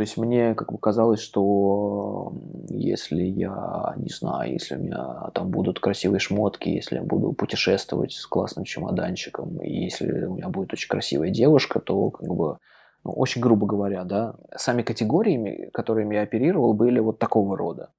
То 0.00 0.04
есть 0.04 0.16
мне 0.16 0.54
как 0.54 0.72
бы 0.72 0.78
казалось, 0.78 1.20
что 1.20 2.32
если 2.70 3.22
я, 3.22 3.92
не 3.98 4.08
знаю, 4.08 4.50
если 4.50 4.76
у 4.76 4.78
меня 4.78 5.28
там 5.34 5.50
будут 5.50 5.78
красивые 5.78 6.20
шмотки, 6.20 6.70
если 6.70 6.96
я 6.96 7.02
буду 7.02 7.34
путешествовать 7.34 8.12
с 8.12 8.24
классным 8.24 8.64
чемоданчиком, 8.64 9.58
и 9.58 9.70
если 9.70 10.10
у 10.24 10.36
меня 10.36 10.48
будет 10.48 10.72
очень 10.72 10.88
красивая 10.88 11.28
девушка, 11.28 11.80
то 11.80 12.08
как 12.08 12.26
бы, 12.30 12.56
ну, 13.04 13.12
очень 13.12 13.42
грубо 13.42 13.66
говоря, 13.66 14.04
да, 14.04 14.36
сами 14.56 14.80
категориями, 14.80 15.68
которыми 15.74 16.14
я 16.14 16.22
оперировал, 16.22 16.72
были 16.72 16.98
вот 16.98 17.18
такого 17.18 17.54
рода. 17.54 17.90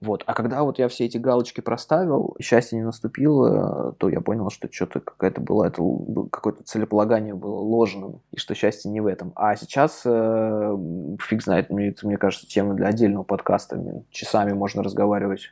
Вот. 0.00 0.22
А 0.26 0.34
когда 0.34 0.62
вот 0.62 0.78
я 0.78 0.88
все 0.88 1.06
эти 1.06 1.16
галочки 1.16 1.60
проставил, 1.60 2.36
счастье 2.40 2.78
не 2.78 2.84
наступило, 2.84 3.94
то 3.98 4.08
я 4.08 4.20
понял, 4.20 4.50
что 4.50 4.68
что-то 4.70 5.00
какая-то 5.00 5.40
была, 5.40 5.68
это 5.68 5.82
какое-то 6.30 6.62
целеполагание 6.64 7.34
было 7.34 7.58
ложным, 7.58 8.20
и 8.30 8.38
что 8.38 8.54
счастье 8.54 8.90
не 8.90 9.00
в 9.00 9.06
этом. 9.06 9.32
А 9.34 9.56
сейчас, 9.56 10.02
э, 10.04 10.76
фиг 11.20 11.42
знает, 11.42 11.70
мне, 11.70 11.88
это, 11.88 12.06
мне 12.06 12.16
кажется, 12.16 12.46
тема 12.46 12.74
для 12.74 12.88
отдельного 12.88 13.22
подкаста. 13.22 14.04
Часами 14.10 14.52
можно 14.52 14.82
разговаривать. 14.82 15.50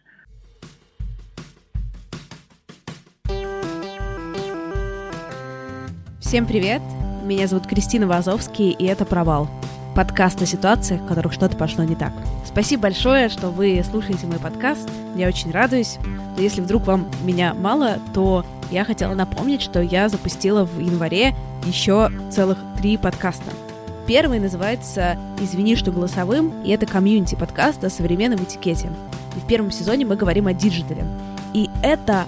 Всем 6.20 6.47
привет! 6.47 6.83
Меня 7.25 7.47
зовут 7.47 7.67
Кристина 7.67 8.07
Вазовский, 8.07 8.70
и 8.70 8.85
это 8.87 9.05
«Провал» 9.05 9.48
подкаст 9.95 10.41
о 10.41 10.47
ситуациях, 10.47 11.03
в 11.03 11.07
которых 11.07 11.33
что-то 11.33 11.57
пошло 11.57 11.85
не 11.85 11.95
так. 11.95 12.13
Спасибо 12.53 12.83
большое, 12.83 13.31
что 13.31 13.48
вы 13.48 13.83
слушаете 13.83 14.27
мой 14.27 14.39
подкаст. 14.39 14.86
Я 15.17 15.27
очень 15.27 15.50
радуюсь. 15.50 15.97
Но 16.36 16.42
если 16.42 16.61
вдруг 16.61 16.86
вам 16.86 17.08
меня 17.25 17.55
мало, 17.55 17.98
то 18.12 18.45
я 18.70 18.84
хотела 18.84 19.14
напомнить, 19.14 19.62
что 19.62 19.81
я 19.81 20.11
запустила 20.11 20.67
в 20.67 20.78
январе 20.78 21.34
еще 21.64 22.11
целых 22.30 22.58
три 22.77 22.98
подкаста. 22.98 23.50
Первый 24.06 24.39
называется 24.39 25.17
«Извини, 25.41 25.77
что 25.77 25.92
голосовым», 25.92 26.53
и 26.62 26.70
это 26.70 26.84
community 26.84 27.36
подкаст 27.36 27.83
о 27.84 27.91
современном 27.91 28.45
этикете. 28.45 28.91
И 29.34 29.41
в 29.41 29.47
первом 29.47 29.70
сезоне 29.70 30.05
мы 30.05 30.17
говорим 30.17 30.47
о 30.47 30.53
digital 30.53 30.95
е. 30.95 31.06
И 31.55 31.70
это 31.83 32.27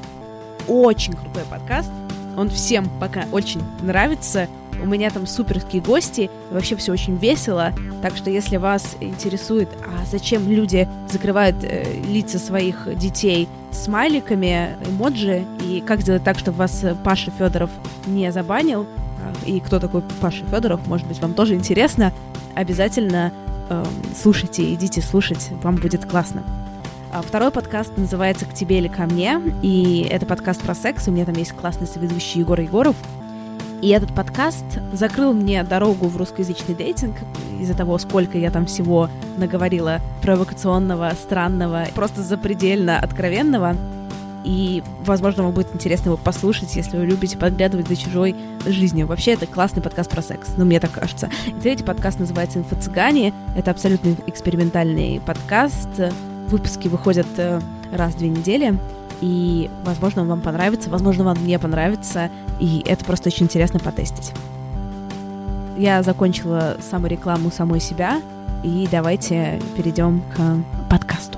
очень 0.66 1.12
крутой 1.12 1.42
подкаст. 1.50 1.90
Он 2.38 2.48
всем 2.48 2.88
пока 2.98 3.26
очень 3.30 3.62
нравится. 3.82 4.48
У 4.84 4.86
меня 4.86 5.08
там 5.08 5.26
суперские 5.26 5.80
гости, 5.80 6.30
вообще 6.50 6.76
все 6.76 6.92
очень 6.92 7.16
весело. 7.16 7.72
Так 8.02 8.14
что 8.18 8.28
если 8.28 8.58
вас 8.58 8.98
интересует, 9.00 9.70
а 9.86 10.04
зачем 10.04 10.46
люди 10.50 10.86
закрывают 11.10 11.56
э, 11.62 12.02
лица 12.06 12.38
своих 12.38 12.86
детей 12.98 13.48
смайликами, 13.72 14.76
эмоджи, 14.86 15.44
и 15.62 15.82
как 15.86 16.02
сделать 16.02 16.22
так, 16.22 16.38
чтобы 16.38 16.58
вас 16.58 16.84
Паша 17.02 17.30
Федоров 17.30 17.70
не 18.06 18.30
забанил, 18.30 18.86
а, 19.22 19.46
и 19.46 19.58
кто 19.58 19.80
такой 19.80 20.02
Паша 20.20 20.44
Федоров, 20.50 20.86
может 20.86 21.06
быть, 21.06 21.18
вам 21.18 21.32
тоже 21.32 21.54
интересно, 21.54 22.12
обязательно 22.54 23.32
э, 23.70 23.84
слушайте, 24.14 24.74
идите 24.74 25.00
слушать, 25.00 25.48
вам 25.62 25.76
будет 25.76 26.04
классно. 26.04 26.42
А 27.10 27.22
второй 27.22 27.50
подкаст 27.50 27.96
называется 27.96 28.44
«К 28.44 28.52
тебе 28.52 28.78
или 28.78 28.88
ко 28.88 29.06
мне», 29.06 29.40
и 29.62 30.06
это 30.10 30.26
подкаст 30.26 30.60
про 30.60 30.74
секс, 30.74 31.08
у 31.08 31.10
меня 31.10 31.24
там 31.24 31.36
есть 31.36 31.52
классный 31.52 31.86
соведущий 31.86 32.40
Егор 32.40 32.60
Егоров, 32.60 32.96
и 33.82 33.88
этот 33.88 34.14
подкаст 34.14 34.64
закрыл 34.92 35.32
мне 35.32 35.62
дорогу 35.62 36.08
в 36.08 36.16
русскоязычный 36.16 36.74
дейтинг 36.74 37.16
из-за 37.60 37.74
того, 37.74 37.98
сколько 37.98 38.38
я 38.38 38.50
там 38.50 38.66
всего 38.66 39.10
наговорила 39.36 40.00
провокационного, 40.22 41.12
странного, 41.20 41.86
просто 41.94 42.22
запредельно 42.22 42.98
откровенного. 42.98 43.76
И, 44.44 44.82
возможно, 45.04 45.42
вам 45.42 45.52
будет 45.52 45.74
интересно 45.74 46.08
его 46.08 46.16
послушать, 46.18 46.76
если 46.76 46.98
вы 46.98 47.06
любите 47.06 47.38
подглядывать 47.38 47.88
за 47.88 47.96
чужой 47.96 48.36
жизнью. 48.66 49.06
Вообще, 49.06 49.32
это 49.32 49.46
классный 49.46 49.82
подкаст 49.82 50.10
про 50.10 50.22
секс, 50.22 50.50
ну, 50.58 50.66
мне 50.66 50.80
так 50.80 50.92
кажется. 50.92 51.30
И 51.46 51.52
третий 51.52 51.84
подкаст 51.84 52.18
называется 52.18 52.58
«Инфо-цыгане». 52.58 53.32
Это 53.56 53.70
абсолютно 53.70 54.14
экспериментальный 54.26 55.20
подкаст. 55.24 55.88
Выпуски 56.48 56.88
выходят 56.88 57.26
э, 57.38 57.60
раз 57.90 58.14
в 58.14 58.18
две 58.18 58.28
недели 58.28 58.78
и, 59.24 59.70
возможно, 59.84 60.20
он 60.20 60.28
вам 60.28 60.42
понравится, 60.42 60.90
возможно, 60.90 61.24
вам 61.24 61.46
не 61.46 61.58
понравится, 61.58 62.30
и 62.60 62.82
это 62.86 63.06
просто 63.06 63.30
очень 63.30 63.46
интересно 63.46 63.80
потестить. 63.80 64.32
Я 65.78 66.02
закончила 66.02 66.76
саморекламу 66.90 67.50
самой 67.50 67.80
себя, 67.80 68.20
и 68.62 68.86
давайте 68.90 69.62
перейдем 69.78 70.22
к 70.36 70.90
подкасту, 70.90 71.33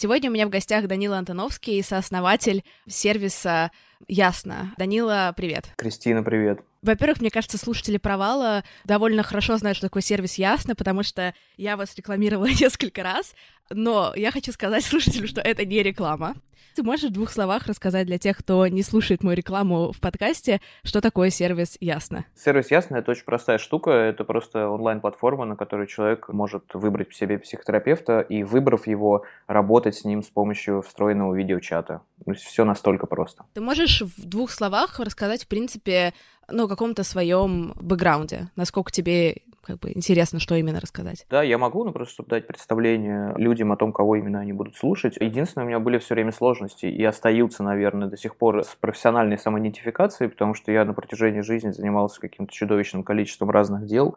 Сегодня 0.00 0.30
у 0.30 0.32
меня 0.32 0.46
в 0.46 0.50
гостях 0.50 0.86
Данила 0.86 1.18
Антоновский, 1.18 1.82
сооснователь 1.82 2.62
сервиса 2.86 3.72
Ясно. 4.06 4.72
Данила, 4.78 5.34
привет. 5.36 5.70
Кристина, 5.76 6.22
привет. 6.22 6.60
Во-первых, 6.82 7.20
мне 7.20 7.30
кажется, 7.30 7.58
слушатели 7.58 7.96
провала 7.96 8.62
довольно 8.84 9.24
хорошо 9.24 9.56
знают, 9.56 9.76
что 9.76 9.88
такое 9.88 10.02
сервис 10.02 10.36
Ясно, 10.36 10.76
потому 10.76 11.02
что 11.02 11.34
я 11.56 11.76
вас 11.76 11.96
рекламировала 11.96 12.46
несколько 12.60 13.02
раз, 13.02 13.34
но 13.70 14.12
я 14.16 14.30
хочу 14.30 14.52
сказать 14.52 14.84
слушателю, 14.86 15.28
что 15.28 15.40
это 15.40 15.64
не 15.64 15.82
реклама. 15.82 16.34
Ты 16.78 16.84
можешь 16.84 17.10
в 17.10 17.12
двух 17.12 17.30
словах 17.32 17.66
рассказать 17.66 18.06
для 18.06 18.18
тех, 18.18 18.36
кто 18.38 18.68
не 18.68 18.84
слушает 18.84 19.24
мою 19.24 19.36
рекламу 19.36 19.90
в 19.90 19.98
подкасте, 19.98 20.60
что 20.84 21.00
такое 21.00 21.30
сервис 21.30 21.76
Ясно? 21.80 22.24
Сервис 22.36 22.70
Ясно— 22.70 22.96
это 22.98 23.10
очень 23.10 23.24
простая 23.24 23.58
штука. 23.58 23.90
Это 23.90 24.22
просто 24.22 24.68
онлайн-платформа, 24.68 25.44
на 25.44 25.56
которой 25.56 25.88
человек 25.88 26.28
может 26.28 26.74
выбрать 26.74 27.12
себе 27.12 27.40
психотерапевта 27.40 28.20
и, 28.20 28.44
выбрав 28.44 28.86
его, 28.86 29.24
работать 29.48 29.96
с 29.96 30.04
ним 30.04 30.22
с 30.22 30.28
помощью 30.28 30.82
встроенного 30.82 31.34
видеочата. 31.34 32.02
Все 32.36 32.64
настолько 32.64 33.06
просто. 33.06 33.44
Ты 33.54 33.60
можешь 33.60 34.02
в 34.02 34.24
двух 34.24 34.52
словах 34.52 35.00
рассказать, 35.00 35.42
в 35.42 35.48
принципе, 35.48 36.14
ну, 36.50 36.68
каком-то 36.68 37.04
своем 37.04 37.74
бэкграунде, 37.80 38.48
насколько 38.56 38.90
тебе 38.90 39.42
как 39.68 39.80
бы 39.80 39.92
интересно, 39.94 40.40
что 40.40 40.54
именно 40.54 40.80
рассказать. 40.80 41.26
Да, 41.28 41.42
я 41.42 41.58
могу, 41.58 41.84
ну 41.84 41.92
просто 41.92 42.14
чтобы 42.14 42.30
дать 42.30 42.46
представление 42.46 43.34
людям 43.36 43.70
о 43.70 43.76
том, 43.76 43.92
кого 43.92 44.16
именно 44.16 44.40
они 44.40 44.54
будут 44.54 44.76
слушать. 44.76 45.18
Единственное, 45.20 45.66
у 45.66 45.68
меня 45.68 45.78
были 45.78 45.98
все 45.98 46.14
время 46.14 46.32
сложности 46.32 46.86
и 46.86 47.04
остаются, 47.04 47.62
наверное, 47.62 48.08
до 48.08 48.16
сих 48.16 48.36
пор 48.36 48.64
с 48.64 48.74
профессиональной 48.80 49.36
самоидентификацией, 49.36 50.30
потому 50.30 50.54
что 50.54 50.72
я 50.72 50.86
на 50.86 50.94
протяжении 50.94 51.42
жизни 51.42 51.68
занимался 51.70 52.18
каким-то 52.18 52.50
чудовищным 52.50 53.02
количеством 53.02 53.50
разных 53.50 53.84
дел. 53.84 54.16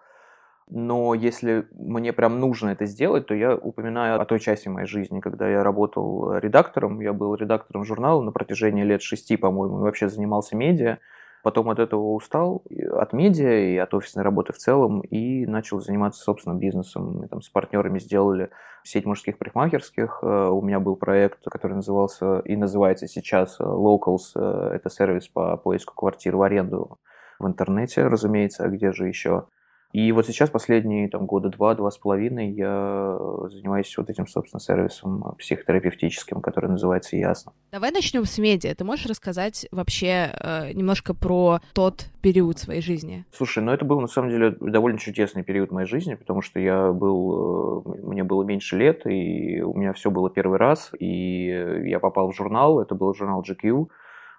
Но 0.70 1.14
если 1.14 1.68
мне 1.74 2.14
прям 2.14 2.40
нужно 2.40 2.70
это 2.70 2.86
сделать, 2.86 3.28
то 3.28 3.36
я 3.36 3.54
упоминаю 3.54 4.22
о 4.22 4.26
той 4.26 4.40
части 4.40 4.70
моей 4.70 4.88
жизни, 4.88 5.20
когда 5.20 5.50
я 5.50 5.64
работал 5.64 6.38
редактором. 6.38 7.02
Я 7.02 7.12
был 7.12 7.36
редактором 7.36 7.84
журнала 7.84 8.22
на 8.22 8.32
протяжении 8.32 8.84
лет 8.84 9.02
шести, 9.02 9.36
по-моему, 9.36 9.80
и 9.80 9.82
вообще 9.82 10.08
занимался 10.08 10.56
медиа. 10.56 11.00
Потом 11.44 11.70
от 11.70 11.80
этого 11.80 12.14
устал, 12.14 12.64
от 12.92 13.14
медиа 13.14 13.74
и 13.74 13.78
от 13.78 13.94
офисной 13.94 14.24
работы 14.24 14.54
в 14.54 14.58
целом, 14.58 15.02
и 15.02 15.46
начал 15.46 15.80
заниматься 15.80 16.22
собственным 16.22 16.60
бизнесом. 16.60 17.20
Мы 17.20 17.28
там 17.28 17.42
с 17.42 17.50
партнерами 17.50 18.00
сделали 18.00 18.52
сеть 18.84 19.06
мужских 19.06 19.38
парикмахерских. 19.38 20.20
Э, 20.22 20.50
у 20.50 20.62
меня 20.62 20.80
был 20.80 20.96
проект, 20.96 21.44
который 21.46 21.74
назывался 21.74 22.40
и 22.40 22.56
называется 22.56 23.08
сейчас 23.08 23.60
Locals. 23.60 24.34
Э, 24.36 24.74
это 24.76 24.90
сервис 24.90 25.28
по 25.28 25.58
поиску 25.58 25.96
квартир 25.96 26.36
в 26.36 26.42
аренду 26.44 27.00
в 27.40 27.48
интернете, 27.48 28.08
разумеется, 28.08 28.66
а 28.66 28.68
где 28.68 28.92
же 28.92 29.08
еще. 29.08 29.48
И 29.94 30.12
вот 30.12 30.26
сейчас 30.26 30.50
последние 30.50 31.10
там, 31.10 31.26
года 31.26 31.50
два, 31.50 31.76
два 31.76 31.92
с 31.92 31.98
половиной 31.98 32.52
я 32.52 33.18
занимаюсь 33.50 33.94
вот 33.98 34.10
этим, 34.10 34.28
собственно, 34.28 34.60
сервисом 34.60 35.36
психотерапевтическим, 35.38 36.42
который 36.42 36.70
называется 36.70 37.18
«Ясно». 37.18 37.54
Давай 37.72 37.92
начнем 37.92 38.26
с 38.26 38.38
медиа. 38.38 38.74
Ты 38.76 38.84
можешь 38.84 39.06
рассказать 39.06 39.68
вообще 39.72 40.32
э, 40.40 40.72
немножко 40.74 41.14
про 41.14 41.60
тот 41.74 42.06
период 42.22 42.60
своей 42.60 42.82
жизни? 42.82 43.26
Слушай, 43.32 43.64
ну 43.64 43.72
это 43.72 43.84
был 43.86 44.00
на 44.00 44.08
самом 44.08 44.30
деле 44.30 44.56
довольно 44.60 44.98
чудесный 44.98 45.44
период 45.44 45.72
моей 45.72 45.88
жизни, 45.88 46.16
потому 46.16 46.42
что 46.42 46.60
я 46.60 46.92
был, 46.92 47.86
э, 47.96 48.00
мне 48.04 48.24
было 48.24 48.44
меньше 48.44 48.78
лет, 48.78 49.06
и 49.06 49.62
у 49.62 49.74
меня 49.74 49.94
все 49.94 50.10
было 50.10 50.30
первый 50.30 50.58
раз, 50.58 50.92
и 51.00 51.48
я 51.86 52.00
попал 52.00 52.32
в 52.32 52.36
журнал, 52.36 52.80
это 52.80 52.96
был 52.96 53.14
журнал 53.14 53.44
GQ, 53.44 53.88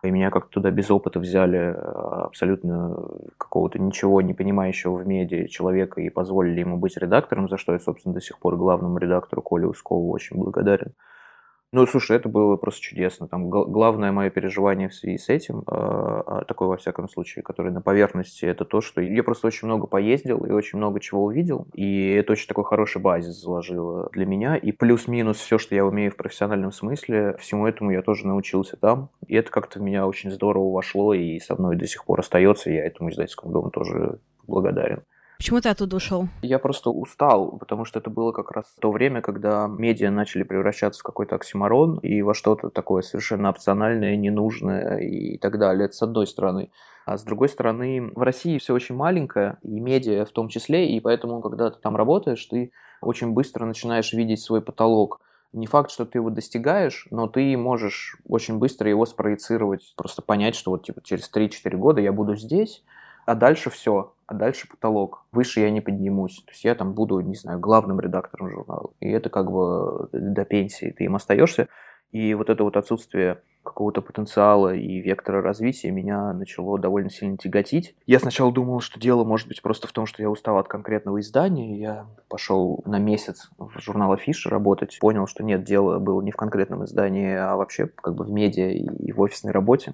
и 0.02 0.10
меня 0.10 0.30
как-то 0.30 0.50
туда 0.50 0.70
без 0.70 0.90
опыта 0.90 1.20
взяли 1.20 1.58
э, 1.58 1.74
абсолютно 1.74 2.96
какого-то 3.38 3.78
ничего 3.78 4.20
не 4.20 4.34
понимающего 4.34 4.96
в 4.96 5.06
медиа 5.06 5.46
человека 5.46 6.00
и 6.00 6.10
позволили 6.10 6.60
ему 6.60 6.76
быть 6.76 6.96
редактором, 6.96 7.48
за 7.48 7.56
что 7.56 7.72
я, 7.72 7.78
собственно, 7.78 8.14
до 8.14 8.20
сих 8.20 8.38
пор 8.38 8.56
главному 8.56 8.98
редактору 8.98 9.42
Коле 9.42 9.66
Ускову 9.66 10.10
очень 10.10 10.36
благодарен. 10.36 10.94
Ну, 11.74 11.86
слушай, 11.86 12.18
это 12.18 12.28
было 12.28 12.56
просто 12.56 12.82
чудесно. 12.82 13.28
Там 13.28 13.48
главное 13.48 14.12
мое 14.12 14.28
переживание 14.28 14.90
в 14.90 14.94
связи 14.94 15.16
с 15.16 15.30
этим, 15.30 15.60
э, 15.66 16.42
такое 16.46 16.68
во 16.68 16.76
всяком 16.76 17.08
случае, 17.08 17.42
которое 17.42 17.70
на 17.70 17.80
поверхности, 17.80 18.44
это 18.44 18.66
то, 18.66 18.82
что 18.82 19.00
я 19.00 19.22
просто 19.22 19.46
очень 19.46 19.68
много 19.68 19.86
поездил 19.86 20.44
и 20.44 20.50
очень 20.50 20.76
много 20.76 21.00
чего 21.00 21.24
увидел, 21.24 21.66
и 21.72 22.10
это 22.10 22.32
очень 22.32 22.46
такой 22.46 22.64
хороший 22.64 23.00
базис 23.00 23.40
заложило 23.40 24.10
для 24.12 24.26
меня. 24.26 24.56
И 24.56 24.70
плюс-минус 24.70 25.38
все, 25.38 25.56
что 25.56 25.74
я 25.74 25.86
умею 25.86 26.10
в 26.10 26.16
профессиональном 26.16 26.72
смысле, 26.72 27.38
всему 27.38 27.66
этому 27.66 27.90
я 27.90 28.02
тоже 28.02 28.26
научился 28.26 28.76
там. 28.76 29.08
И 29.26 29.34
это 29.34 29.50
как-то 29.50 29.78
в 29.78 29.82
меня 29.82 30.06
очень 30.06 30.30
здорово 30.30 30.70
вошло 30.72 31.14
и 31.14 31.38
со 31.38 31.56
мной 31.56 31.76
до 31.76 31.86
сих 31.86 32.04
пор 32.04 32.20
остается. 32.20 32.70
Я 32.70 32.84
этому 32.84 33.08
издательскому 33.08 33.50
дому 33.50 33.70
тоже 33.70 34.18
благодарен. 34.46 35.04
Почему 35.42 35.60
ты 35.60 35.70
оттуда 35.70 35.96
ушел? 35.96 36.28
Я 36.42 36.60
просто 36.60 36.90
устал, 36.90 37.58
потому 37.58 37.84
что 37.84 37.98
это 37.98 38.10
было 38.10 38.30
как 38.30 38.52
раз 38.52 38.64
то 38.80 38.92
время, 38.92 39.22
когда 39.22 39.66
медиа 39.66 40.12
начали 40.12 40.44
превращаться 40.44 41.00
в 41.00 41.02
какой-то 41.02 41.34
оксиморон 41.34 41.98
и 41.98 42.22
во 42.22 42.32
что-то 42.32 42.70
такое 42.70 43.02
совершенно 43.02 43.50
опциональное, 43.50 44.14
ненужное 44.14 44.98
и 44.98 45.38
так 45.38 45.58
далее. 45.58 45.86
Это 45.86 45.94
с 45.94 46.02
одной 46.02 46.28
стороны. 46.28 46.70
А 47.06 47.18
с 47.18 47.24
другой 47.24 47.48
стороны, 47.48 48.12
в 48.14 48.22
России 48.22 48.58
все 48.58 48.72
очень 48.72 48.94
маленькое, 48.94 49.58
и 49.64 49.80
медиа 49.80 50.26
в 50.26 50.30
том 50.30 50.46
числе, 50.46 50.88
и 50.94 51.00
поэтому, 51.00 51.40
когда 51.40 51.70
ты 51.70 51.80
там 51.80 51.96
работаешь, 51.96 52.46
ты 52.46 52.70
очень 53.00 53.32
быстро 53.32 53.66
начинаешь 53.66 54.12
видеть 54.12 54.40
свой 54.40 54.62
потолок. 54.62 55.20
Не 55.52 55.66
факт, 55.66 55.90
что 55.90 56.04
ты 56.04 56.18
его 56.18 56.30
достигаешь, 56.30 57.08
но 57.10 57.26
ты 57.26 57.56
можешь 57.56 58.16
очень 58.28 58.58
быстро 58.58 58.88
его 58.88 59.06
спроецировать, 59.06 59.92
просто 59.96 60.22
понять, 60.22 60.54
что 60.54 60.70
вот 60.70 60.84
типа 60.84 61.02
через 61.02 61.28
3-4 61.34 61.76
года 61.76 62.00
я 62.00 62.12
буду 62.12 62.36
здесь, 62.36 62.84
а 63.26 63.34
дальше 63.34 63.70
все, 63.70 64.14
а 64.26 64.34
дальше 64.34 64.68
потолок. 64.68 65.24
Выше 65.32 65.60
я 65.60 65.70
не 65.70 65.80
поднимусь. 65.80 66.42
То 66.44 66.52
есть 66.52 66.64
я 66.64 66.74
там 66.74 66.94
буду, 66.94 67.20
не 67.20 67.34
знаю, 67.34 67.60
главным 67.60 68.00
редактором 68.00 68.50
журнала. 68.50 68.90
И 69.00 69.08
это 69.08 69.30
как 69.30 69.50
бы 69.50 70.08
до 70.12 70.44
пенсии 70.44 70.94
ты 70.96 71.04
им 71.04 71.16
остаешься. 71.16 71.68
И 72.10 72.34
вот 72.34 72.50
это 72.50 72.64
вот 72.64 72.76
отсутствие 72.76 73.42
какого-то 73.62 74.02
потенциала 74.02 74.74
и 74.74 75.00
вектора 75.00 75.40
развития 75.40 75.90
меня 75.90 76.32
начало 76.32 76.78
довольно 76.78 77.10
сильно 77.10 77.36
тяготить. 77.36 77.94
Я 78.06 78.18
сначала 78.18 78.52
думал, 78.52 78.80
что 78.80 78.98
дело 78.98 79.24
может 79.24 79.48
быть 79.48 79.62
просто 79.62 79.86
в 79.86 79.92
том, 79.92 80.06
что 80.06 80.20
я 80.20 80.28
устал 80.28 80.58
от 80.58 80.68
конкретного 80.68 81.20
издания. 81.20 81.78
Я 81.78 82.06
пошел 82.28 82.82
на 82.84 82.98
месяц 82.98 83.50
в 83.58 83.78
журнал 83.78 84.12
Афиша 84.12 84.50
работать. 84.50 84.98
Понял, 85.00 85.26
что 85.26 85.44
нет, 85.44 85.64
дело 85.64 85.98
было 86.00 86.20
не 86.22 86.32
в 86.32 86.36
конкретном 86.36 86.84
издании, 86.84 87.34
а 87.34 87.56
вообще 87.56 87.86
как 87.86 88.14
бы 88.14 88.24
в 88.24 88.30
медиа 88.30 88.70
и 88.70 89.12
в 89.12 89.20
офисной 89.20 89.52
работе 89.52 89.92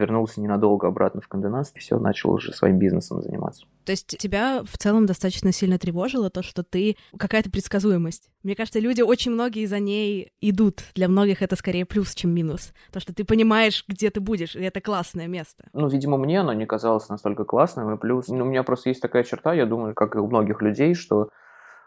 вернулся 0.00 0.40
ненадолго 0.40 0.88
обратно 0.88 1.20
в 1.20 1.28
Конденас, 1.28 1.72
и 1.74 1.78
все, 1.78 1.98
начал 1.98 2.32
уже 2.32 2.52
своим 2.52 2.78
бизнесом 2.78 3.22
заниматься. 3.22 3.66
То 3.84 3.92
есть 3.92 4.18
тебя 4.18 4.62
в 4.64 4.78
целом 4.78 5.06
достаточно 5.06 5.52
сильно 5.52 5.78
тревожило 5.78 6.30
то, 6.30 6.42
что 6.42 6.62
ты 6.62 6.96
какая-то 7.16 7.50
предсказуемость. 7.50 8.28
Мне 8.42 8.56
кажется, 8.56 8.80
люди 8.80 9.02
очень 9.02 9.32
многие 9.32 9.66
за 9.66 9.78
ней 9.78 10.32
идут. 10.40 10.82
Для 10.94 11.08
многих 11.08 11.42
это 11.42 11.56
скорее 11.56 11.84
плюс, 11.84 12.14
чем 12.14 12.30
минус. 12.34 12.72
То, 12.92 13.00
что 13.00 13.14
ты 13.14 13.24
понимаешь, 13.24 13.84
где 13.86 14.10
ты 14.10 14.20
будешь, 14.20 14.56
и 14.56 14.62
это 14.62 14.80
классное 14.80 15.28
место. 15.28 15.68
Ну, 15.72 15.88
видимо, 15.88 16.16
мне 16.16 16.40
оно 16.40 16.52
не 16.52 16.66
казалось 16.66 17.08
настолько 17.08 17.44
классным, 17.44 17.94
и 17.94 17.98
плюс, 17.98 18.28
ну, 18.28 18.44
у 18.44 18.48
меня 18.48 18.62
просто 18.62 18.88
есть 18.88 19.02
такая 19.02 19.24
черта, 19.24 19.52
я 19.52 19.66
думаю, 19.66 19.94
как 19.94 20.16
и 20.16 20.18
у 20.18 20.26
многих 20.26 20.62
людей, 20.62 20.94
что 20.94 21.30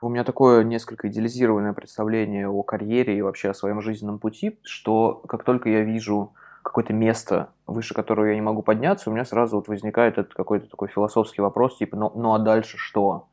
у 0.02 0.10
меня 0.10 0.24
такое 0.24 0.64
несколько 0.64 1.08
идеализированное 1.08 1.74
представление 1.74 2.50
о 2.50 2.62
карьере 2.64 3.18
и 3.18 3.22
вообще 3.22 3.50
о 3.50 3.54
своем 3.54 3.82
жизненном 3.82 4.20
пути, 4.20 4.60
что 4.64 5.24
как 5.28 5.44
только 5.44 5.70
я 5.70 5.82
вижу 5.82 6.34
какое-то 6.64 6.94
место, 6.94 7.50
выше 7.68 7.94
которого 7.94 8.26
я 8.26 8.36
не 8.36 8.42
могу 8.42 8.64
подняться, 8.64 9.10
у 9.10 9.14
меня 9.14 9.26
сразу 9.26 9.58
вот 9.58 9.68
возникает 9.68 10.18
этот 10.18 10.34
какой-то 10.34 10.68
такой 10.70 10.88
философский 10.88 11.42
вопрос, 11.42 11.78
типа, 11.78 11.96
ну, 11.96 12.12
ну 12.16 12.34
а 12.34 12.40
дальше 12.40 12.78
что? 12.78 13.28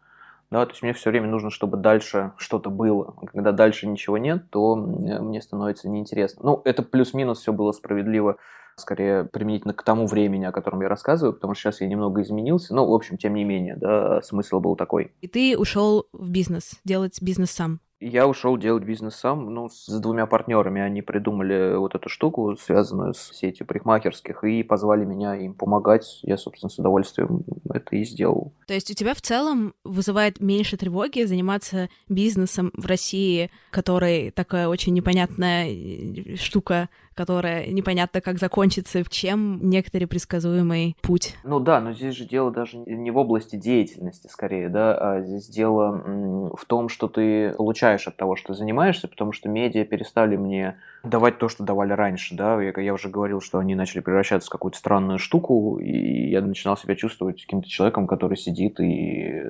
Да, 0.51 0.67
то 0.67 0.73
есть 0.73 0.83
мне 0.83 0.93
все 0.93 1.11
время 1.11 1.29
нужно, 1.29 1.51
чтобы 1.51 1.77
дальше 1.77 2.33
что-то 2.37 2.71
было. 2.71 3.15
Когда 3.33 3.53
дальше 3.53 3.87
ничего 3.87 4.19
нет, 4.19 4.51
то 4.51 4.75
мне 4.75 5.41
становится 5.41 5.89
неинтересно. 5.89 6.41
Ну, 6.45 6.63
это 6.65 6.83
плюс-минус 6.83 7.39
все 7.39 7.53
было 7.53 7.71
справедливо, 7.71 8.37
скорее 8.77 9.25
применительно 9.25 9.75
к 9.75 9.85
тому 9.85 10.07
времени, 10.07 10.45
о 10.45 10.53
котором 10.53 10.81
я 10.83 10.89
рассказываю, 10.89 11.35
потому 11.35 11.55
что 11.55 11.71
сейчас 11.71 11.81
я 11.81 11.87
немного 11.87 12.23
изменился. 12.23 12.75
Но, 12.75 12.85
в 12.85 12.93
общем, 12.93 13.17
тем 13.17 13.35
не 13.35 13.45
менее, 13.45 13.77
да, 13.77 14.21
смысл 14.23 14.59
был 14.59 14.75
такой. 14.75 15.13
И 15.21 15.29
ты 15.29 15.57
ушел 15.57 16.07
в 16.13 16.31
бизнес, 16.31 16.81
делать 16.85 17.23
бизнес 17.23 17.53
сам? 17.53 17.79
Я 18.01 18.27
ушел 18.27 18.57
делать 18.57 18.83
бизнес 18.83 19.17
сам, 19.17 19.53
ну, 19.53 19.69
с 19.69 19.87
двумя 20.01 20.25
партнерами. 20.25 20.81
Они 20.81 21.03
придумали 21.03 21.77
вот 21.77 21.95
эту 21.95 22.09
штуку, 22.09 22.57
связанную 22.57 23.13
с 23.13 23.31
сетью 23.33 23.67
парикмахерских, 23.67 24.43
и 24.43 24.63
позвали 24.63 25.05
меня 25.05 25.37
им 25.37 25.53
помогать. 25.53 26.21
Я, 26.23 26.39
собственно, 26.39 26.71
с 26.71 26.79
удовольствием 26.79 27.45
это 27.69 27.97
и 27.97 28.05
сделал. 28.05 28.55
То 28.67 28.73
есть 28.73 28.91
у 28.91 28.95
тебя 28.95 29.15
в 29.15 29.21
целом 29.21 29.75
вызывает 29.85 30.41
меньше 30.41 30.79
тревоги 30.79 31.25
заниматься 31.25 31.91
бизнесом 32.09 32.73
в 32.75 32.87
России, 32.87 33.51
который 33.71 34.31
такая 34.31 34.69
очень 34.69 34.95
непонятная 34.95 35.69
э, 35.69 36.37
штука, 36.37 36.89
которая 37.15 37.67
непонятно 37.67 38.21
как 38.21 38.39
закончится, 38.39 39.03
в 39.05 39.09
чем 39.09 39.69
некоторый 39.69 40.07
предсказуемый 40.07 40.97
путь. 41.03 41.37
Ну 41.45 41.61
да, 41.61 41.81
но 41.81 41.93
здесь 41.93 42.15
же 42.15 42.25
дело 42.25 42.51
даже 42.51 42.77
не 42.79 43.11
в 43.11 43.19
области 43.19 43.57
деятельности 43.57 44.29
скорее, 44.29 44.69
да, 44.69 44.95
а 44.95 45.21
здесь 45.23 45.49
дело 45.49 46.55
в 46.57 46.65
том, 46.67 46.89
что 46.89 47.09
ты 47.09 47.53
получаешь 47.55 48.07
от 48.07 48.17
того, 48.17 48.37
что 48.37 48.55
занимаешься, 48.55 49.09
потому 49.09 49.33
что 49.33 49.49
медиа 49.49 49.85
перестали 49.85 50.37
мне 50.37 50.77
давать 51.03 51.39
то, 51.39 51.49
что 51.49 51.65
давали 51.65 51.93
раньше, 51.93 52.35
да, 52.35 52.61
я, 52.63 52.73
я 52.81 52.95
уже 52.95 53.09
говорил, 53.09 53.41
что 53.41 53.59
они 53.59 53.75
начали 53.75 54.01
превращаться 54.01 54.49
в 54.49 54.53
какую-то 54.53 54.79
странную 54.79 55.19
штуку, 55.19 55.79
и 55.79 56.29
я 56.31 56.41
начинал 56.41 56.77
себя 56.77 56.95
чувствовать 56.95 57.43
каким-то 57.43 57.69
человеком, 57.69 58.07
который 58.07 58.37
сидит 58.37 58.81
и, 58.81 59.43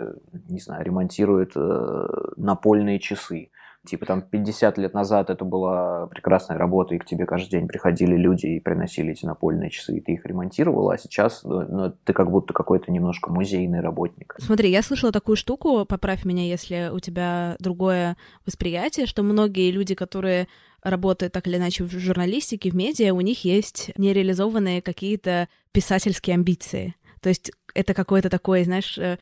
не 0.48 0.60
знаю, 0.60 0.84
ремонтирует 0.84 1.52
э, 1.56 2.06
напольные 2.36 2.98
часы. 2.98 3.50
Типа 3.86 4.04
там 4.04 4.20
50 4.20 4.76
лет 4.76 4.92
назад 4.92 5.30
это 5.30 5.44
была 5.44 6.06
прекрасная 6.08 6.58
работа, 6.58 6.94
и 6.94 6.98
к 6.98 7.06
тебе 7.06 7.24
каждый 7.24 7.50
день 7.50 7.66
приходили 7.66 8.14
люди 8.14 8.46
и 8.46 8.60
приносили 8.60 9.12
эти 9.12 9.24
напольные 9.24 9.70
часы, 9.70 9.96
и 9.96 10.00
ты 10.00 10.12
их 10.12 10.26
ремонтировал, 10.26 10.90
а 10.90 10.98
сейчас 10.98 11.44
ну, 11.44 11.62
ну, 11.62 11.92
ты 12.04 12.12
как 12.12 12.30
будто 12.30 12.52
какой-то 12.52 12.92
немножко 12.92 13.32
музейный 13.32 13.80
работник. 13.80 14.34
Смотри, 14.38 14.70
я 14.70 14.82
слышала 14.82 15.12
такую 15.12 15.36
штуку, 15.36 15.86
поправь 15.86 16.26
меня, 16.26 16.44
если 16.44 16.90
у 16.92 17.00
тебя 17.00 17.56
другое 17.58 18.18
восприятие, 18.44 19.06
что 19.06 19.22
многие 19.22 19.70
люди, 19.70 19.94
которые 19.94 20.46
работают 20.82 21.32
так 21.32 21.46
или 21.46 21.56
иначе 21.56 21.84
в 21.84 21.90
журналистике, 21.90 22.70
в 22.70 22.74
медиа, 22.74 23.14
у 23.14 23.20
них 23.20 23.44
есть 23.44 23.92
нереализованные 23.96 24.82
какие-то 24.82 25.48
писательские 25.72 26.34
амбиции. 26.34 26.94
То 27.20 27.28
есть 27.28 27.52
это 27.74 27.94
какой-то 27.94 28.30
такой, 28.30 28.64
знаешь, 28.64 28.98
э, 28.98 29.18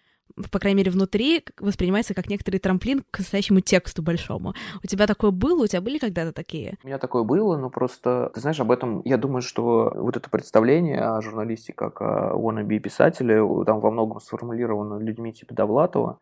по 0.51 0.59
крайней 0.59 0.79
мере, 0.79 0.91
внутри 0.91 1.45
воспринимается 1.59 2.15
как 2.15 2.29
некоторый 2.29 2.59
трамплин 2.59 3.05
к 3.11 3.19
настоящему 3.19 3.61
тексту 3.61 4.03
большому. 4.03 4.55
У 4.83 4.87
тебя 4.87 5.07
такое 5.07 5.31
было? 5.31 5.65
У 5.65 5.67
тебя 5.67 5.81
были 5.81 5.99
когда-то 5.99 6.33
такие? 6.33 6.79
У 6.83 6.87
меня 6.87 6.99
такое 6.99 7.23
было, 7.23 7.57
но 7.57 7.71
просто, 7.71 8.31
ты 8.35 8.41
знаешь, 8.41 8.61
об 8.61 8.71
этом, 8.71 9.03
я 9.05 9.17
думаю, 9.17 9.43
что 9.43 9.93
вот 9.95 10.17
это 10.17 10.29
представление 10.31 11.01
о 11.01 11.21
журналисте 11.21 11.73
как 11.73 12.01
о 12.01 12.35
wannabe 12.35 12.79
писателе, 12.79 13.43
там 13.65 13.81
во 13.81 13.91
многом 13.91 14.21
сформулировано 14.21 14.99
людьми 14.99 15.33
типа 15.33 15.55
Довлатова, 15.55 16.19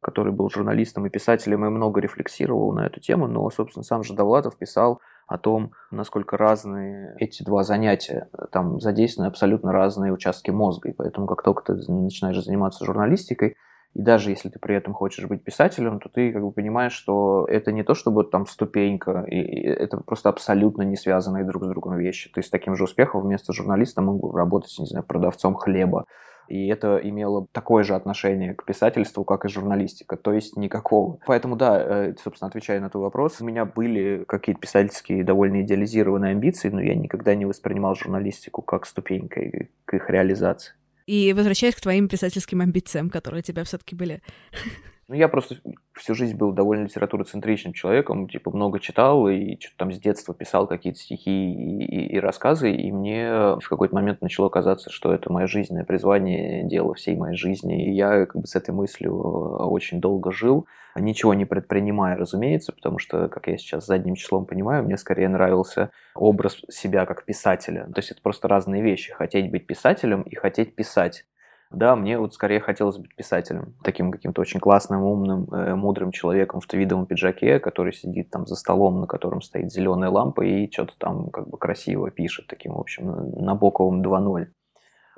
который 0.00 0.32
был 0.32 0.48
журналистом 0.48 1.06
и 1.06 1.10
писателем 1.10 1.64
и 1.64 1.68
много 1.68 2.00
рефлексировал 2.00 2.72
на 2.72 2.86
эту 2.86 3.00
тему, 3.00 3.26
но, 3.26 3.48
собственно, 3.50 3.82
сам 3.82 4.04
же 4.04 4.14
Довлатов 4.14 4.56
писал 4.56 5.00
о 5.28 5.36
том, 5.36 5.72
насколько 5.90 6.36
разные 6.36 7.14
эти 7.18 7.42
два 7.42 7.62
занятия. 7.62 8.28
Там 8.50 8.80
задействованы 8.80 9.28
абсолютно 9.28 9.72
разные 9.72 10.12
участки 10.12 10.50
мозга, 10.50 10.88
и 10.88 10.92
поэтому 10.92 11.26
как 11.26 11.42
только 11.42 11.62
ты 11.62 11.74
начинаешь 11.92 12.42
заниматься 12.42 12.84
журналистикой, 12.84 13.54
и 13.94 14.02
даже 14.02 14.30
если 14.30 14.48
ты 14.48 14.58
при 14.58 14.74
этом 14.74 14.94
хочешь 14.94 15.26
быть 15.26 15.44
писателем, 15.44 16.00
то 16.00 16.08
ты 16.08 16.32
как 16.32 16.42
бы 16.42 16.50
понимаешь, 16.50 16.92
что 16.92 17.46
это 17.48 17.72
не 17.72 17.82
то, 17.84 17.94
чтобы 17.94 18.24
там 18.24 18.46
ступенька, 18.46 19.24
и 19.28 19.38
это 19.38 19.98
просто 19.98 20.30
абсолютно 20.30 20.82
не 20.82 20.96
связанные 20.96 21.44
друг 21.44 21.64
с 21.64 21.68
другом 21.68 21.98
вещи. 21.98 22.30
Ты 22.34 22.42
с 22.42 22.50
таким 22.50 22.74
же 22.74 22.84
успехом 22.84 23.22
вместо 23.22 23.52
журналиста 23.52 24.00
мог 24.00 24.20
бы 24.20 24.36
работать, 24.36 24.74
не 24.78 24.86
знаю, 24.86 25.04
продавцом 25.04 25.54
хлеба 25.54 26.06
и 26.48 26.66
это 26.68 26.98
имело 27.02 27.46
такое 27.52 27.84
же 27.84 27.94
отношение 27.94 28.54
к 28.54 28.64
писательству, 28.64 29.24
как 29.24 29.44
и 29.44 29.48
журналистика, 29.48 30.16
то 30.16 30.32
есть 30.32 30.56
никакого. 30.56 31.18
Поэтому, 31.26 31.56
да, 31.56 31.80
э, 31.80 32.14
собственно, 32.22 32.48
отвечая 32.48 32.80
на 32.80 32.90
твой 32.90 33.04
вопрос, 33.04 33.40
у 33.40 33.44
меня 33.44 33.64
были 33.64 34.24
какие-то 34.26 34.60
писательские 34.60 35.24
довольно 35.24 35.62
идеализированные 35.62 36.32
амбиции, 36.32 36.68
но 36.68 36.80
я 36.80 36.94
никогда 36.94 37.34
не 37.34 37.44
воспринимал 37.44 37.94
журналистику 37.94 38.62
как 38.62 38.86
ступенькой 38.86 39.70
к 39.84 39.94
их 39.94 40.10
реализации. 40.10 40.72
И 41.06 41.32
возвращаясь 41.32 41.74
к 41.74 41.80
твоим 41.80 42.08
писательским 42.08 42.60
амбициям, 42.60 43.08
которые 43.08 43.40
у 43.40 43.42
тебя 43.42 43.64
все-таки 43.64 43.94
были. 43.94 44.20
Ну, 45.08 45.14
я 45.14 45.28
просто 45.28 45.56
всю 45.94 46.14
жизнь 46.14 46.36
был 46.36 46.52
довольно 46.52 46.84
литературоцентричным 46.84 47.72
человеком, 47.72 48.28
типа 48.28 48.50
много 48.50 48.78
читал 48.78 49.26
и 49.26 49.58
что-то 49.58 49.76
там 49.78 49.92
с 49.92 49.98
детства 49.98 50.34
писал 50.34 50.66
какие-то 50.66 50.98
стихи 50.98 51.30
и, 51.30 51.82
и, 51.82 52.16
и 52.16 52.20
рассказы, 52.20 52.70
и 52.70 52.92
мне 52.92 53.56
в 53.58 53.66
какой-то 53.70 53.94
момент 53.94 54.20
начало 54.20 54.50
казаться, 54.50 54.90
что 54.90 55.14
это 55.14 55.32
мое 55.32 55.46
жизненное 55.46 55.84
призвание, 55.84 56.62
дело 56.64 56.92
всей 56.92 57.16
моей 57.16 57.38
жизни, 57.38 57.86
и 57.88 57.94
я 57.94 58.26
как 58.26 58.42
бы 58.42 58.46
с 58.46 58.54
этой 58.54 58.74
мыслью 58.74 59.18
очень 59.18 59.98
долго 59.98 60.30
жил, 60.30 60.66
ничего 60.94 61.32
не 61.32 61.46
предпринимая, 61.46 62.14
разумеется, 62.14 62.72
потому 62.72 62.98
что, 62.98 63.28
как 63.28 63.46
я 63.46 63.56
сейчас 63.56 63.86
задним 63.86 64.14
числом 64.14 64.44
понимаю, 64.44 64.84
мне 64.84 64.98
скорее 64.98 65.30
нравился 65.30 65.90
образ 66.14 66.60
себя 66.68 67.06
как 67.06 67.24
писателя. 67.24 67.84
То 67.84 68.00
есть 68.00 68.10
это 68.10 68.20
просто 68.20 68.46
разные 68.46 68.82
вещи, 68.82 69.14
хотеть 69.14 69.50
быть 69.50 69.66
писателем 69.66 70.20
и 70.20 70.34
хотеть 70.34 70.74
писать. 70.74 71.24
Да, 71.70 71.96
мне 71.96 72.18
вот 72.18 72.32
скорее 72.32 72.60
хотелось 72.60 72.96
быть 72.96 73.14
писателем, 73.14 73.74
таким 73.84 74.10
каким-то 74.10 74.40
очень 74.40 74.58
классным, 74.58 75.02
умным, 75.02 75.52
э, 75.52 75.74
мудрым 75.74 76.12
человеком 76.12 76.60
в 76.60 76.66
твидовом 76.66 77.04
пиджаке, 77.04 77.60
который 77.60 77.92
сидит 77.92 78.30
там 78.30 78.46
за 78.46 78.56
столом, 78.56 79.00
на 79.00 79.06
котором 79.06 79.42
стоит 79.42 79.70
зеленая 79.70 80.08
лампа 80.08 80.40
и 80.42 80.70
что-то 80.70 80.94
там 80.96 81.28
как 81.28 81.48
бы 81.48 81.58
красиво 81.58 82.10
пишет, 82.10 82.46
таким, 82.46 82.72
в 82.72 82.80
общем, 82.80 83.32
на 83.44 83.54
Боковом 83.54 84.02
2.0. 84.02 84.46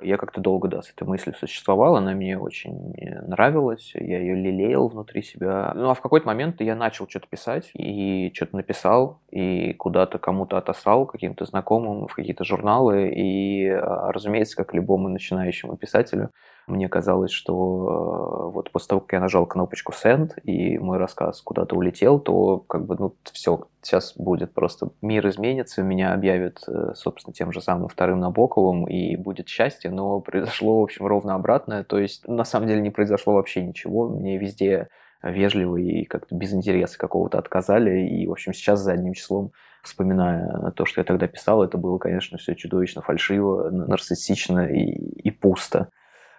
Я 0.01 0.17
как-то 0.17 0.41
долго, 0.41 0.67
да, 0.67 0.81
с 0.81 0.91
этой 0.91 1.07
мыслью 1.07 1.35
существовал, 1.35 1.95
она 1.95 2.13
мне 2.13 2.37
очень 2.37 2.93
э, 2.97 3.21
нравилась, 3.21 3.91
я 3.95 4.19
ее 4.19 4.35
лелеял 4.35 4.87
внутри 4.87 5.21
себя. 5.21 5.71
Ну, 5.75 5.89
а 5.89 5.93
в 5.93 6.01
какой-то 6.01 6.27
момент 6.27 6.61
я 6.61 6.75
начал 6.75 7.07
что-то 7.07 7.27
писать, 7.27 7.71
и 7.73 8.31
что-то 8.33 8.55
написал, 8.57 9.21
и 9.29 9.73
куда-то 9.73 10.19
кому-то 10.19 10.57
отослал, 10.57 11.05
каким-то 11.05 11.45
знакомым, 11.45 12.07
в 12.07 12.13
какие-то 12.15 12.43
журналы, 12.43 13.09
и, 13.09 13.67
а, 13.69 14.11
разумеется, 14.11 14.55
как 14.55 14.73
любому 14.73 15.09
начинающему 15.09 15.77
писателю, 15.77 16.31
мне 16.67 16.87
казалось, 16.89 17.31
что 17.31 17.53
э, 17.53 18.53
вот 18.53 18.71
после 18.71 18.89
того, 18.89 19.01
как 19.01 19.13
я 19.13 19.19
нажал 19.19 19.45
кнопочку 19.45 19.93
Send, 19.93 20.39
и 20.41 20.77
мой 20.77 20.97
рассказ 20.97 21.41
куда-то 21.41 21.75
улетел, 21.75 22.19
то 22.19 22.59
как 22.59 22.85
бы, 22.85 22.95
ну, 22.97 23.15
все, 23.31 23.67
сейчас 23.81 24.13
будет 24.15 24.53
просто 24.53 24.89
мир 25.01 25.27
изменится, 25.27 25.83
меня 25.83 26.13
объявят, 26.13 26.63
э, 26.67 26.93
собственно, 26.95 27.33
тем 27.33 27.51
же 27.51 27.61
самым 27.61 27.87
вторым 27.87 28.19
Набоковым, 28.19 28.85
и 28.85 29.15
будет 29.15 29.47
счастье, 29.47 29.91
но 29.91 30.19
произошло, 30.21 30.79
в 30.79 30.83
общем, 30.83 31.05
ровно 31.05 31.35
обратное, 31.35 31.83
то 31.83 31.97
есть 31.97 32.27
на 32.27 32.43
самом 32.43 32.67
деле 32.67 32.81
не 32.81 32.91
произошло 32.91 33.33
вообще 33.33 33.63
ничего, 33.63 34.07
мне 34.09 34.37
везде 34.37 34.87
вежливо 35.23 35.77
и 35.77 36.03
как-то 36.05 36.35
без 36.35 36.53
интереса 36.53 36.97
какого-то 36.97 37.37
отказали, 37.37 38.07
и, 38.07 38.27
в 38.27 38.31
общем, 38.31 38.53
сейчас 38.53 38.79
задним 38.79 39.13
числом 39.13 39.51
вспоминая 39.83 40.71
то, 40.71 40.85
что 40.85 41.01
я 41.01 41.05
тогда 41.05 41.27
писал, 41.27 41.63
это 41.63 41.77
было, 41.77 41.97
конечно, 41.97 42.37
все 42.37 42.55
чудовищно 42.55 43.01
фальшиво, 43.01 43.69
нарциссично 43.69 44.67
и, 44.67 44.83
и 44.83 45.31
пусто. 45.31 45.89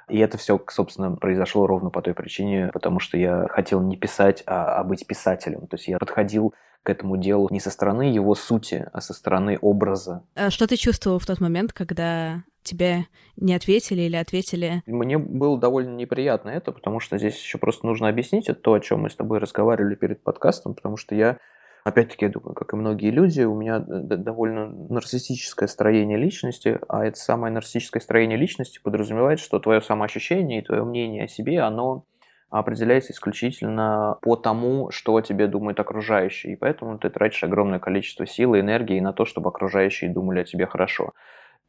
И 0.08 0.18
это 0.18 0.38
все, 0.38 0.60
собственно, 0.68 1.12
произошло 1.16 1.66
ровно 1.66 1.90
по 1.90 2.02
той 2.02 2.14
причине, 2.14 2.70
потому 2.72 3.00
что 3.00 3.16
я 3.16 3.46
хотел 3.48 3.80
не 3.80 3.96
писать, 3.96 4.42
а, 4.46 4.76
а 4.76 4.84
быть 4.84 5.06
писателем. 5.06 5.66
То 5.66 5.76
есть 5.76 5.88
я 5.88 5.98
подходил 5.98 6.54
к 6.82 6.90
этому 6.90 7.16
делу 7.16 7.48
не 7.50 7.60
со 7.60 7.70
стороны 7.70 8.02
его 8.02 8.34
сути, 8.34 8.86
а 8.92 9.00
со 9.00 9.14
стороны 9.14 9.58
образа. 9.60 10.24
А 10.34 10.50
что 10.50 10.66
ты 10.66 10.76
чувствовал 10.76 11.18
в 11.18 11.26
тот 11.26 11.40
момент, 11.40 11.72
когда 11.72 12.42
тебе 12.62 13.06
не 13.36 13.54
ответили 13.54 14.02
или 14.02 14.16
ответили? 14.16 14.82
Мне 14.86 15.18
было 15.18 15.58
довольно 15.58 15.94
неприятно 15.94 16.50
это, 16.50 16.72
потому 16.72 17.00
что 17.00 17.18
здесь 17.18 17.36
еще 17.36 17.58
просто 17.58 17.86
нужно 17.86 18.08
объяснить 18.08 18.48
это 18.48 18.60
то, 18.60 18.74
о 18.74 18.80
чем 18.80 19.02
мы 19.02 19.10
с 19.10 19.16
тобой 19.16 19.38
разговаривали 19.38 19.94
перед 19.94 20.22
подкастом, 20.22 20.74
потому 20.74 20.96
что 20.96 21.14
я 21.14 21.38
Опять-таки, 21.84 22.26
я 22.26 22.30
думаю, 22.30 22.54
как 22.54 22.72
и 22.72 22.76
многие 22.76 23.10
люди, 23.10 23.40
у 23.42 23.56
меня 23.56 23.80
довольно 23.80 24.68
нарциссическое 24.68 25.66
строение 25.68 26.16
личности, 26.16 26.78
а 26.88 27.04
это 27.04 27.18
самое 27.18 27.52
нарциссическое 27.52 28.00
строение 28.00 28.38
личности 28.38 28.80
подразумевает, 28.80 29.40
что 29.40 29.58
твое 29.58 29.80
самоощущение 29.80 30.60
и 30.60 30.64
твое 30.64 30.84
мнение 30.84 31.24
о 31.24 31.28
себе, 31.28 31.60
оно 31.60 32.04
определяется 32.50 33.12
исключительно 33.12 34.18
по 34.22 34.36
тому, 34.36 34.90
что 34.92 35.16
о 35.16 35.22
тебе 35.22 35.48
думают 35.48 35.80
окружающие. 35.80 36.52
И 36.52 36.56
поэтому 36.56 36.98
ты 36.98 37.10
тратишь 37.10 37.42
огромное 37.42 37.80
количество 37.80 38.26
сил 38.26 38.54
и 38.54 38.60
энергии 38.60 39.00
на 39.00 39.12
то, 39.12 39.24
чтобы 39.24 39.48
окружающие 39.48 40.10
думали 40.12 40.40
о 40.40 40.44
тебе 40.44 40.66
хорошо. 40.66 41.14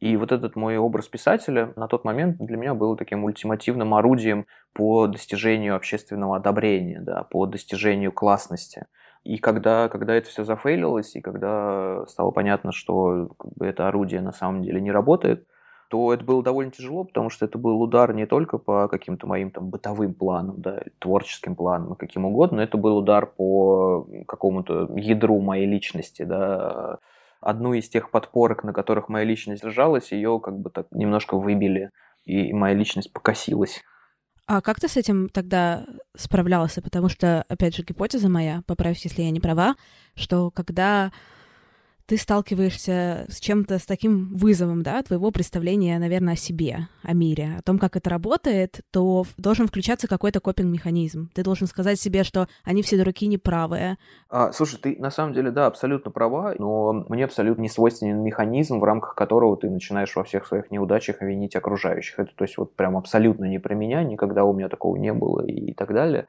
И 0.00 0.16
вот 0.16 0.32
этот 0.32 0.56
мой 0.56 0.76
образ 0.76 1.08
писателя 1.08 1.72
на 1.76 1.88
тот 1.88 2.04
момент 2.04 2.36
для 2.38 2.56
меня 2.56 2.74
был 2.74 2.96
таким 2.96 3.24
ультимативным 3.24 3.94
орудием 3.94 4.46
по 4.74 5.06
достижению 5.06 5.76
общественного 5.76 6.36
одобрения, 6.36 7.00
да, 7.00 7.22
по 7.24 7.46
достижению 7.46 8.12
классности. 8.12 8.86
И 9.24 9.38
когда, 9.38 9.88
когда 9.88 10.14
это 10.14 10.28
все 10.28 10.44
зафейлилось, 10.44 11.16
и 11.16 11.20
когда 11.20 12.04
стало 12.06 12.30
понятно, 12.30 12.72
что 12.72 13.30
это 13.58 13.88
орудие 13.88 14.20
на 14.20 14.32
самом 14.32 14.62
деле 14.62 14.80
не 14.80 14.92
работает, 14.92 15.46
то 15.88 16.12
это 16.12 16.24
было 16.24 16.42
довольно 16.42 16.72
тяжело, 16.72 17.04
потому 17.04 17.30
что 17.30 17.46
это 17.46 17.56
был 17.56 17.80
удар 17.80 18.12
не 18.14 18.26
только 18.26 18.58
по 18.58 18.88
каким-то 18.88 19.26
моим 19.26 19.50
там 19.50 19.70
бытовым 19.70 20.14
планам, 20.14 20.60
да, 20.60 20.82
творческим 20.98 21.56
планам, 21.56 21.94
каким 21.94 22.26
угодно, 22.26 22.60
это 22.60 22.76
был 22.76 22.98
удар 22.98 23.26
по 23.26 24.06
какому-то 24.26 24.90
ядру 24.94 25.40
моей 25.40 25.66
личности, 25.66 26.24
да, 26.24 26.98
одну 27.40 27.74
из 27.74 27.88
тех 27.88 28.10
подпорок, 28.10 28.64
на 28.64 28.72
которых 28.72 29.08
моя 29.08 29.24
личность 29.24 29.62
держалась, 29.62 30.12
ее 30.12 30.40
как 30.42 30.58
бы 30.58 30.70
так 30.70 30.86
немножко 30.90 31.36
выбили, 31.36 31.90
и 32.24 32.52
моя 32.52 32.74
личность 32.74 33.12
покосилась. 33.12 33.82
А 34.46 34.60
как 34.60 34.78
ты 34.78 34.88
с 34.88 34.96
этим 34.96 35.30
тогда 35.30 35.86
справлялся? 36.16 36.82
Потому 36.82 37.08
что, 37.08 37.44
опять 37.48 37.74
же, 37.74 37.82
гипотеза 37.82 38.28
моя, 38.28 38.62
поправьте, 38.66 39.08
если 39.08 39.22
я 39.22 39.30
не 39.30 39.40
права, 39.40 39.74
что 40.14 40.50
когда 40.50 41.12
ты 42.06 42.18
сталкиваешься 42.18 43.26
с 43.28 43.40
чем-то, 43.40 43.78
с 43.78 43.86
таким 43.86 44.34
вызовом, 44.34 44.82
да, 44.82 45.02
твоего 45.02 45.30
представления, 45.30 45.98
наверное, 45.98 46.34
о 46.34 46.36
себе, 46.36 46.88
о 47.02 47.14
мире, 47.14 47.56
о 47.58 47.62
том, 47.62 47.78
как 47.78 47.96
это 47.96 48.10
работает, 48.10 48.80
то 48.90 49.24
должен 49.38 49.66
включаться 49.66 50.06
какой-то 50.06 50.40
копинг-механизм. 50.40 51.30
Ты 51.34 51.42
должен 51.42 51.66
сказать 51.66 51.98
себе, 51.98 52.24
что 52.24 52.46
они 52.62 52.82
все 52.82 52.98
дураки 52.98 53.26
неправые. 53.26 53.96
А, 54.28 54.52
слушай, 54.52 54.78
ты 54.78 54.96
на 54.98 55.10
самом 55.10 55.32
деле, 55.32 55.50
да, 55.50 55.66
абсолютно 55.66 56.10
права, 56.10 56.54
но 56.58 57.04
мне 57.08 57.24
абсолютно 57.24 57.62
не 57.62 57.68
свойственен 57.68 58.22
механизм, 58.22 58.80
в 58.80 58.84
рамках 58.84 59.14
которого 59.14 59.56
ты 59.56 59.70
начинаешь 59.70 60.14
во 60.14 60.24
всех 60.24 60.46
своих 60.46 60.70
неудачах 60.70 61.22
винить 61.22 61.56
окружающих. 61.56 62.18
Это, 62.18 62.32
то 62.34 62.44
есть, 62.44 62.58
вот 62.58 62.74
прям 62.74 62.96
абсолютно 62.96 63.46
не 63.46 63.58
про 63.58 63.74
меня, 63.74 64.02
никогда 64.02 64.44
у 64.44 64.52
меня 64.52 64.68
такого 64.68 64.96
не 64.96 65.12
было 65.12 65.44
и 65.46 65.72
так 65.72 65.92
далее. 65.92 66.26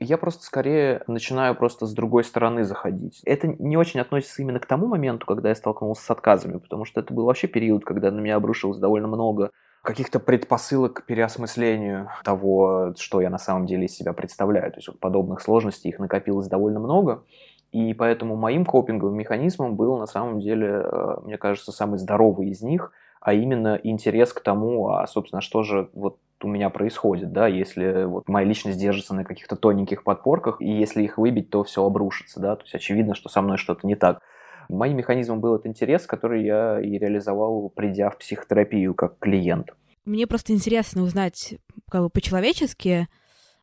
Я 0.00 0.18
просто 0.18 0.44
скорее 0.44 1.02
начинаю 1.06 1.54
просто 1.54 1.86
с 1.86 1.92
другой 1.92 2.24
стороны 2.24 2.64
заходить. 2.64 3.20
Это 3.24 3.46
не 3.46 3.76
очень 3.76 4.00
относится 4.00 4.42
именно 4.42 4.58
к 4.58 4.66
тому 4.66 4.86
моменту, 4.86 5.24
когда 5.24 5.50
я 5.50 5.54
столкнулся 5.54 6.02
с 6.02 6.10
отказами, 6.10 6.58
потому 6.58 6.84
что 6.84 7.00
это 7.00 7.14
был 7.14 7.26
вообще 7.26 7.46
период, 7.46 7.84
когда 7.84 8.10
на 8.10 8.20
меня 8.20 8.36
обрушилось 8.36 8.78
довольно 8.78 9.06
много 9.06 9.50
каких-то 9.82 10.18
предпосылок 10.18 10.94
к 10.94 11.06
переосмыслению 11.06 12.08
того, 12.24 12.94
что 12.98 13.20
я 13.20 13.30
на 13.30 13.38
самом 13.38 13.66
деле 13.66 13.84
из 13.84 13.94
себя 13.94 14.14
представляю. 14.14 14.72
То 14.72 14.78
есть 14.78 14.88
вот 14.88 14.98
подобных 14.98 15.42
сложностей 15.42 15.90
их 15.90 15.98
накопилось 15.98 16.48
довольно 16.48 16.80
много. 16.80 17.22
И 17.70 17.92
поэтому 17.92 18.34
моим 18.36 18.64
копинговым 18.64 19.16
механизмом 19.16 19.76
был 19.76 19.98
на 19.98 20.06
самом 20.06 20.40
деле, 20.40 20.68
э, 20.68 21.16
мне 21.24 21.36
кажется, 21.36 21.70
самый 21.70 21.98
здоровый 21.98 22.48
из 22.48 22.62
них, 22.62 22.92
а 23.20 23.34
именно 23.34 23.78
интерес 23.82 24.32
к 24.32 24.40
тому, 24.40 24.88
а, 24.90 25.06
собственно, 25.06 25.40
что 25.40 25.62
же 25.62 25.90
вот 25.92 26.18
у 26.44 26.48
меня 26.48 26.70
происходит, 26.70 27.32
да, 27.32 27.46
если 27.48 28.04
вот 28.04 28.28
моя 28.28 28.46
личность 28.46 28.78
держится 28.78 29.14
на 29.14 29.24
каких-то 29.24 29.56
тоненьких 29.56 30.04
подпорках, 30.04 30.60
и 30.60 30.70
если 30.70 31.02
их 31.02 31.18
выбить, 31.18 31.50
то 31.50 31.64
все 31.64 31.84
обрушится, 31.84 32.40
да, 32.40 32.56
то 32.56 32.62
есть 32.62 32.74
очевидно, 32.74 33.14
что 33.14 33.28
со 33.28 33.42
мной 33.42 33.56
что-то 33.56 33.86
не 33.86 33.96
так. 33.96 34.20
Моим 34.68 34.96
механизмом 34.96 35.40
был 35.40 35.56
этот 35.56 35.66
интерес, 35.66 36.06
который 36.06 36.44
я 36.44 36.80
и 36.80 36.98
реализовал, 36.98 37.70
придя 37.70 38.10
в 38.10 38.18
психотерапию 38.18 38.94
как 38.94 39.18
клиент. 39.18 39.70
Мне 40.04 40.26
просто 40.26 40.52
интересно 40.52 41.02
узнать 41.02 41.56
как 41.90 42.02
бы 42.02 42.10
по-человечески, 42.10 43.08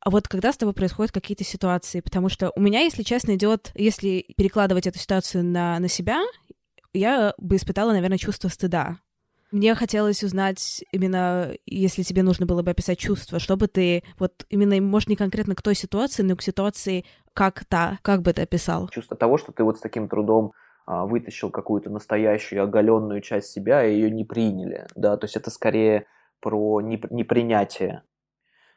а 0.04 0.10
вот 0.10 0.28
когда 0.28 0.52
с 0.52 0.58
тобой 0.58 0.74
происходят 0.74 1.12
какие-то 1.12 1.44
ситуации, 1.44 2.02
потому 2.02 2.30
что 2.30 2.52
у 2.56 2.62
меня, 2.62 2.82
если 2.82 3.04
честно, 3.04 3.36
идет, 3.36 3.72
если 3.76 4.26
перекладывать 4.36 4.88
эту 4.88 4.98
ситуацию 4.98 5.44
на, 5.44 5.80
на 5.80 5.88
себя, 5.88 6.22
я 6.94 7.34
бы 7.38 7.56
испытала, 7.56 7.92
наверное, 7.92 8.18
чувство 8.18 8.48
стыда. 8.48 8.98
Мне 9.52 9.76
хотелось 9.76 10.24
узнать 10.24 10.84
именно, 10.92 11.52
если 11.66 12.04
тебе 12.04 12.24
нужно 12.24 12.46
было 12.46 12.62
бы 12.62 12.72
описать 12.72 12.98
чувство, 12.98 13.38
чтобы 13.40 13.68
ты, 13.68 14.04
вот 14.18 14.46
именно, 14.50 14.82
может, 14.82 15.10
не 15.10 15.18
конкретно 15.18 15.56
к 15.56 15.62
той 15.62 15.76
ситуации, 15.76 16.24
но 16.24 16.38
к 16.38 16.42
ситуации 16.42 17.06
как 17.34 17.66
та, 17.66 18.00
как 18.02 18.22
бы 18.22 18.32
ты 18.32 18.44
описал? 18.44 18.88
Чувство 18.90 19.18
того, 19.18 19.38
что 19.38 19.52
ты 19.52 19.64
вот 19.64 19.78
с 19.78 19.82
таким 19.82 20.08
трудом 20.08 20.54
а, 20.86 21.06
вытащил 21.06 21.52
какую-то 21.52 21.90
настоящую 21.90 22.64
оголенную 22.64 23.22
часть 23.22 23.50
себя, 23.50 23.86
и 23.86 23.94
ее 23.94 24.10
не 24.10 24.24
приняли, 24.24 24.88
да, 24.96 25.18
то 25.18 25.26
есть 25.26 25.36
это 25.36 25.50
скорее 25.50 26.06
про 26.40 26.82
непринятие, 26.82 28.04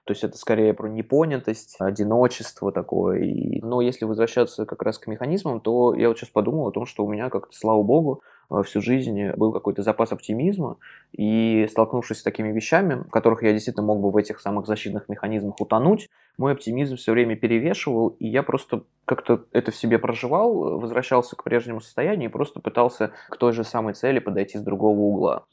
то 0.05 0.13
есть 0.13 0.23
это 0.23 0.37
скорее 0.37 0.75
про 0.75 0.87
непонятость, 0.87 1.77
одиночество 1.79 2.71
такое. 2.73 3.21
И... 3.21 3.61
Но 3.63 3.81
если 3.81 4.05
возвращаться 4.05 4.67
как 4.67 4.83
раз 4.83 4.99
к 4.99 5.07
механизмам, 5.07 5.61
то 5.61 5.95
я 5.95 6.09
вот 6.09 6.19
сейчас 6.19 6.29
подумал 6.29 6.69
о 6.69 6.73
том, 6.73 6.85
что 6.85 7.05
у 7.05 7.11
меня 7.11 7.31
как-то, 7.31 7.57
слава 7.57 7.83
богу, 7.83 8.23
всю 8.63 8.81
жизнь 8.81 9.31
был 9.33 9.53
какой-то 9.53 9.83
запас 9.83 10.13
оптимизма, 10.13 10.77
и 11.13 11.67
столкнувшись 11.71 12.19
с 12.19 12.23
такими 12.23 12.53
вещами, 12.53 13.03
в 13.07 13.11
которых 13.11 13.43
я 13.43 13.53
действительно 13.53 13.87
мог 13.87 14.01
бы 14.01 14.11
в 14.11 14.17
этих 14.17 14.41
самых 14.41 14.67
защитных 14.67 15.09
механизмах 15.09 15.61
утонуть, 15.61 16.09
мой 16.37 16.53
оптимизм 16.53 16.97
все 16.97 17.13
время 17.13 17.37
перевешивал, 17.37 18.09
и 18.09 18.27
я 18.27 18.43
просто 18.43 18.85
как-то 19.05 19.45
это 19.53 19.71
в 19.71 19.77
себе 19.77 19.99
проживал, 19.99 20.79
возвращался 20.79 21.37
к 21.37 21.45
прежнему 21.45 21.81
состоянию 21.81 22.29
и 22.29 22.33
просто 22.33 22.61
пытался 22.61 23.13
к 23.29 23.37
той 23.37 23.53
же 23.53 23.65
самой 23.65 23.95
цели 23.95 24.19
подойти 24.19 24.59
с 24.59 24.63
другого 24.63 24.99
угла. 24.99 25.45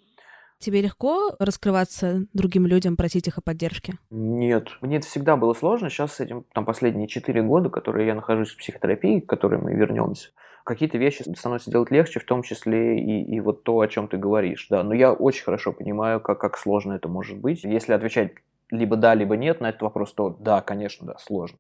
Тебе 0.62 0.82
легко 0.82 1.36
раскрываться 1.40 2.28
другим 2.34 2.68
людям, 2.68 2.96
просить 2.96 3.28
их 3.28 3.40
о 3.40 3.42
поддержке? 3.42 3.94
Нет. 4.12 4.70
Мне 4.82 4.98
это 4.98 5.08
всегда 5.08 5.36
было 5.36 5.56
сложно. 5.56 5.90
Сейчас 5.90 6.14
с 6.14 6.20
этим, 6.20 6.46
там, 6.54 6.66
последние 6.66 7.08
четыре 7.08 7.42
года, 7.42 7.70
которые 7.70 8.06
я 8.06 8.14
нахожусь 8.14 8.52
в 8.52 8.58
психотерапии, 8.58 9.22
к 9.22 9.26
которой 9.28 9.60
мы 9.60 9.74
вернемся, 9.74 10.30
какие-то 10.64 10.98
вещи 10.98 11.24
становятся 11.36 11.72
делать 11.72 11.92
легче, 11.92 12.20
в 12.20 12.26
том 12.26 12.44
числе 12.44 13.00
и, 13.00 13.36
и 13.36 13.40
вот 13.40 13.64
то, 13.64 13.80
о 13.80 13.88
чем 13.88 14.08
ты 14.08 14.18
говоришь, 14.18 14.68
да. 14.70 14.84
Но 14.84 14.94
я 14.94 15.14
очень 15.14 15.44
хорошо 15.44 15.74
понимаю, 15.74 16.20
как, 16.20 16.40
как 16.40 16.58
сложно 16.58 16.94
это 16.94 17.08
может 17.08 17.40
быть. 17.40 17.64
Если 17.64 17.94
отвечать 17.94 18.34
либо 18.70 18.96
да, 18.96 19.14
либо 19.14 19.36
нет 19.36 19.62
на 19.62 19.70
этот 19.70 19.82
вопрос, 19.82 20.14
то 20.14 20.30
да, 20.30 20.62
конечно, 20.62 21.06
да, 21.06 21.18
сложно. 21.18 21.58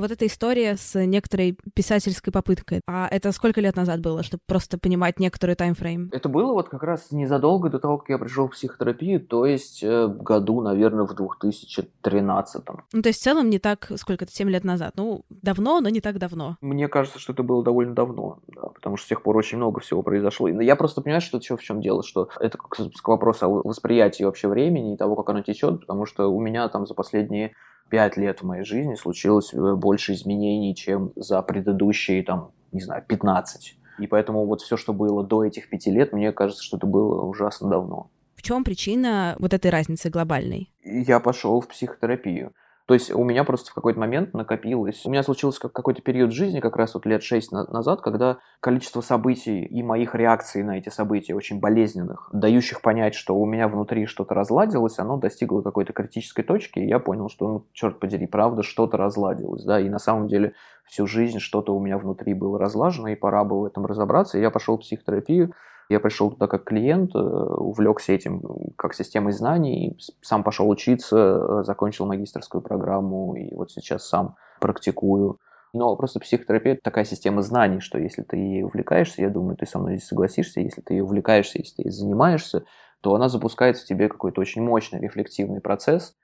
Вот 0.00 0.10
эта 0.10 0.26
история 0.26 0.76
с 0.76 0.98
некоторой 0.98 1.56
писательской 1.74 2.32
попыткой. 2.32 2.80
А 2.86 3.08
это 3.10 3.32
сколько 3.32 3.60
лет 3.60 3.76
назад 3.76 4.00
было, 4.00 4.22
чтобы 4.22 4.42
просто 4.46 4.78
понимать 4.78 5.18
некоторый 5.18 5.54
таймфрейм? 5.54 6.10
Это 6.12 6.28
было 6.28 6.52
вот 6.52 6.68
как 6.68 6.82
раз 6.82 7.10
незадолго 7.10 7.68
до 7.68 7.78
того, 7.78 7.98
как 7.98 8.08
я 8.08 8.18
пришел 8.18 8.48
в 8.48 8.52
психотерапию, 8.52 9.20
то 9.20 9.46
есть 9.46 9.82
э, 9.82 10.08
году, 10.08 10.60
наверное, 10.60 11.04
в 11.04 11.14
2013. 11.14 12.62
Ну, 12.92 13.02
то 13.02 13.08
есть 13.08 13.20
в 13.20 13.22
целом 13.22 13.50
не 13.50 13.58
так, 13.58 13.90
сколько 13.96 14.24
это, 14.24 14.32
7 14.32 14.48
лет 14.50 14.64
назад. 14.64 14.94
Ну, 14.96 15.24
давно, 15.30 15.80
но 15.80 15.88
не 15.88 16.00
так 16.00 16.18
давно. 16.18 16.56
Мне 16.60 16.88
кажется, 16.88 17.18
что 17.18 17.32
это 17.32 17.42
было 17.42 17.62
довольно 17.62 17.94
давно, 17.94 18.38
да, 18.48 18.68
потому 18.68 18.96
что 18.96 19.06
с 19.06 19.08
тех 19.08 19.22
пор 19.22 19.36
очень 19.36 19.58
много 19.58 19.80
всего 19.80 20.02
произошло. 20.02 20.48
И 20.48 20.64
я 20.64 20.76
просто 20.76 21.00
понимаю, 21.00 21.20
что 21.20 21.38
в 21.38 21.62
чем 21.62 21.80
дело, 21.80 22.02
что 22.02 22.28
это 22.40 22.58
к, 22.58 22.68
к 22.68 23.08
вопросу 23.08 23.46
о 23.46 23.68
восприятии 23.68 24.24
вообще 24.24 24.48
времени 24.48 24.94
и 24.94 24.96
того, 24.96 25.16
как 25.16 25.30
оно 25.30 25.42
течет, 25.42 25.80
потому 25.80 26.06
что 26.06 26.28
у 26.28 26.40
меня 26.40 26.68
там 26.68 26.86
за 26.86 26.94
последние 26.94 27.54
пять 27.88 28.16
лет 28.16 28.40
в 28.40 28.44
моей 28.44 28.64
жизни 28.64 28.94
случилось 28.94 29.52
э, 29.52 29.74
больше 29.74 30.12
изменений, 30.14 30.74
чем 30.74 31.12
за 31.16 31.42
предыдущие, 31.42 32.22
там, 32.22 32.50
не 32.72 32.80
знаю, 32.80 33.04
15. 33.06 33.76
И 33.98 34.06
поэтому 34.06 34.46
вот 34.46 34.62
все, 34.62 34.76
что 34.76 34.92
было 34.92 35.24
до 35.24 35.44
этих 35.44 35.68
пяти 35.68 35.90
лет, 35.90 36.12
мне 36.12 36.32
кажется, 36.32 36.62
что 36.62 36.76
это 36.76 36.86
было 36.86 37.22
ужасно 37.22 37.68
давно. 37.68 38.10
В 38.34 38.42
чем 38.42 38.64
причина 38.64 39.36
вот 39.38 39.54
этой 39.54 39.70
разницы 39.70 40.10
глобальной? 40.10 40.72
Я 40.82 41.20
пошел 41.20 41.60
в 41.60 41.68
психотерапию. 41.68 42.52
То 42.92 42.94
есть 42.94 43.10
у 43.10 43.24
меня 43.24 43.42
просто 43.42 43.70
в 43.70 43.74
какой-то 43.74 43.98
момент 43.98 44.34
накопилось... 44.34 45.06
У 45.06 45.10
меня 45.10 45.22
случился 45.22 45.66
какой-то 45.66 46.02
период 46.02 46.30
жизни, 46.30 46.60
как 46.60 46.76
раз 46.76 46.92
вот 46.92 47.06
лет 47.06 47.22
шесть 47.22 47.50
назад, 47.50 48.02
когда 48.02 48.36
количество 48.60 49.00
событий 49.00 49.64
и 49.64 49.82
моих 49.82 50.14
реакций 50.14 50.62
на 50.62 50.76
эти 50.76 50.90
события 50.90 51.34
очень 51.34 51.58
болезненных, 51.58 52.28
дающих 52.34 52.82
понять, 52.82 53.14
что 53.14 53.34
у 53.34 53.46
меня 53.46 53.66
внутри 53.68 54.04
что-то 54.04 54.34
разладилось, 54.34 54.98
оно 54.98 55.16
достигло 55.16 55.62
какой-то 55.62 55.94
критической 55.94 56.44
точки, 56.44 56.80
и 56.80 56.86
я 56.86 56.98
понял, 56.98 57.30
что, 57.30 57.48
ну, 57.48 57.66
черт 57.72 57.98
подери, 57.98 58.26
правда, 58.26 58.62
что-то 58.62 58.98
разладилось, 58.98 59.64
да, 59.64 59.80
и 59.80 59.88
на 59.88 59.98
самом 59.98 60.28
деле 60.28 60.52
всю 60.84 61.06
жизнь 61.06 61.38
что-то 61.38 61.74
у 61.74 61.80
меня 61.80 61.96
внутри 61.96 62.34
было 62.34 62.58
разлажено, 62.58 63.08
и 63.08 63.14
пора 63.14 63.42
было 63.44 63.60
в 63.60 63.64
этом 63.64 63.86
разобраться, 63.86 64.36
и 64.36 64.42
я 64.42 64.50
пошел 64.50 64.76
в 64.76 64.80
психотерапию, 64.82 65.54
я 65.92 66.00
пришел 66.00 66.30
туда 66.30 66.46
как 66.48 66.64
клиент, 66.64 67.14
э, 67.14 67.18
увлекся 67.18 68.12
этим 68.12 68.42
как 68.76 68.94
системой 68.94 69.32
знаний, 69.32 69.96
сам 70.20 70.42
пошел 70.42 70.68
учиться, 70.68 71.16
э, 71.16 71.62
закончил 71.64 72.06
магистрскую 72.06 72.62
программу 72.62 73.34
и 73.34 73.54
вот 73.54 73.70
сейчас 73.70 74.08
сам 74.08 74.36
практикую. 74.60 75.38
Но 75.72 75.96
просто 75.96 76.20
психотерапия– 76.20 76.78
такая 76.82 77.04
система 77.04 77.42
знаний, 77.42 77.80
что 77.80 77.98
если 77.98 78.22
ты 78.22 78.36
ей 78.36 78.62
увлекаешься, 78.62 79.22
я 79.22 79.30
думаю, 79.30 79.56
ты 79.56 79.66
со 79.66 79.78
мной 79.78 79.96
здесь 79.96 80.08
согласишься, 80.08 80.60
если 80.60 80.82
ты 80.82 80.94
ей 80.94 81.00
увлекаешься, 81.00 81.58
если 81.58 81.76
ты 81.76 81.82
ей 81.84 81.90
занимаешься, 81.90 82.64
то 83.00 83.14
она 83.14 83.28
запускает 83.28 83.78
в 83.78 83.84
тебе 83.84 84.08
какой-то 84.08 84.40
очень 84.40 84.62
мощный 84.62 85.00
рефлективный 85.00 85.60
процесс, 85.60 86.14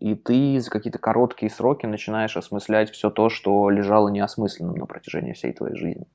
и 0.00 0.14
ты 0.14 0.60
за 0.60 0.70
какие-то 0.70 0.98
короткие 0.98 1.50
сроки 1.50 1.86
начинаешь 1.86 2.36
осмыслять 2.36 2.90
все 2.90 3.10
то, 3.10 3.28
что 3.28 3.70
лежало 3.70 4.08
неосмысленным 4.08 4.76
на 4.76 4.86
протяжении 4.86 5.32
всей 5.32 5.52
твоей 5.52 5.76
жизни. 5.76 6.06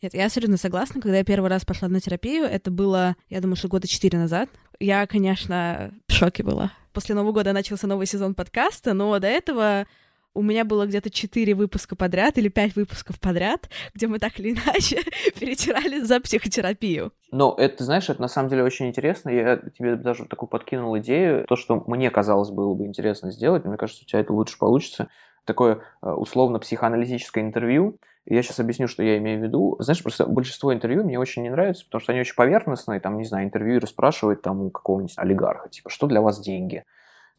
Нет, 0.00 0.14
я 0.14 0.26
абсолютно 0.26 0.56
согласна. 0.56 1.00
Когда 1.00 1.18
я 1.18 1.24
первый 1.24 1.50
раз 1.50 1.64
пошла 1.64 1.88
на 1.88 2.00
терапию, 2.00 2.44
это 2.44 2.70
было, 2.70 3.16
я 3.28 3.40
думаю, 3.40 3.56
что 3.56 3.66
года 3.66 3.88
четыре 3.88 4.16
назад. 4.18 4.48
Я, 4.78 5.06
конечно, 5.08 5.92
в 6.06 6.12
шоке 6.12 6.44
была. 6.44 6.72
После 6.92 7.16
Нового 7.16 7.32
года 7.32 7.52
начался 7.52 7.88
новый 7.88 8.06
сезон 8.06 8.34
подкаста, 8.34 8.94
но 8.94 9.18
до 9.18 9.26
этого 9.26 9.86
у 10.34 10.42
меня 10.42 10.64
было 10.64 10.86
где-то 10.86 11.10
четыре 11.10 11.54
выпуска 11.54 11.96
подряд 11.96 12.38
или 12.38 12.48
пять 12.48 12.76
выпусков 12.76 13.18
подряд, 13.18 13.68
где 13.92 14.06
мы 14.06 14.20
так 14.20 14.38
или 14.38 14.52
иначе 14.52 15.02
перетирали 15.40 15.98
за 16.00 16.20
психотерапию. 16.20 17.12
Но 17.32 17.56
это, 17.58 17.82
знаешь, 17.82 18.08
это 18.08 18.20
на 18.20 18.28
самом 18.28 18.50
деле 18.50 18.62
очень 18.62 18.86
интересно. 18.86 19.30
Я 19.30 19.56
тебе 19.76 19.96
даже 19.96 20.26
такую 20.26 20.48
подкинул 20.48 20.96
идею. 20.98 21.44
То, 21.48 21.56
что 21.56 21.82
мне 21.88 22.08
казалось 22.10 22.50
было 22.50 22.72
бы 22.72 22.86
интересно 22.86 23.32
сделать, 23.32 23.64
мне 23.64 23.76
кажется, 23.76 24.04
у 24.04 24.06
тебя 24.06 24.20
это 24.20 24.32
лучше 24.32 24.58
получится. 24.58 25.08
Такое 25.44 25.80
э, 26.02 26.10
условно 26.10 26.60
психоаналитическое 26.60 27.42
интервью, 27.42 27.98
я 28.34 28.42
сейчас 28.42 28.60
объясню, 28.60 28.88
что 28.88 29.02
я 29.02 29.18
имею 29.18 29.40
в 29.40 29.42
виду. 29.42 29.76
Знаешь, 29.78 30.02
просто 30.02 30.26
большинство 30.26 30.72
интервью 30.72 31.04
мне 31.04 31.18
очень 31.18 31.42
не 31.42 31.50
нравится, 31.50 31.84
потому 31.84 32.00
что 32.00 32.12
они 32.12 32.20
очень 32.20 32.34
поверхностные. 32.34 33.00
Там, 33.00 33.18
не 33.18 33.24
знаю, 33.24 33.46
интервьюер 33.46 33.86
спрашивает 33.86 34.42
там 34.42 34.60
у 34.60 34.70
какого-нибудь 34.70 35.14
олигарха, 35.16 35.68
типа, 35.68 35.90
что 35.90 36.06
для 36.06 36.20
вас 36.20 36.40
деньги? 36.40 36.84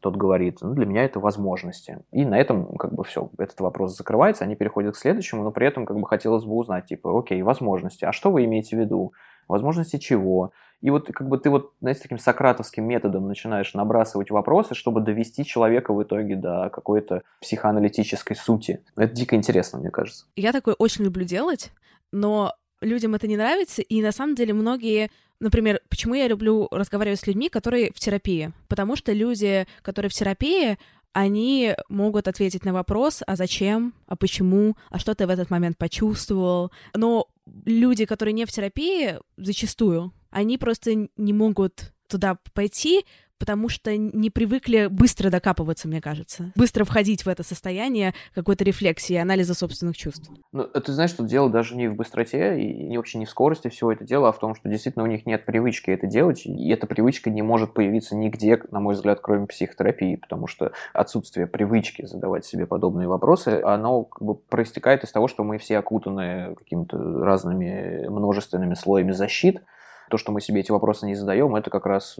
Тот 0.00 0.16
говорит, 0.16 0.58
ну, 0.62 0.72
для 0.72 0.86
меня 0.86 1.04
это 1.04 1.20
возможности. 1.20 1.98
И 2.10 2.24
на 2.24 2.40
этом, 2.40 2.76
как 2.76 2.94
бы, 2.94 3.04
все, 3.04 3.30
этот 3.38 3.60
вопрос 3.60 3.96
закрывается, 3.96 4.44
они 4.44 4.56
переходят 4.56 4.94
к 4.94 4.98
следующему, 4.98 5.42
но 5.44 5.50
при 5.50 5.66
этом, 5.66 5.84
как 5.84 5.98
бы, 5.98 6.06
хотелось 6.08 6.44
бы 6.44 6.54
узнать, 6.54 6.86
типа, 6.86 7.18
окей, 7.18 7.42
возможности, 7.42 8.06
а 8.06 8.12
что 8.12 8.30
вы 8.30 8.46
имеете 8.46 8.76
в 8.76 8.80
виду? 8.80 9.12
Возможности 9.50 9.98
чего? 9.98 10.52
И 10.80 10.90
вот 10.90 11.10
как 11.12 11.28
бы 11.28 11.36
ты 11.36 11.50
вот, 11.50 11.72
знаете, 11.80 12.02
таким 12.02 12.18
сократовским 12.18 12.84
методом 12.84 13.26
начинаешь 13.26 13.74
набрасывать 13.74 14.30
вопросы, 14.30 14.74
чтобы 14.74 15.00
довести 15.00 15.44
человека 15.44 15.92
в 15.92 16.00
итоге 16.02 16.36
до 16.36 16.70
какой-то 16.72 17.22
психоаналитической 17.40 18.36
сути. 18.36 18.82
Это 18.96 19.12
дико 19.12 19.34
интересно, 19.34 19.80
мне 19.80 19.90
кажется. 19.90 20.26
Я 20.36 20.52
такое 20.52 20.74
очень 20.74 21.04
люблю 21.04 21.24
делать, 21.24 21.72
но 22.12 22.54
людям 22.80 23.14
это 23.16 23.26
не 23.26 23.36
нравится, 23.36 23.82
и 23.82 24.00
на 24.02 24.12
самом 24.12 24.34
деле 24.34 24.54
многие 24.54 25.10
Например, 25.42 25.80
почему 25.88 26.12
я 26.12 26.28
люблю 26.28 26.68
разговаривать 26.70 27.18
с 27.18 27.26
людьми, 27.26 27.48
которые 27.48 27.92
в 27.94 27.98
терапии? 27.98 28.52
Потому 28.68 28.94
что 28.94 29.14
люди, 29.14 29.66
которые 29.80 30.10
в 30.10 30.12
терапии, 30.12 30.76
они 31.14 31.74
могут 31.88 32.28
ответить 32.28 32.66
на 32.66 32.74
вопрос, 32.74 33.22
а 33.26 33.36
зачем, 33.36 33.94
а 34.06 34.16
почему, 34.16 34.76
а 34.90 34.98
что 34.98 35.14
ты 35.14 35.26
в 35.26 35.30
этот 35.30 35.50
момент 35.50 35.78
почувствовал. 35.78 36.70
Но 36.94 37.26
люди, 37.64 38.04
которые 38.04 38.32
не 38.32 38.44
в 38.46 38.52
терапии, 38.52 39.18
зачастую, 39.36 40.12
они 40.30 40.58
просто 40.58 41.08
не 41.16 41.32
могут 41.32 41.92
туда 42.08 42.38
пойти, 42.54 43.04
потому 43.40 43.70
что 43.70 43.96
не 43.96 44.28
привыкли 44.28 44.86
быстро 44.86 45.30
докапываться, 45.30 45.88
мне 45.88 46.02
кажется. 46.02 46.52
Быстро 46.54 46.84
входить 46.84 47.24
в 47.24 47.28
это 47.28 47.42
состояние 47.42 48.14
какой-то 48.34 48.64
рефлексии, 48.64 49.16
анализа 49.16 49.54
собственных 49.54 49.96
чувств. 49.96 50.30
Ну, 50.52 50.64
ты 50.64 50.92
знаешь, 50.92 51.10
что 51.10 51.24
дело 51.24 51.48
даже 51.48 51.74
не 51.74 51.88
в 51.88 51.96
быстроте 51.96 52.60
и 52.60 52.84
не 52.84 52.98
вообще 52.98 53.18
не 53.18 53.24
в 53.24 53.30
скорости 53.30 53.68
всего 53.68 53.92
это 53.92 54.04
дело, 54.04 54.28
а 54.28 54.32
в 54.32 54.38
том, 54.38 54.54
что 54.54 54.68
действительно 54.68 55.04
у 55.04 55.08
них 55.08 55.24
нет 55.24 55.46
привычки 55.46 55.90
это 55.90 56.06
делать, 56.06 56.44
и 56.44 56.68
эта 56.68 56.86
привычка 56.86 57.30
не 57.30 57.40
может 57.40 57.72
появиться 57.72 58.14
нигде, 58.14 58.60
на 58.70 58.78
мой 58.78 58.94
взгляд, 58.94 59.20
кроме 59.22 59.46
психотерапии, 59.46 60.16
потому 60.16 60.46
что 60.46 60.72
отсутствие 60.92 61.46
привычки 61.46 62.04
задавать 62.04 62.44
себе 62.44 62.66
подобные 62.66 63.08
вопросы, 63.08 63.62
оно 63.64 64.04
как 64.04 64.22
бы 64.22 64.34
проистекает 64.34 65.02
из 65.02 65.12
того, 65.12 65.28
что 65.28 65.44
мы 65.44 65.56
все 65.56 65.78
окутаны 65.78 66.54
какими-то 66.56 66.98
разными 67.24 68.06
множественными 68.06 68.74
слоями 68.74 69.12
защит, 69.12 69.62
то, 70.10 70.18
что 70.18 70.30
мы 70.32 70.42
себе 70.42 70.60
эти 70.60 70.72
вопросы 70.72 71.06
не 71.06 71.14
задаем, 71.14 71.56
это 71.56 71.70
как 71.70 71.86
раз 71.86 72.18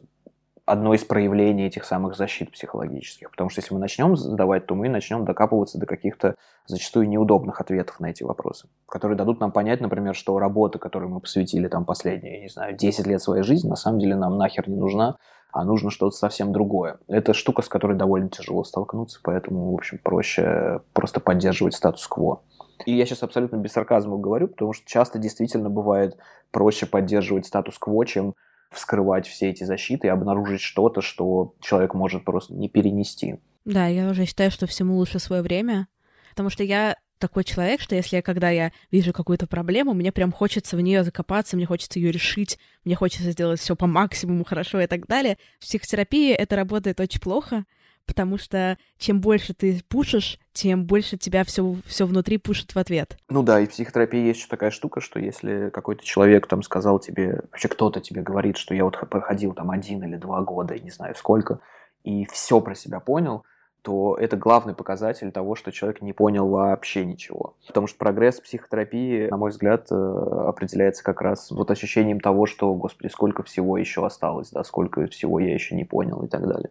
одно 0.71 0.95
из 0.95 1.05
проявлений 1.05 1.67
этих 1.67 1.85
самых 1.85 2.17
защит 2.17 2.53
психологических. 2.53 3.31
Потому 3.31 3.51
что 3.51 3.61
если 3.61 3.75
мы 3.75 3.81
начнем 3.81 4.17
задавать, 4.17 4.67
то 4.67 4.75
мы 4.77 4.89
начнем 4.89 5.25
докапываться 5.25 5.79
до 5.79 5.87
каких-то 5.87 6.37
зачастую 6.67 7.09
неудобных 7.09 7.61
ответов 7.61 7.99
на 7.99 8.11
эти 8.11 8.23
вопросы, 8.23 8.69
которые 8.87 9.19
дадут 9.19 9.41
нам 9.41 9.51
понять, 9.51 9.81
например, 9.81 10.15
что 10.15 10.39
работа, 10.39 10.79
которую 10.79 11.11
мы 11.11 11.21
посвятили 11.21 11.67
там 11.67 11.85
последние, 11.85 12.41
не 12.41 12.49
знаю, 12.49 12.77
10 12.77 13.07
лет 13.09 13.21
своей 13.21 13.43
жизни, 13.43 13.69
на 13.69 13.77
самом 13.77 13.99
деле 13.99 14.15
нам 14.15 14.39
нахер 14.39 14.69
не 14.69 14.77
нужна, 14.77 15.17
а 15.53 15.65
нужно 15.65 15.91
что-то 15.91 16.17
совсем 16.17 16.53
другое. 16.53 16.99
Это 17.09 17.35
штука, 17.35 17.63
с 17.63 17.69
которой 17.69 17.97
довольно 17.97 18.29
тяжело 18.29 18.63
столкнуться, 18.63 19.19
поэтому, 19.25 19.73
в 19.73 19.75
общем, 19.75 19.99
проще 19.99 20.81
просто 20.93 21.19
поддерживать 21.19 21.75
статус-кво. 21.75 22.43
И 22.87 22.95
я 22.95 23.05
сейчас 23.07 23.25
абсолютно 23.25 23.57
без 23.57 23.73
сарказма 23.73 24.19
говорю, 24.19 24.47
потому 24.47 24.73
что 24.73 24.87
часто 24.87 25.19
действительно 25.19 25.69
бывает 25.69 26.17
проще 26.53 26.87
поддерживать 26.87 27.47
статус-кво, 27.47 28.07
чем 28.07 28.35
вскрывать 28.71 29.27
все 29.27 29.51
эти 29.51 29.65
защиты 29.65 30.07
и 30.07 30.11
обнаружить 30.11 30.61
что-то, 30.61 31.01
что 31.01 31.55
человек 31.61 31.95
может 31.95 32.25
просто 32.25 32.55
не 32.55 32.69
перенести. 32.69 33.37
Да, 33.65 33.87
я 33.87 34.09
уже 34.09 34.25
считаю, 34.25 34.51
что 34.51 34.67
всему 34.67 34.97
лучше 34.97 35.19
свое 35.19 35.43
время, 35.43 35.89
потому 36.31 36.51
что 36.51 36.63
я 36.63 36.97
такой 37.19 37.45
человек, 37.45 37.81
что 37.81 37.95
если 37.95 38.17
я, 38.17 38.23
когда 38.23 38.51
я 38.51 38.73
вижу 38.91 39.13
какую-то 39.13 39.47
проблему, 39.47 39.93
мне 39.93 40.11
прям 40.11 40.33
хочется 40.33 40.77
в 40.77 40.81
нее 40.81 41.05
закопаться, 41.05 41.57
мне 41.57 41.67
хочется 41.67 41.99
ее 41.99 42.11
решить, 42.11 42.59
мне 42.85 42.97
хочется 42.97 43.31
сделать 43.31 43.61
все 43.61 43.77
по 43.77 43.87
максимуму 43.87 44.45
хорошо 44.45 44.81
и 44.81 44.87
так 44.87 45.07
далее. 45.07 45.37
В 45.59 45.67
психотерапии 45.67 46.33
это 46.33 46.57
работает 46.57 46.99
очень 46.99 47.21
плохо, 47.21 47.67
потому 48.11 48.39
что 48.39 48.77
чем 48.99 49.21
больше 49.21 49.55
ты 49.55 49.81
пушишь, 49.89 50.41
тем 50.53 50.85
больше 50.85 51.17
тебя 51.17 51.45
все, 51.45 51.77
все 51.87 52.07
внутри 52.07 52.39
пушит 52.39 52.75
в 52.75 52.77
ответ. 52.77 53.17
Ну 53.29 53.45
да, 53.45 53.61
и 53.61 53.67
в 53.67 53.71
психотерапии 53.71 54.27
есть 54.27 54.41
еще 54.41 54.49
такая 54.49 54.73
штука, 54.73 55.01
что 55.01 55.21
если 55.21 55.71
какой-то 55.71 56.05
человек 56.05 56.49
там 56.49 56.65
сказал 56.65 56.99
тебе, 56.99 57.43
вообще 57.53 57.69
кто-то 57.69 58.01
тебе 58.01 58.23
говорит, 58.23 58.57
что 58.57 58.75
я 58.75 58.85
вот 58.85 58.99
проходил 59.09 59.53
там 59.53 59.71
один 59.71 60.03
или 60.03 60.17
два 60.17 60.43
года, 60.43 60.77
не 60.77 60.91
знаю 60.91 61.15
сколько, 61.15 61.61
и 62.03 62.25
все 62.33 62.61
про 62.61 62.75
себя 62.75 62.99
понял, 62.99 63.45
то 63.83 64.17
это 64.17 64.37
главный 64.37 64.75
показатель 64.75 65.31
того, 65.31 65.55
что 65.55 65.71
человек 65.71 66.03
не 66.03 66.13
понял 66.13 66.49
вообще 66.49 67.05
ничего. 67.05 67.55
Потому 67.69 67.87
что 67.87 67.97
прогресс 67.97 68.41
психотерапии, 68.41 69.29
на 69.29 69.37
мой 69.37 69.51
взгляд, 69.51 69.87
э, 69.93 69.95
определяется 69.95 71.05
как 71.05 71.21
раз 71.21 71.53
вот 71.53 71.71
ощущением 71.71 72.19
того, 72.19 72.47
что, 72.47 72.75
господи, 72.75 73.09
сколько 73.09 73.45
всего 73.45 73.79
еще 73.79 74.05
осталось, 74.05 74.51
да, 74.51 74.65
сколько 74.65 75.07
всего 75.07 75.39
я 75.39 75.55
еще 75.55 75.77
не 75.77 75.85
понял 75.85 76.23
и 76.25 76.29
так 76.29 76.47
далее. 76.47 76.71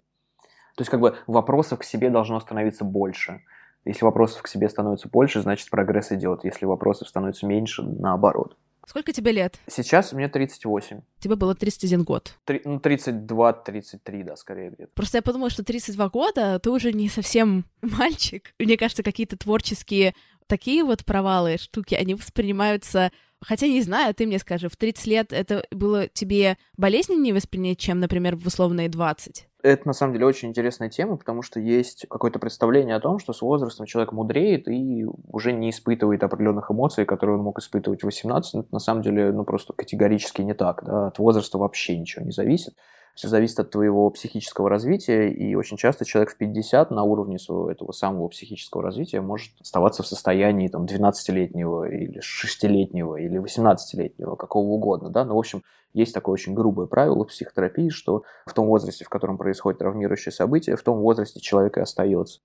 То 0.80 0.84
есть 0.84 0.92
как 0.92 1.02
бы 1.02 1.18
вопросов 1.28 1.80
к 1.80 1.84
себе 1.84 2.10
должно 2.10 2.40
становиться 2.40 2.86
больше. 2.86 3.42
Если 3.84 4.06
вопросов 4.06 4.42
к 4.42 4.48
себе 4.48 4.70
становится 4.70 5.10
больше, 5.10 5.42
значит 5.42 5.70
прогресс 5.70 6.14
идет. 6.14 6.46
Если 6.46 6.66
вопросов 6.66 7.10
становится 7.10 7.46
меньше, 7.46 7.84
наоборот. 7.84 8.56
Сколько 8.88 9.12
тебе 9.12 9.34
лет? 9.34 9.60
Сейчас 9.68 10.14
мне 10.14 10.30
38. 10.30 11.02
Тебе 11.20 11.36
было 11.36 11.54
31 11.54 12.04
год. 12.04 12.34
Три, 12.46 12.62
ну, 12.64 12.78
32-33, 12.78 14.24
да, 14.24 14.38
скорее 14.38 14.70
где-то. 14.70 14.92
Просто 14.94 15.18
я 15.18 15.22
подумала, 15.22 15.50
что 15.50 15.66
32 15.66 16.08
года 16.08 16.58
ты 16.60 16.70
уже 16.70 16.94
не 16.94 17.10
совсем 17.10 17.66
мальчик. 17.82 18.54
Мне 18.58 18.78
кажется, 18.78 19.04
какие-то 19.04 19.36
творческие 19.36 20.16
такие 20.48 20.86
вот 20.86 21.04
провалы, 21.04 21.58
штуки, 21.58 21.94
они 21.94 22.16
воспринимаются 22.16 23.12
Хотя 23.42 23.68
не 23.68 23.82
знаю, 23.82 24.14
ты 24.14 24.26
мне 24.26 24.38
скажи, 24.40 24.68
в 24.68 24.76
30 24.76 25.08
лет 25.08 25.34
это 25.34 25.66
было 25.72 26.08
тебе 26.08 26.58
болезненнее 26.76 27.34
воспринять, 27.34 27.80
чем, 27.80 28.00
например, 28.00 28.36
в 28.36 28.46
условные 28.46 28.90
20? 28.90 29.49
Это 29.62 29.86
на 29.88 29.94
самом 29.94 30.14
деле 30.14 30.26
очень 30.26 30.50
интересная 30.50 30.90
тема, 30.90 31.18
потому 31.18 31.42
что 31.42 31.60
есть 31.60 32.06
какое-то 32.10 32.40
представление 32.40 32.96
о 32.96 33.02
том, 33.02 33.20
что 33.20 33.34
с 33.34 33.42
возрастом 33.42 33.86
человек 33.86 34.14
мудреет 34.14 34.70
и 34.70 35.06
уже 35.28 35.52
не 35.52 35.70
испытывает 35.70 36.24
определенных 36.24 36.72
эмоций, 36.72 37.06
которые 37.06 37.38
он 37.38 37.44
мог 37.44 37.60
испытывать 37.60 38.02
в 38.02 38.06
18. 38.06 38.56
Это 38.56 38.68
на 38.72 38.80
самом 38.80 39.02
деле 39.02 39.34
ну, 39.34 39.44
просто 39.44 39.74
категорически 39.74 40.42
не 40.42 40.54
так. 40.54 40.84
Да? 40.86 41.08
От 41.08 41.20
возраста 41.20 41.58
вообще 41.58 41.98
ничего 41.98 42.24
не 42.24 42.32
зависит. 42.32 42.74
Все 43.20 43.28
зависит 43.28 43.60
от 43.60 43.70
твоего 43.70 44.10
психического 44.12 44.70
развития, 44.70 45.28
и 45.28 45.54
очень 45.54 45.76
часто 45.76 46.06
человек 46.06 46.32
в 46.32 46.38
50 46.38 46.90
на 46.90 47.04
уровне 47.04 47.38
своего 47.38 47.70
этого 47.70 47.92
самого 47.92 48.30
психического 48.30 48.82
развития 48.82 49.20
может 49.20 49.52
оставаться 49.60 50.04
в 50.04 50.08
состоянии 50.08 50.70
там, 50.70 50.86
12-летнего 50.86 51.84
или 51.84 52.22
6-летнего 52.22 53.18
или 53.18 53.38
18-летнего, 53.38 54.38
какого 54.38 54.68
угодно. 54.68 55.10
Да? 55.10 55.26
Но, 55.26 55.36
в 55.36 55.38
общем, 55.38 55.64
есть 55.94 56.14
такое 56.14 56.32
очень 56.32 56.54
грубое 56.54 56.88
правило 56.88 57.26
в 57.26 57.28
психотерапии, 57.28 57.90
что 57.90 58.24
в 58.46 58.54
том 58.54 58.68
возрасте, 58.68 59.04
в 59.04 59.10
котором 59.10 59.38
происходит 59.38 59.80
травмирующее 59.80 60.32
событие, 60.32 60.78
в 60.78 60.82
том 60.84 61.00
возрасте 61.00 61.42
человек 61.42 61.78
и 61.78 61.82
остается. 61.82 62.40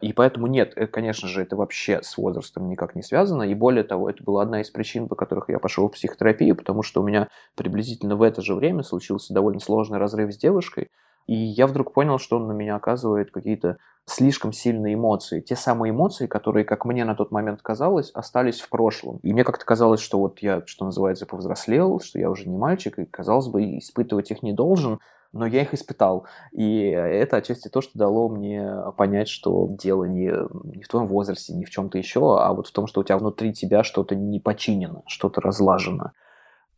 И 0.00 0.12
поэтому 0.12 0.46
нет, 0.46 0.72
э, 0.76 0.86
конечно 0.86 1.28
же, 1.28 1.42
это 1.42 1.56
вообще 1.56 2.00
с 2.02 2.16
возрастом 2.16 2.68
никак 2.68 2.94
не 2.94 3.02
связано. 3.02 3.42
И 3.42 3.54
более 3.54 3.84
того, 3.84 4.10
это 4.10 4.22
была 4.22 4.42
одна 4.42 4.60
из 4.60 4.70
причин, 4.70 5.08
по 5.08 5.14
которых 5.14 5.48
я 5.48 5.58
пошел 5.58 5.88
в 5.88 5.92
психотерапию, 5.92 6.56
потому 6.56 6.82
что 6.82 7.02
у 7.02 7.06
меня 7.06 7.28
приблизительно 7.54 8.16
в 8.16 8.22
это 8.22 8.42
же 8.42 8.54
время 8.54 8.82
случился 8.82 9.32
довольно 9.34 9.60
сложный 9.60 9.98
разрыв 9.98 10.32
с 10.32 10.36
девушкой. 10.36 10.90
И 11.26 11.34
я 11.34 11.66
вдруг 11.66 11.92
понял, 11.92 12.18
что 12.18 12.36
он 12.36 12.46
на 12.46 12.52
меня 12.52 12.76
оказывает 12.76 13.32
какие-то 13.32 13.78
слишком 14.04 14.52
сильные 14.52 14.94
эмоции. 14.94 15.40
Те 15.40 15.56
самые 15.56 15.90
эмоции, 15.90 16.28
которые, 16.28 16.64
как 16.64 16.84
мне 16.84 17.04
на 17.04 17.16
тот 17.16 17.32
момент 17.32 17.60
казалось, 17.62 18.10
остались 18.12 18.60
в 18.60 18.68
прошлом. 18.68 19.18
И 19.22 19.32
мне 19.32 19.42
как-то 19.42 19.64
казалось, 19.64 20.00
что 20.00 20.20
вот 20.20 20.38
я, 20.38 20.62
что 20.66 20.84
называется, 20.84 21.26
повзрослел, 21.26 22.00
что 22.00 22.20
я 22.20 22.30
уже 22.30 22.48
не 22.48 22.56
мальчик, 22.56 22.98
и, 23.00 23.04
казалось 23.04 23.48
бы, 23.48 23.78
испытывать 23.78 24.30
их 24.30 24.44
не 24.44 24.52
должен, 24.52 25.00
но 25.36 25.46
я 25.46 25.62
их 25.62 25.74
испытал. 25.74 26.26
И 26.52 26.88
это 26.88 27.36
отчасти 27.36 27.68
то, 27.68 27.80
что 27.80 27.98
дало 27.98 28.28
мне 28.28 28.68
понять, 28.96 29.28
что 29.28 29.68
дело 29.70 30.04
не, 30.04 30.32
не 30.76 30.82
в 30.82 30.88
твоем 30.88 31.06
возрасте, 31.06 31.54
не 31.54 31.64
в 31.64 31.70
чем-то 31.70 31.98
еще, 31.98 32.40
а 32.40 32.52
вот 32.52 32.66
в 32.68 32.72
том, 32.72 32.86
что 32.86 33.00
у 33.00 33.04
тебя 33.04 33.18
внутри 33.18 33.52
тебя 33.52 33.84
что-то 33.84 34.14
не 34.14 34.40
починено, 34.40 35.02
что-то 35.06 35.40
разлажено. 35.40 36.12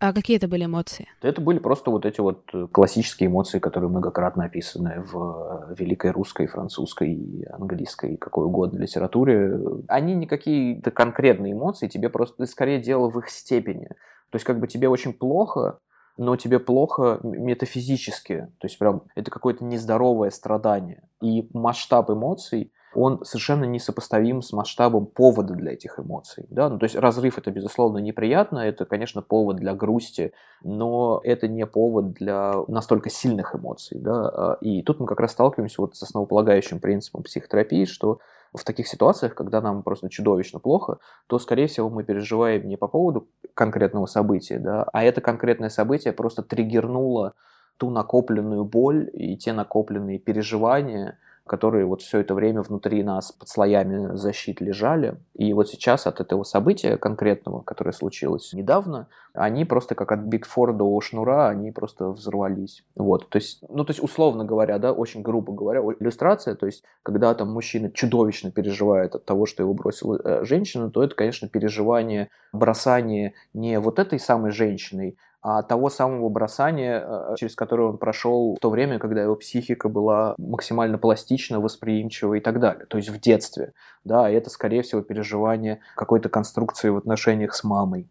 А 0.00 0.12
какие 0.12 0.36
это 0.36 0.46
были 0.46 0.64
эмоции? 0.64 1.08
Это 1.22 1.40
были 1.40 1.58
просто 1.58 1.90
вот 1.90 2.06
эти 2.06 2.20
вот 2.20 2.44
классические 2.70 3.28
эмоции, 3.28 3.58
которые 3.58 3.90
многократно 3.90 4.44
описаны 4.44 5.02
в 5.02 5.74
великой 5.76 6.12
русской, 6.12 6.46
французской, 6.46 7.44
английской, 7.50 8.16
какой 8.16 8.46
угодно 8.46 8.78
литературе. 8.78 9.58
Они 9.88 10.14
не 10.14 10.26
какие-то 10.26 10.92
конкретные 10.92 11.52
эмоции, 11.52 11.88
тебе 11.88 12.10
просто, 12.10 12.46
скорее 12.46 12.80
дело 12.80 13.10
в 13.10 13.18
их 13.18 13.28
степени. 13.28 13.88
То 14.30 14.36
есть 14.36 14.44
как 14.44 14.60
бы 14.60 14.68
тебе 14.68 14.88
очень 14.88 15.12
плохо, 15.12 15.80
но 16.18 16.36
тебе 16.36 16.58
плохо 16.58 17.20
метафизически. 17.22 18.48
То 18.58 18.66
есть 18.66 18.78
прям 18.78 19.04
это 19.14 19.30
какое-то 19.30 19.64
нездоровое 19.64 20.30
страдание. 20.30 21.02
И 21.22 21.48
масштаб 21.54 22.10
эмоций, 22.10 22.72
он 22.94 23.24
совершенно 23.24 23.64
несопоставим 23.64 24.42
с 24.42 24.52
масштабом 24.52 25.06
повода 25.06 25.54
для 25.54 25.72
этих 25.72 25.98
эмоций. 26.00 26.46
Да? 26.50 26.68
Ну, 26.68 26.78
то 26.78 26.84
есть 26.84 26.96
разрыв 26.96 27.38
это, 27.38 27.50
безусловно, 27.50 27.98
неприятно, 27.98 28.58
это, 28.58 28.84
конечно, 28.84 29.22
повод 29.22 29.56
для 29.56 29.74
грусти, 29.74 30.32
но 30.62 31.20
это 31.22 31.46
не 31.46 31.66
повод 31.66 32.12
для 32.12 32.54
настолько 32.66 33.10
сильных 33.10 33.54
эмоций. 33.54 34.00
Да? 34.00 34.58
И 34.60 34.82
тут 34.82 35.00
мы 35.00 35.06
как 35.06 35.20
раз 35.20 35.32
сталкиваемся 35.32 35.80
вот 35.80 35.96
с 35.96 36.02
основополагающим 36.02 36.80
принципом 36.80 37.22
психотерапии, 37.22 37.84
что 37.84 38.18
в 38.54 38.64
таких 38.64 38.88
ситуациях, 38.88 39.34
когда 39.34 39.60
нам 39.60 39.82
просто 39.82 40.08
чудовищно 40.08 40.58
плохо, 40.58 40.98
то, 41.26 41.38
скорее 41.38 41.66
всего, 41.66 41.90
мы 41.90 42.04
переживаем 42.04 42.68
не 42.68 42.76
по 42.76 42.88
поводу 42.88 43.28
конкретного 43.54 44.06
события, 44.06 44.58
да, 44.58 44.84
а 44.92 45.04
это 45.04 45.20
конкретное 45.20 45.68
событие 45.68 46.12
просто 46.12 46.42
триггернуло 46.42 47.34
ту 47.76 47.90
накопленную 47.90 48.64
боль 48.64 49.08
и 49.12 49.36
те 49.36 49.52
накопленные 49.52 50.18
переживания, 50.18 51.18
которые 51.48 51.84
вот 51.86 52.02
все 52.02 52.20
это 52.20 52.34
время 52.34 52.62
внутри 52.62 53.02
нас 53.02 53.32
под 53.32 53.48
слоями 53.48 54.14
защит 54.14 54.60
лежали. 54.60 55.16
И 55.34 55.52
вот 55.52 55.68
сейчас 55.68 56.06
от 56.06 56.20
этого 56.20 56.44
события 56.44 56.96
конкретного, 56.96 57.62
которое 57.62 57.92
случилось 57.92 58.52
недавно, 58.52 59.08
они 59.34 59.64
просто 59.64 59.94
как 59.94 60.12
от 60.12 60.20
Биг 60.20 60.46
до 60.56 61.00
шнура, 61.00 61.48
они 61.48 61.72
просто 61.72 62.10
взорвались. 62.10 62.84
Вот, 62.96 63.28
то 63.28 63.38
есть, 63.38 63.64
ну, 63.68 63.84
то 63.84 63.90
есть, 63.90 64.02
условно 64.02 64.44
говоря, 64.44 64.78
да, 64.78 64.92
очень 64.92 65.22
грубо 65.22 65.52
говоря, 65.52 65.80
иллюстрация, 65.98 66.54
то 66.54 66.66
есть, 66.66 66.84
когда 67.02 67.34
там 67.34 67.50
мужчина 67.50 67.90
чудовищно 67.90 68.50
переживает 68.50 69.14
от 69.14 69.24
того, 69.24 69.46
что 69.46 69.62
его 69.62 69.74
бросила 69.74 70.20
э, 70.22 70.44
женщина, 70.44 70.90
то 70.90 71.02
это, 71.02 71.14
конечно, 71.14 71.48
переживание, 71.48 72.30
бросание 72.52 73.34
не 73.54 73.78
вот 73.80 73.98
этой 73.98 74.18
самой 74.18 74.50
женщиной, 74.50 75.16
того 75.40 75.88
самого 75.88 76.28
бросания, 76.28 77.04
э, 77.04 77.34
через 77.38 77.54
которое 77.54 77.90
он 77.90 77.98
прошел 77.98 78.56
в 78.56 78.60
то 78.60 78.70
время, 78.70 78.98
когда 78.98 79.22
его 79.22 79.36
психика 79.36 79.88
была 79.88 80.34
максимально 80.36 80.98
пластична, 80.98 81.60
восприимчива 81.60 82.34
и 82.34 82.40
так 82.40 82.60
далее. 82.60 82.86
То 82.86 82.96
есть 82.98 83.10
в 83.10 83.20
детстве. 83.20 83.72
Да, 84.04 84.30
и 84.30 84.34
это, 84.34 84.50
скорее 84.50 84.82
всего, 84.82 85.00
переживание 85.02 85.80
какой-то 85.94 86.28
конструкции 86.28 86.88
в 86.88 86.96
отношениях 86.96 87.54
с 87.54 87.64
мамой. 87.64 88.08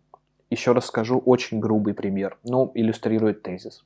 Еще 0.49 0.71
раз 0.71 0.85
скажу, 0.85 1.19
очень 1.19 1.59
грубый 1.59 1.93
пример, 1.93 2.37
но 2.43 2.71
иллюстрирует 2.73 3.43
тезис. 3.43 3.83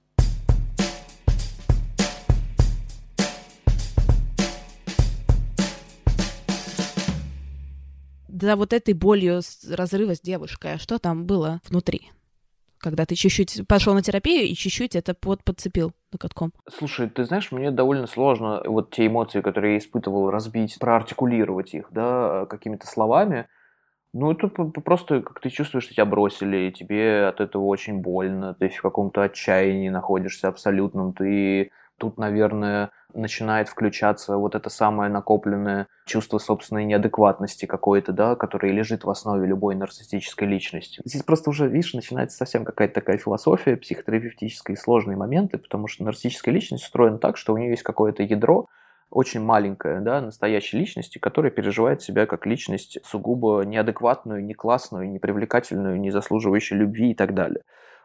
За 8.27 8.56
вот 8.56 8.73
этой 8.73 8.95
болью 8.95 9.41
разрыва 9.69 10.15
с 10.15 10.21
девушкой, 10.21 10.73
а 10.73 10.77
что 10.80 10.97
там 10.97 11.25
было 11.25 11.62
внутри? 11.69 12.12
Когда 12.82 13.06
ты 13.06 13.15
чуть-чуть 13.15 13.67
пошел 13.67 13.94
на 13.94 14.02
терапию 14.02 14.44
и 14.46 14.54
чуть-чуть 14.54 14.96
это 14.96 15.13
под 15.13 15.44
подцепил 15.44 15.94
накатком? 16.12 16.52
Слушай, 16.70 17.10
ты 17.10 17.24
знаешь, 17.24 17.52
мне 17.52 17.72
довольно 17.72 18.08
сложно 18.08 18.62
вот 18.65 18.91
те 18.91 19.08
эмоции, 19.08 19.41
которые 19.41 19.74
я 19.74 19.80
испытывал, 19.80 20.30
разбить, 20.32 20.78
проартикулировать 20.80 21.74
их, 21.74 21.88
да, 21.91 22.46
какими-то 22.48 22.88
словами. 22.88 23.48
Ну, 24.13 24.32
это 24.32 24.48
просто 24.48 25.22
как 25.22 25.39
ты 25.39 25.50
чувствуешь, 25.50 25.86
что 25.86 25.94
тебя 25.94 26.06
бросили, 26.06 26.67
и 26.67 26.72
тебе 26.72 27.28
от 27.28 27.39
этого 27.39 27.63
очень 27.63 28.00
больно, 28.00 28.56
ты 28.56 28.67
в 28.67 28.82
каком-то 28.82 29.22
отчаянии 29.24 29.88
находишься 29.88 30.50
абсолютном, 30.50 31.13
ты 31.13 31.72
тут, 32.01 32.17
наверное, 32.17 32.89
начинает 33.13 33.69
включаться 33.69 34.35
вот 34.35 34.55
это 34.55 34.71
самое 34.71 35.11
накопленное 35.11 35.85
чувство 36.07 36.39
собственной 36.39 36.83
неадекватности 36.83 37.67
какой-то, 37.67 38.11
да, 38.11 38.35
которое 38.35 38.73
лежит 38.73 39.03
в 39.03 39.09
основе 39.11 39.45
любой 39.45 39.75
нарциссической 39.75 40.47
личности. 40.47 40.99
Здесь 41.05 41.21
просто 41.21 41.51
уже, 41.51 41.67
видишь, 41.67 41.93
начинается 41.93 42.37
совсем 42.37 42.65
какая-то 42.65 42.95
такая 42.95 43.17
философия 43.17 43.77
психотерапевтическая 43.77 44.75
и 44.75 44.79
сложные 44.79 45.15
моменты, 45.15 45.59
потому 45.59 45.87
что 45.87 46.03
нарциссическая 46.03 46.51
личность 46.51 46.85
устроена 46.85 47.19
так, 47.19 47.37
что 47.37 47.53
у 47.53 47.57
нее 47.57 47.69
есть 47.69 47.83
какое-то 47.83 48.23
ядро, 48.23 48.65
очень 49.11 49.41
маленькая, 49.41 50.01
да, 50.01 50.19
настоящей 50.19 50.79
личности, 50.79 51.19
которая 51.19 51.51
переживает 51.51 52.01
себя 52.01 52.25
как 52.25 52.47
личность 52.47 52.97
сугубо 53.03 53.61
неадекватную, 53.61 54.43
не 54.43 54.55
классную, 54.55 55.07
не 55.07 55.19
привлекательную, 55.19 55.99
не 55.99 56.09
заслуживающую 56.09 56.79
любви 56.79 57.11
и 57.11 57.13
так 57.13 57.35
далее. 57.35 57.61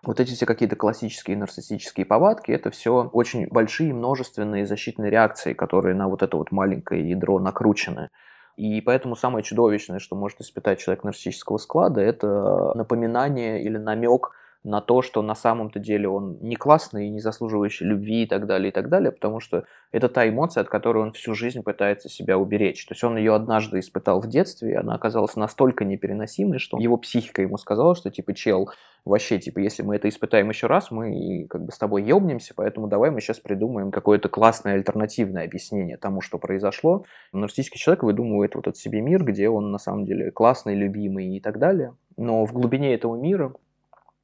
Вот 0.07 0.21
эти 0.21 0.33
все 0.35 0.47
какие-то 0.47 0.77
классические 0.77 1.37
нарциссические 1.37 2.07
повадки, 2.07 2.53
это 2.53 2.71
все 2.71 3.11
очень 3.13 3.49
большие 3.49 3.93
множественные 3.93 4.65
защитные 4.65 5.11
реакции, 5.11 5.53
которые 5.53 5.97
на 5.97 6.09
вот 6.09 6.23
это 6.23 6.37
вот 6.37 6.53
маленькое 6.53 7.11
ядро 7.11 7.41
накручены. 7.41 8.11
И 8.57 8.81
поэтому 8.81 9.17
самое 9.17 9.43
чудовищное, 9.43 9.99
что 9.99 10.15
может 10.15 10.41
испытать 10.41 10.79
человек 10.79 11.03
нарциссического 11.03 11.59
склада, 11.59 12.01
это 12.01 12.73
напоминание 12.75 13.63
или 13.63 13.79
намек 13.79 14.31
на 14.67 14.81
то, 14.81 15.01
что 15.01 15.23
на 15.23 15.35
самом-то 15.35 15.79
деле 15.79 16.09
он 16.09 16.39
не 16.41 16.57
классный 16.57 17.07
и 17.07 17.11
не 17.11 17.21
заслуживающий 17.21 17.87
любви 17.87 18.25
и 18.25 18.27
так 18.27 18.47
далее, 18.47 18.71
и 18.71 18.73
так 18.73 18.89
далее, 18.89 19.13
потому 19.13 19.39
что 19.39 19.65
это 19.93 20.09
та 20.09 20.29
эмоция, 20.29 20.63
от 20.63 20.69
которой 20.69 21.05
он 21.05 21.13
всю 21.13 21.35
жизнь 21.35 21.63
пытается 21.63 22.09
себя 22.09 22.37
уберечь. 22.37 22.85
То 22.87 22.95
есть 22.95 23.05
он 23.05 23.17
ее 23.17 23.35
однажды 23.35 23.79
испытал 23.79 24.21
в 24.21 24.29
детстве, 24.29 24.73
и 24.73 24.75
она 24.75 24.95
оказалась 24.95 25.37
настолько 25.37 25.85
непереносимой, 25.85 26.59
что 26.59 26.79
его 26.79 26.97
психика 26.97 27.43
ему 27.43 27.59
сказала, 27.59 27.95
что 27.95 28.11
типа, 28.11 28.35
чел, 28.35 28.71
вообще, 29.07 29.39
типа, 29.39 29.61
если 29.61 29.83
мы 29.83 29.97
это 29.97 30.09
испытаем 30.09 30.51
еще 30.51 30.67
раз, 30.67 30.91
мы 30.91 31.47
как 31.49 31.65
бы 31.65 31.73
с 31.73 31.79
тобой 31.79 32.03
ебнемся, 32.03 32.53
поэтому 32.55 32.89
давай 32.89 33.11
мы 33.11 33.21
сейчас 33.21 33.39
придумаем 33.39 33.91
какое-то 33.91 34.29
классное 34.29 34.75
альтернативное 34.75 35.45
объяснение 35.45 35.97
тому, 35.97 36.21
что 36.21 36.39
произошло. 36.39 37.05
Нарциссический 37.33 37.79
человек 37.79 38.03
выдумывает 38.03 38.55
вот 38.55 38.67
этот 38.67 38.77
себе 38.77 39.01
мир, 39.01 39.25
где 39.25 39.49
он 39.49 39.71
на 39.71 39.79
самом 39.79 40.05
деле 40.05 40.31
классный, 40.33 40.75
любимый 40.75 41.37
и 41.37 41.41
так 41.41 41.59
далее. 41.59 41.95
Но 42.17 42.45
в 42.45 42.53
глубине 42.53 42.95
этого 42.95 43.17
мира 43.17 43.55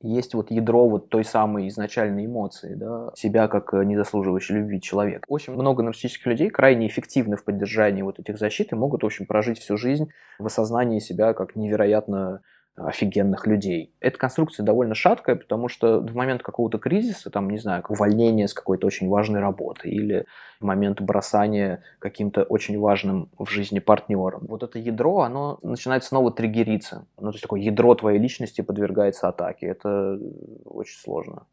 есть 0.02 0.34
вот 0.34 0.50
ядро 0.50 0.88
вот 0.88 1.10
той 1.10 1.24
самой 1.24 1.68
изначальной 1.68 2.26
эмоции, 2.26 2.74
да, 2.74 3.12
себя 3.14 3.46
как 3.46 3.72
незаслуживающий 3.72 4.56
любви 4.56 4.80
человек. 4.80 5.24
Очень 5.28 5.52
много 5.52 5.84
нарциссических 5.84 6.26
людей 6.26 6.50
крайне 6.50 6.88
эффективны 6.88 7.36
в 7.36 7.44
поддержании 7.44 8.02
вот 8.02 8.18
этих 8.18 8.36
защит 8.36 8.72
и 8.72 8.74
могут, 8.74 9.04
в 9.04 9.06
общем, 9.06 9.26
прожить 9.26 9.60
всю 9.60 9.76
жизнь 9.76 10.08
в 10.40 10.46
осознании 10.46 10.98
себя 10.98 11.34
как 11.34 11.54
невероятно 11.54 12.40
офигенных 12.76 13.46
людей. 13.46 13.92
Эта 14.00 14.18
конструкция 14.18 14.64
довольно 14.64 14.94
шаткая, 14.94 15.36
потому 15.36 15.68
что 15.68 16.00
в 16.00 16.14
момент 16.14 16.42
какого-то 16.42 16.78
кризиса, 16.78 17.30
там, 17.30 17.50
не 17.50 17.58
знаю, 17.58 17.84
увольнения 17.88 18.48
с 18.48 18.54
какой-то 18.54 18.86
очень 18.86 19.08
важной 19.08 19.40
работы 19.40 19.90
или 19.90 20.24
в 20.58 20.64
момент 20.64 21.00
бросания 21.00 21.82
каким-то 21.98 22.44
очень 22.44 22.78
важным 22.78 23.30
в 23.38 23.48
жизни 23.50 23.78
партнером, 23.78 24.46
вот 24.46 24.62
это 24.62 24.78
ядро, 24.78 25.20
оно 25.20 25.58
начинает 25.62 26.04
снова 26.04 26.32
триггериться. 26.32 27.06
Ну, 27.18 27.30
то 27.30 27.34
есть 27.34 27.42
такое 27.42 27.60
ядро 27.60 27.94
твоей 27.94 28.18
личности 28.18 28.62
подвергается 28.62 29.28
атаке. 29.28 29.66
Это 29.66 30.18
очень 30.64 30.98
сложно. 30.98 31.46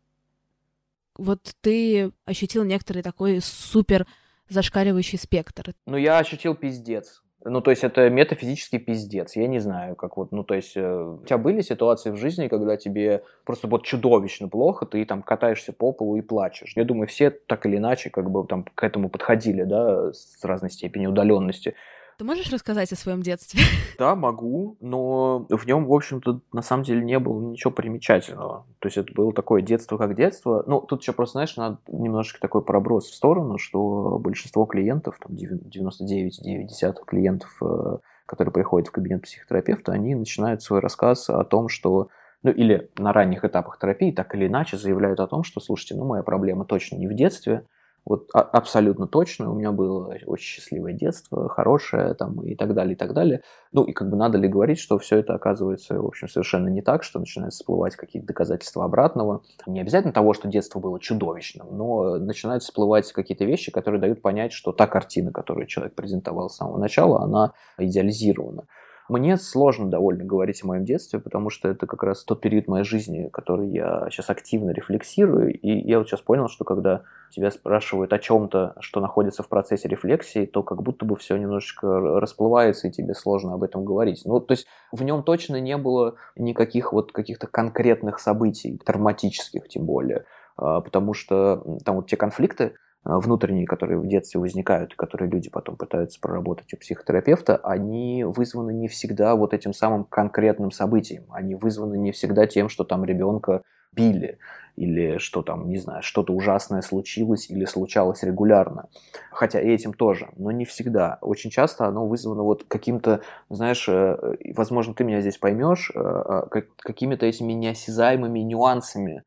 Вот 1.17 1.53
ты 1.61 2.11
ощутил 2.25 2.63
некоторый 2.63 3.03
такой 3.03 3.41
супер 3.41 4.07
зашкаливающий 4.47 5.17
спектр. 5.17 5.73
Ну, 5.85 5.97
я 5.97 6.17
ощутил 6.17 6.55
пиздец. 6.55 7.21
Ну, 7.45 7.61
то 7.61 7.71
есть 7.71 7.85
это 7.85 8.09
метафизический 8.09 8.79
пиздец. 8.79 9.37
Я 9.37 9.47
не 9.47 9.59
знаю, 9.59 9.95
как 9.95 10.17
вот, 10.17 10.33
ну, 10.33 10.43
то 10.43 10.55
есть 10.55 10.75
э, 10.75 11.17
у 11.21 11.25
тебя 11.25 11.37
были 11.37 11.61
ситуации 11.61 12.11
в 12.11 12.17
жизни, 12.17 12.49
когда 12.49 12.75
тебе 12.75 13.23
просто 13.45 13.67
вот 13.67 13.85
чудовищно 13.85 14.49
плохо, 14.49 14.85
ты 14.85 15.05
там 15.05 15.21
катаешься 15.21 15.71
по 15.71 15.93
полу 15.93 16.17
и 16.17 16.21
плачешь. 16.21 16.73
Я 16.75 16.83
думаю, 16.83 17.07
все 17.07 17.29
так 17.29 17.65
или 17.65 17.77
иначе 17.77 18.09
как 18.09 18.29
бы 18.29 18.45
там 18.45 18.65
к 18.75 18.83
этому 18.83 19.09
подходили, 19.09 19.63
да, 19.63 20.11
с 20.11 20.43
разной 20.43 20.69
степенью 20.69 21.11
удаленности. 21.11 21.75
Ты 22.19 22.25
можешь 22.25 22.51
рассказать 22.51 22.91
о 22.91 22.97
своем 22.97 23.21
детстве? 23.21 23.61
Да, 23.97 24.15
могу, 24.15 24.77
но 24.79 25.45
в 25.49 25.65
нем, 25.65 25.85
в 25.85 25.93
общем-то, 25.93 26.39
на 26.53 26.61
самом 26.61 26.83
деле 26.83 27.03
не 27.03 27.19
было 27.19 27.41
ничего 27.41 27.71
примечательного. 27.71 28.65
То 28.79 28.87
есть 28.87 28.97
это 28.97 29.13
было 29.13 29.33
такое 29.33 29.61
детство 29.61 29.97
как 29.97 30.15
детство. 30.15 30.63
Ну, 30.67 30.79
тут 30.79 31.01
еще 31.01 31.11
просто, 31.11 31.33
знаешь, 31.33 31.57
надо 31.57 31.79
немножечко 31.87 32.39
такой 32.39 32.61
проброс 32.61 33.09
в 33.09 33.15
сторону, 33.15 33.57
что 33.57 34.17
большинство 34.19 34.65
клиентов, 34.65 35.17
там 35.19 35.35
99,9 35.35 37.05
клиентов, 37.05 37.57
э, 37.61 37.97
которые 38.25 38.53
приходят 38.53 38.87
в 38.87 38.91
кабинет 38.91 39.23
психотерапевта, 39.23 39.91
они 39.91 40.15
начинают 40.15 40.61
свой 40.61 40.79
рассказ 40.79 41.29
о 41.29 41.43
том, 41.43 41.67
что 41.67 42.07
ну 42.41 42.51
или 42.51 42.89
на 42.97 43.11
ранних 43.11 43.43
этапах 43.43 43.79
терапии 43.79 44.11
так 44.11 44.33
или 44.33 44.47
иначе 44.47 44.77
заявляют 44.77 45.19
о 45.19 45.27
том, 45.27 45.43
что, 45.43 45.59
слушайте, 45.59 45.95
ну 45.95 46.05
моя 46.05 46.23
проблема 46.23 46.63
точно 46.63 46.95
не 46.95 47.07
в 47.07 47.13
детстве, 47.13 47.65
вот 48.09 48.27
а, 48.33 48.41
абсолютно 48.41 49.07
точно. 49.07 49.51
У 49.51 49.55
меня 49.55 49.71
было 49.71 50.15
очень 50.25 50.45
счастливое 50.45 50.93
детство, 50.93 51.47
хорошее 51.47 52.15
там 52.15 52.41
и 52.41 52.55
так 52.55 52.73
далее, 52.73 52.95
и 52.95 52.97
так 52.97 53.13
далее. 53.13 53.43
Ну 53.71 53.83
и 53.83 53.93
как 53.93 54.09
бы 54.09 54.17
надо 54.17 54.39
ли 54.39 54.47
говорить, 54.47 54.79
что 54.79 54.97
все 54.97 55.17
это 55.17 55.35
оказывается, 55.35 56.01
в 56.01 56.05
общем, 56.07 56.27
совершенно 56.27 56.69
не 56.69 56.81
так, 56.81 57.03
что 57.03 57.19
начинают 57.19 57.53
всплывать 57.53 57.95
какие-то 57.95 58.27
доказательства 58.27 58.83
обратного. 58.83 59.43
Не 59.67 59.79
обязательно 59.79 60.11
того, 60.11 60.33
что 60.33 60.47
детство 60.47 60.79
было 60.79 60.99
чудовищным, 60.99 61.67
но 61.71 62.17
начинают 62.17 62.63
всплывать 62.63 63.09
какие-то 63.13 63.45
вещи, 63.45 63.71
которые 63.71 64.01
дают 64.01 64.23
понять, 64.23 64.53
что 64.53 64.71
та 64.71 64.87
картина, 64.87 65.31
которую 65.31 65.67
человек 65.67 65.93
презентовал 65.93 66.49
с 66.49 66.55
самого 66.55 66.79
начала, 66.79 67.21
она 67.21 67.53
идеализирована. 67.77 68.65
Мне 69.09 69.37
сложно 69.37 69.89
довольно 69.89 70.23
говорить 70.23 70.63
о 70.63 70.67
моем 70.67 70.85
детстве, 70.85 71.19
потому 71.19 71.49
что 71.49 71.67
это 71.67 71.87
как 71.87 72.03
раз 72.03 72.23
тот 72.23 72.41
период 72.41 72.67
моей 72.67 72.83
жизни, 72.83 73.27
который 73.33 73.67
я 73.69 74.07
сейчас 74.11 74.29
активно 74.29 74.69
рефлексирую. 74.69 75.51
И 75.59 75.89
я 75.89 75.97
вот 75.97 76.07
сейчас 76.07 76.21
понял, 76.21 76.47
что 76.47 76.63
когда 76.63 77.01
тебя 77.31 77.49
спрашивают 77.49 78.13
о 78.13 78.19
чем-то, 78.19 78.75
что 78.79 78.99
находится 79.01 79.41
в 79.41 79.49
процессе 79.49 79.87
рефлексии, 79.87 80.45
то 80.45 80.61
как 80.61 80.83
будто 80.83 81.05
бы 81.05 81.15
все 81.15 81.37
немножечко 81.37 82.19
расплывается, 82.19 82.87
и 82.87 82.91
тебе 82.91 83.15
сложно 83.15 83.55
об 83.55 83.63
этом 83.63 83.83
говорить. 83.83 84.21
Ну, 84.25 84.39
то 84.39 84.51
есть 84.51 84.67
в 84.91 85.01
нем 85.01 85.23
точно 85.23 85.59
не 85.59 85.77
было 85.77 86.15
никаких 86.35 86.93
вот 86.93 87.11
каких-то 87.11 87.47
конкретных 87.47 88.19
событий, 88.19 88.79
травматических 88.85 89.67
тем 89.67 89.85
более. 89.85 90.25
А, 90.55 90.81
потому 90.81 91.13
что 91.13 91.63
там 91.83 91.95
вот 91.95 92.07
те 92.07 92.15
конфликты, 92.15 92.75
внутренние, 93.03 93.65
которые 93.65 93.99
в 93.99 94.07
детстве 94.07 94.39
возникают, 94.39 94.95
которые 94.95 95.29
люди 95.29 95.49
потом 95.49 95.77
пытаются 95.77 96.19
проработать 96.19 96.73
у 96.73 96.77
психотерапевта, 96.77 97.57
они 97.57 98.23
вызваны 98.23 98.71
не 98.73 98.87
всегда 98.87 99.35
вот 99.35 99.53
этим 99.53 99.73
самым 99.73 100.03
конкретным 100.03 100.71
событием. 100.71 101.25
Они 101.31 101.55
вызваны 101.55 101.97
не 101.97 102.11
всегда 102.11 102.45
тем, 102.45 102.69
что 102.69 102.83
там 102.83 103.05
ребенка 103.05 103.63
били, 103.93 104.37
или 104.75 105.17
что 105.17 105.41
там, 105.41 105.67
не 105.67 105.77
знаю, 105.77 106.03
что-то 106.03 106.33
ужасное 106.33 106.81
случилось 106.81 107.49
или 107.49 107.65
случалось 107.65 108.23
регулярно. 108.23 108.87
Хотя 109.31 109.59
и 109.59 109.67
этим 109.67 109.93
тоже, 109.93 110.29
но 110.37 110.51
не 110.51 110.63
всегда. 110.65 111.17
Очень 111.21 111.49
часто 111.49 111.85
оно 111.85 112.07
вызвано 112.07 112.43
вот 112.43 112.63
каким-то, 112.65 113.21
знаешь, 113.49 113.89
э, 113.89 114.37
возможно, 114.55 114.93
ты 114.93 115.03
меня 115.03 115.19
здесь 115.19 115.37
поймешь, 115.37 115.91
э, 115.93 116.61
какими-то 116.77 117.25
этими 117.25 117.53
неосязаемыми 117.53 118.39
нюансами 118.39 119.23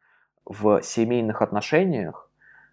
в 0.47 0.81
семейных 0.83 1.43
отношениях, 1.43 2.31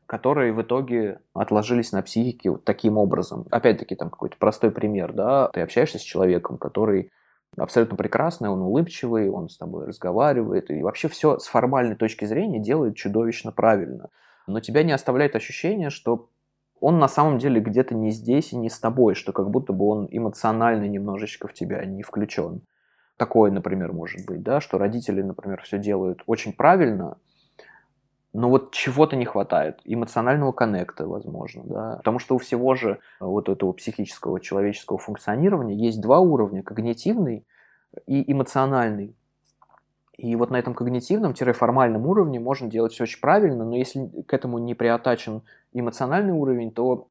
которые 0.09 0.53
в 0.53 0.61
итоге 0.63 1.19
отложились 1.35 1.91
на 1.91 2.01
психике 2.01 2.49
вот 2.49 2.65
таким 2.65 2.97
образом. 2.97 3.45
Опять-таки, 3.51 3.95
там 3.95 4.09
какой-то 4.09 4.37
простой 4.39 4.71
пример, 4.71 5.13
да, 5.13 5.49
ты 5.49 5.61
общаешься 5.61 5.99
с 5.99 6.01
человеком, 6.01 6.57
который 6.57 7.11
абсолютно 7.55 7.95
прекрасный, 7.95 8.49
он 8.49 8.59
улыбчивый, 8.59 9.29
он 9.29 9.49
с 9.49 9.57
тобой 9.57 9.85
разговаривает, 9.85 10.71
и 10.71 10.81
вообще 10.81 11.09
все 11.09 11.37
с 11.37 11.45
формальной 11.45 11.95
точки 11.95 12.25
зрения 12.25 12.59
делает 12.59 12.95
чудовищно 12.95 13.51
правильно. 13.51 14.09
Но 14.47 14.61
тебя 14.61 14.81
не 14.81 14.93
оставляет 14.93 15.35
ощущение, 15.35 15.91
что 15.91 16.29
он 16.79 16.97
на 16.97 17.07
самом 17.07 17.37
деле 17.37 17.61
где-то 17.61 17.93
не 17.93 18.09
здесь 18.09 18.51
и 18.51 18.57
не 18.57 18.71
с 18.71 18.79
тобой, 18.79 19.13
что 19.13 19.31
как 19.31 19.51
будто 19.51 19.73
бы 19.73 19.85
он 19.85 20.07
эмоционально 20.09 20.85
немножечко 20.85 21.47
в 21.47 21.53
тебя 21.53 21.85
не 21.85 22.01
включен. 22.01 22.61
Такое, 23.15 23.51
например, 23.51 23.93
может 23.93 24.25
быть, 24.25 24.41
да, 24.41 24.59
что 24.59 24.79
родители, 24.79 25.21
например, 25.21 25.61
все 25.61 25.77
делают 25.77 26.23
очень 26.25 26.53
правильно, 26.53 27.17
но 28.33 28.49
вот 28.49 28.71
чего-то 28.71 29.15
не 29.15 29.25
хватает, 29.25 29.79
эмоционального 29.85 30.51
коннекта, 30.51 31.07
возможно, 31.07 31.63
да, 31.65 31.95
потому 31.97 32.19
что 32.19 32.35
у 32.35 32.37
всего 32.37 32.75
же 32.75 32.99
вот 33.19 33.49
этого 33.49 33.71
психического 33.73 34.39
человеческого 34.39 34.99
функционирования 34.99 35.75
есть 35.75 35.99
два 35.99 36.19
уровня, 36.19 36.61
когнитивный 36.61 37.45
и 38.05 38.31
эмоциональный. 38.31 39.15
И 40.15 40.35
вот 40.35 40.51
на 40.51 40.57
этом 40.59 40.73
когнитивном-формальном 40.73 42.05
уровне 42.05 42.39
можно 42.39 42.69
делать 42.69 42.91
все 42.91 43.03
очень 43.03 43.21
правильно, 43.21 43.63
но 43.63 43.75
если 43.75 44.07
к 44.27 44.33
этому 44.33 44.59
не 44.59 44.75
приотачен 44.75 45.43
эмоциональный 45.73 46.33
уровень, 46.33 46.71
то 46.71 47.07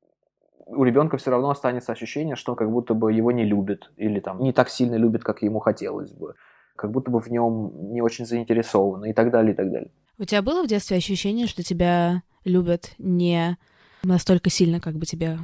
у 0.66 0.84
ребенка 0.84 1.16
все 1.16 1.30
равно 1.30 1.50
останется 1.50 1.92
ощущение, 1.92 2.36
что 2.36 2.54
как 2.54 2.70
будто 2.70 2.94
бы 2.94 3.12
его 3.12 3.32
не 3.32 3.44
любят 3.44 3.90
или 3.96 4.20
там 4.20 4.40
не 4.40 4.52
так 4.52 4.68
сильно 4.68 4.96
любят, 4.96 5.24
как 5.24 5.42
ему 5.42 5.58
хотелось 5.58 6.12
бы, 6.12 6.34
как 6.76 6.90
будто 6.90 7.10
бы 7.10 7.18
в 7.18 7.28
нем 7.28 7.72
не 7.92 8.02
очень 8.02 8.26
заинтересованы 8.26 9.10
и 9.10 9.12
так 9.14 9.30
далее, 9.30 9.54
и 9.54 9.56
так 9.56 9.70
далее. 9.70 9.90
У 10.18 10.24
тебя 10.24 10.42
было 10.42 10.64
в 10.64 10.66
детстве 10.66 10.96
ощущение, 10.96 11.46
что 11.46 11.62
тебя 11.62 12.22
любят 12.44 12.92
не 12.98 13.56
настолько 14.02 14.50
сильно, 14.50 14.80
как 14.80 14.94
бы 14.94 15.06
тебе 15.06 15.38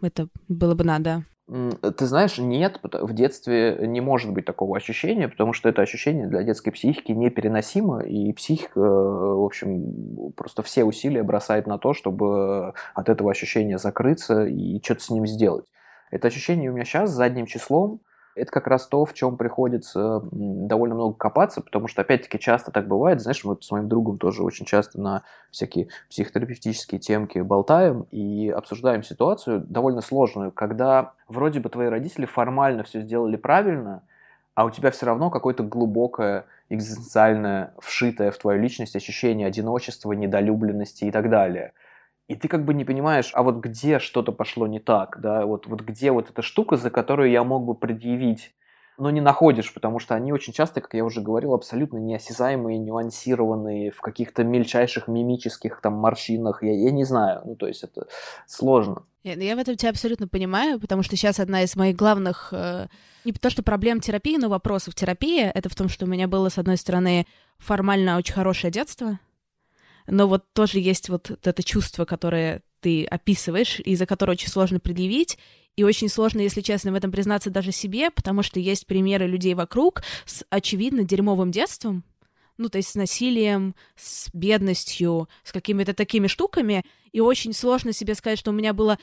это 0.00 0.28
было 0.48 0.74
бы 0.74 0.84
надо? 0.84 1.24
Ты 1.48 2.06
знаешь, 2.06 2.38
нет, 2.38 2.78
в 2.82 3.12
детстве 3.12 3.78
не 3.82 4.00
может 4.00 4.32
быть 4.32 4.44
такого 4.44 4.76
ощущения, 4.76 5.28
потому 5.28 5.52
что 5.52 5.68
это 5.68 5.82
ощущение 5.82 6.28
для 6.28 6.44
детской 6.44 6.70
психики 6.70 7.10
непереносимо, 7.12 8.00
и 8.00 8.32
психика, 8.32 8.78
э, 8.78 8.82
в 8.82 9.44
общем, 9.44 10.32
просто 10.36 10.62
все 10.62 10.84
усилия 10.84 11.24
бросает 11.24 11.66
на 11.66 11.78
то, 11.78 11.92
чтобы 11.92 12.74
от 12.94 13.08
этого 13.08 13.32
ощущения 13.32 13.78
закрыться 13.78 14.46
и 14.46 14.80
что-то 14.82 15.02
с 15.02 15.10
ним 15.10 15.26
сделать. 15.26 15.64
Это 16.10 16.28
ощущение 16.28 16.70
у 16.70 16.74
меня 16.74 16.84
сейчас 16.84 17.10
задним 17.10 17.46
числом, 17.46 18.00
это 18.34 18.50
как 18.50 18.66
раз 18.66 18.86
то, 18.86 19.04
в 19.04 19.14
чем 19.14 19.36
приходится 19.36 20.22
довольно 20.30 20.94
много 20.94 21.14
копаться, 21.14 21.60
потому 21.60 21.88
что, 21.88 22.02
опять-таки, 22.02 22.38
часто 22.38 22.70
так 22.70 22.88
бывает. 22.88 23.20
Знаешь, 23.20 23.44
мы 23.44 23.56
с 23.60 23.70
моим 23.70 23.88
другом 23.88 24.18
тоже 24.18 24.42
очень 24.42 24.66
часто 24.66 25.00
на 25.00 25.22
всякие 25.50 25.88
психотерапевтические 26.08 27.00
темки 27.00 27.38
болтаем 27.38 28.06
и 28.10 28.48
обсуждаем 28.48 29.02
ситуацию 29.02 29.60
довольно 29.60 30.00
сложную, 30.00 30.52
когда 30.52 31.12
вроде 31.28 31.60
бы 31.60 31.68
твои 31.68 31.88
родители 31.88 32.26
формально 32.26 32.84
все 32.84 33.00
сделали 33.00 33.36
правильно, 33.36 34.02
а 34.54 34.64
у 34.64 34.70
тебя 34.70 34.90
все 34.90 35.06
равно 35.06 35.30
какое-то 35.30 35.62
глубокое, 35.62 36.44
экзистенциальное, 36.68 37.74
вшитое 37.78 38.30
в 38.30 38.38
твою 38.38 38.60
личность 38.60 38.96
ощущение 38.96 39.46
одиночества, 39.46 40.12
недолюбленности 40.12 41.04
и 41.04 41.10
так 41.10 41.28
далее– 41.30 41.72
и 42.32 42.34
ты 42.34 42.48
как 42.48 42.64
бы 42.64 42.72
не 42.72 42.84
понимаешь, 42.86 43.30
а 43.34 43.42
вот 43.42 43.56
где 43.56 43.98
что-то 43.98 44.32
пошло 44.32 44.66
не 44.66 44.80
так, 44.80 45.20
да, 45.20 45.44
вот, 45.44 45.66
вот 45.66 45.82
где 45.82 46.10
вот 46.10 46.30
эта 46.30 46.40
штука, 46.40 46.76
за 46.76 46.90
которую 46.90 47.30
я 47.30 47.44
мог 47.44 47.66
бы 47.66 47.74
предъявить, 47.74 48.54
но 48.96 49.10
не 49.10 49.20
находишь, 49.20 49.72
потому 49.74 49.98
что 49.98 50.14
они 50.14 50.32
очень 50.32 50.54
часто, 50.54 50.80
как 50.80 50.94
я 50.94 51.04
уже 51.04 51.20
говорил, 51.20 51.52
абсолютно 51.52 51.98
неосязаемые, 51.98 52.78
нюансированные, 52.78 53.90
в 53.90 54.00
каких-то 54.00 54.44
мельчайших 54.44 55.08
мимических 55.08 55.80
там 55.82 55.94
морщинах, 55.94 56.62
я, 56.62 56.72
я 56.72 56.90
не 56.90 57.04
знаю, 57.04 57.42
ну 57.44 57.54
то 57.54 57.66
есть 57.66 57.82
это 57.82 58.06
сложно. 58.46 59.02
Я, 59.24 59.34
я 59.34 59.54
в 59.54 59.58
этом 59.58 59.76
тебя 59.76 59.90
абсолютно 59.90 60.26
понимаю, 60.26 60.80
потому 60.80 61.02
что 61.02 61.16
сейчас 61.16 61.38
одна 61.38 61.62
из 61.62 61.76
моих 61.76 61.96
главных, 61.96 62.48
э, 62.52 62.86
не 63.26 63.32
то 63.32 63.50
что 63.50 63.62
проблем 63.62 64.00
терапии, 64.00 64.38
но 64.38 64.48
вопросов 64.48 64.94
терапии, 64.94 65.42
это 65.42 65.68
в 65.68 65.74
том, 65.74 65.90
что 65.90 66.06
у 66.06 66.08
меня 66.08 66.28
было, 66.28 66.48
с 66.48 66.56
одной 66.56 66.78
стороны, 66.78 67.26
формально 67.58 68.16
очень 68.16 68.34
хорошее 68.34 68.72
детство, 68.72 69.18
но 70.06 70.26
вот 70.26 70.52
тоже 70.52 70.78
есть 70.78 71.08
вот 71.08 71.30
это 71.30 71.62
чувство, 71.62 72.04
которое 72.04 72.62
ты 72.80 73.04
описываешь, 73.04 73.80
и 73.80 73.94
за 73.94 74.06
которое 74.06 74.32
очень 74.32 74.48
сложно 74.48 74.80
предъявить, 74.80 75.38
и 75.76 75.84
очень 75.84 76.08
сложно, 76.08 76.40
если 76.40 76.60
честно, 76.60 76.92
в 76.92 76.94
этом 76.94 77.10
признаться 77.10 77.48
даже 77.48 77.72
себе, 77.72 78.10
потому 78.10 78.42
что 78.42 78.60
есть 78.60 78.86
примеры 78.86 79.26
людей 79.26 79.54
вокруг 79.54 80.02
с 80.26 80.44
очевидно 80.50 81.04
дерьмовым 81.04 81.50
детством, 81.50 82.04
ну, 82.58 82.68
то 82.68 82.76
есть 82.76 82.90
с 82.90 82.94
насилием, 82.94 83.74
с 83.96 84.28
бедностью, 84.34 85.28
с 85.42 85.52
какими-то 85.52 85.94
такими 85.94 86.26
штуками, 86.26 86.84
и 87.12 87.20
очень 87.20 87.54
сложно 87.54 87.92
себе 87.92 88.14
сказать, 88.14 88.38
что 88.38 88.50
у 88.50 88.54
меня 88.54 88.74
было 88.74 88.98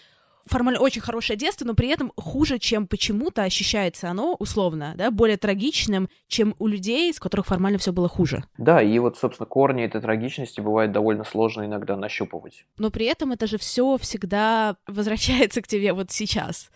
формально 0.49 0.79
очень 0.79 1.01
хорошее 1.01 1.37
детство, 1.37 1.65
но 1.65 1.73
при 1.73 1.89
этом 1.89 2.11
хуже, 2.17 2.59
чем 2.59 2.87
почему-то 2.87 3.43
ощущается 3.43 4.09
оно, 4.09 4.35
условно, 4.39 4.93
да, 4.97 5.11
более 5.11 5.37
трагичным, 5.37 6.09
чем 6.27 6.55
у 6.59 6.67
людей, 6.67 7.13
с 7.13 7.19
которых 7.19 7.45
формально 7.45 7.77
все 7.77 7.93
было 7.93 8.09
хуже. 8.09 8.43
Да, 8.57 8.81
и 8.81 8.97
вот, 8.99 9.17
собственно, 9.17 9.45
корни 9.45 9.83
этой 9.83 10.01
трагичности 10.01 10.61
бывает 10.61 10.91
довольно 10.91 11.23
сложно 11.23 11.65
иногда 11.65 11.95
нащупывать. 11.95 12.65
Но 12.77 12.89
при 12.89 13.05
этом 13.05 13.31
это 13.31 13.47
же 13.47 13.57
все 13.57 13.97
всегда 13.97 14.75
возвращается 14.87 15.61
к 15.61 15.67
тебе 15.67 15.93
вот 15.93 16.11
сейчас. 16.11 16.69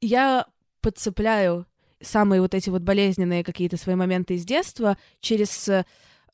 Я 0.00 0.46
подцепляю 0.80 1.66
самые 2.00 2.42
вот 2.42 2.54
эти 2.54 2.68
вот 2.70 2.82
болезненные 2.82 3.44
какие-то 3.44 3.76
свои 3.76 3.96
моменты 3.96 4.34
из 4.34 4.44
детства 4.44 4.98
через 5.20 5.70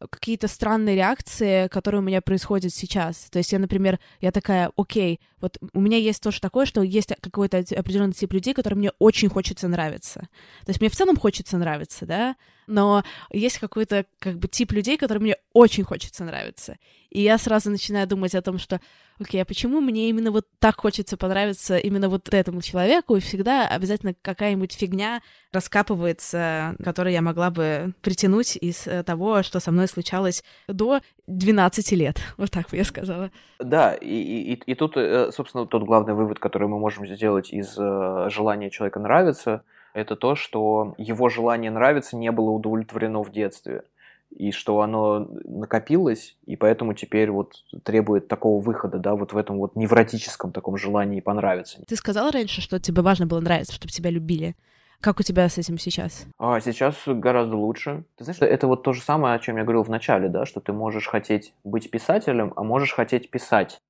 какие-то 0.09 0.49
странные 0.49 0.97
реакции, 0.97 1.69
которые 1.69 2.01
у 2.01 2.05
меня 2.05 2.23
происходят 2.23 2.73
сейчас. 2.73 3.29
То 3.31 3.39
есть 3.39 3.53
я, 3.53 3.59
например, 3.59 3.99
я 4.21 4.33
такая, 4.33 4.73
окей, 4.77 5.21
вот 5.41 5.59
у 5.73 5.81
меня 5.81 5.99
есть 5.99 6.23
тоже 6.23 6.41
такое, 6.41 6.65
что 6.67 6.83
есть 6.83 7.13
какой-то 7.21 7.59
определенный 7.59 8.13
тип 8.13 8.33
людей, 8.33 8.55
которым 8.55 8.79
мне 8.79 8.93
очень 8.99 9.29
хочется 9.29 9.69
нравиться. 9.69 10.21
То 10.65 10.71
есть 10.71 10.81
мне 10.81 10.89
в 10.89 10.97
целом 10.97 11.17
хочется 11.17 11.59
нравиться, 11.59 12.07
да, 12.07 12.37
но 12.67 13.05
есть 13.31 13.59
какой-то 13.59 14.07
как 14.19 14.39
бы 14.39 14.49
тип 14.49 14.73
людей, 14.73 14.97
которым 14.97 15.25
мне 15.25 15.37
очень 15.53 15.85
хочется 15.85 16.25
нравиться. 16.25 16.79
И 17.11 17.21
я 17.21 17.37
сразу 17.37 17.71
начинаю 17.71 18.07
думать 18.07 18.35
о 18.35 18.43
том, 18.43 18.59
что, 18.59 18.81
окей, 19.21 19.43
а 19.43 19.45
почему 19.45 19.81
мне 19.81 20.09
именно 20.09 20.31
вот 20.31 20.47
так 20.59 20.81
хочется 20.81 21.17
понравиться 21.17 21.77
именно 21.77 22.09
вот 22.09 22.33
этому 22.33 22.63
человеку, 22.63 23.17
и 23.17 23.21
всегда 23.21 23.69
обязательно 23.69 24.15
какая-нибудь 24.23 24.73
фигня 24.73 25.21
раскапывается, 25.53 26.75
которую 26.83 27.13
я 27.13 27.23
могла 27.23 27.51
бы 27.51 27.93
притянуть 28.03 28.57
из 28.57 28.87
э, 28.87 29.03
того, 29.03 29.43
что 29.43 29.61
со 29.61 29.71
мной 29.71 29.89
случалось 29.89 30.43
до 30.69 31.01
12 31.27 31.93
лет. 31.93 32.19
Вот 32.37 32.51
так 32.51 32.71
бы 32.71 32.77
я 32.77 32.85
сказала. 32.85 33.31
Да, 33.59 33.95
и, 33.95 34.07
и, 34.07 34.55
и 34.55 34.75
тут, 34.75 34.97
э, 34.97 35.31
собственно, 35.33 35.67
тот 35.67 35.83
главный 35.83 36.15
вывод, 36.15 36.39
который 36.39 36.69
мы 36.69 36.79
можем 36.79 37.07
сделать 37.07 37.53
из 37.53 37.77
э, 37.79 38.29
желания 38.31 38.71
человека 38.71 38.99
нравиться, 38.99 39.63
это 39.93 40.17
то, 40.17 40.37
что 40.37 40.95
его 40.97 41.29
желание 41.29 41.71
нравиться 41.71 42.17
не 42.17 42.31
было 42.31 42.51
удовлетворено 42.51 43.23
в 43.23 43.31
детстве 43.31 43.83
и 44.31 44.53
что 44.53 44.81
оно 44.81 45.29
накопилось, 45.45 46.37
и 46.47 46.57
поэтому 46.57 46.95
теперь 46.95 47.31
вот 47.31 47.65
требует 47.83 48.29
такого 48.29 48.63
выхода, 48.63 48.99
да, 48.99 49.15
вот 49.15 49.33
в 49.33 49.37
этом 49.37 49.59
вот 49.59 49.77
невротическом 49.77 50.53
таком 50.53 50.77
желании 50.77 51.21
понравиться. 51.21 51.83
Ты 51.87 51.97
сказал 51.97 52.31
раньше, 52.31 52.61
что 52.61 52.79
тебе 52.79 53.03
важно 53.03 53.27
было 53.27 53.41
нравиться, 53.41 53.75
чтобы 53.75 53.93
тебя 53.93 54.11
любили. 54.11 54.57
Как 55.01 55.19
у 55.19 55.23
тебя 55.23 55.49
с 55.49 55.57
этим 55.57 55.79
сейчас? 55.79 56.27
А 56.39 56.61
сейчас 56.61 56.95
гораздо 57.07 57.57
лучше. 57.57 58.05
Ты 58.17 58.25
знаешь, 58.25 58.39
это 58.41 58.67
вот 58.67 58.83
то 58.83 58.93
же 58.93 59.01
самое, 59.01 59.35
о 59.35 59.39
чем 59.39 59.57
я 59.57 59.63
говорил 59.63 59.83
в 59.83 59.89
начале, 59.89 60.29
да, 60.29 60.45
что 60.45 60.61
ты 60.61 60.75
можешь 60.75 61.07
хотеть 61.07 61.55
быть 61.65 61.91
писателем, 61.91 62.53
а 62.57 62.63
можешь 62.63 62.93
хотеть 62.93 63.31
писать 63.31 63.81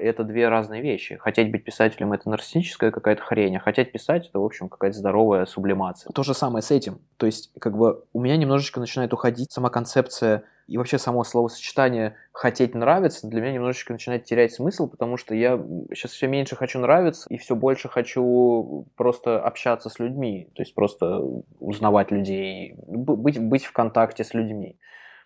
это 0.00 0.24
две 0.24 0.48
разные 0.48 0.82
вещи. 0.82 1.16
Хотеть 1.16 1.50
быть 1.50 1.64
писателем– 1.64 2.12
это 2.14 2.28
нарциссическая 2.28 2.90
какая-то 2.90 3.22
хрень, 3.22 3.56
а 3.56 3.60
хотеть 3.60 3.92
писать– 3.92 4.28
это, 4.30 4.40
в 4.40 4.44
общем, 4.44 4.68
какая-то 4.68 4.98
здоровая 4.98 5.46
сублимация. 5.46 6.10
То 6.12 6.22
же 6.22 6.34
самое 6.34 6.62
с 6.62 6.70
этим. 6.70 7.00
То 7.16 7.26
есть, 7.26 7.52
как 7.60 7.76
бы, 7.76 8.04
у 8.12 8.20
меня 8.20 8.36
немножечко 8.36 8.80
начинает 8.80 9.12
уходить 9.12 9.52
сама 9.52 9.70
концепция 9.70 10.44
и 10.70 10.78
вообще 10.78 10.98
само 10.98 11.24
словосочетание 11.24 12.14
«хотеть 12.32 12.76
нравиться» 12.76 13.26
для 13.26 13.40
меня 13.40 13.54
немножечко 13.54 13.92
начинает 13.92 14.24
терять 14.24 14.52
смысл, 14.52 14.88
потому 14.88 15.16
что 15.16 15.34
я 15.34 15.60
сейчас 15.92 16.12
все 16.12 16.28
меньше 16.28 16.54
хочу 16.54 16.78
нравиться 16.78 17.26
и 17.28 17.38
все 17.38 17.56
больше 17.56 17.88
хочу 17.88 18.86
просто 18.96 19.42
общаться 19.42 19.88
с 19.90 19.98
людьми, 19.98 20.48
то 20.54 20.62
есть 20.62 20.74
просто 20.76 21.22
узнавать 21.58 22.12
людей, 22.12 22.74
быть, 22.86 23.40
быть 23.40 23.64
в 23.64 23.72
контакте 23.72 24.22
с 24.22 24.32
людьми. 24.32 24.78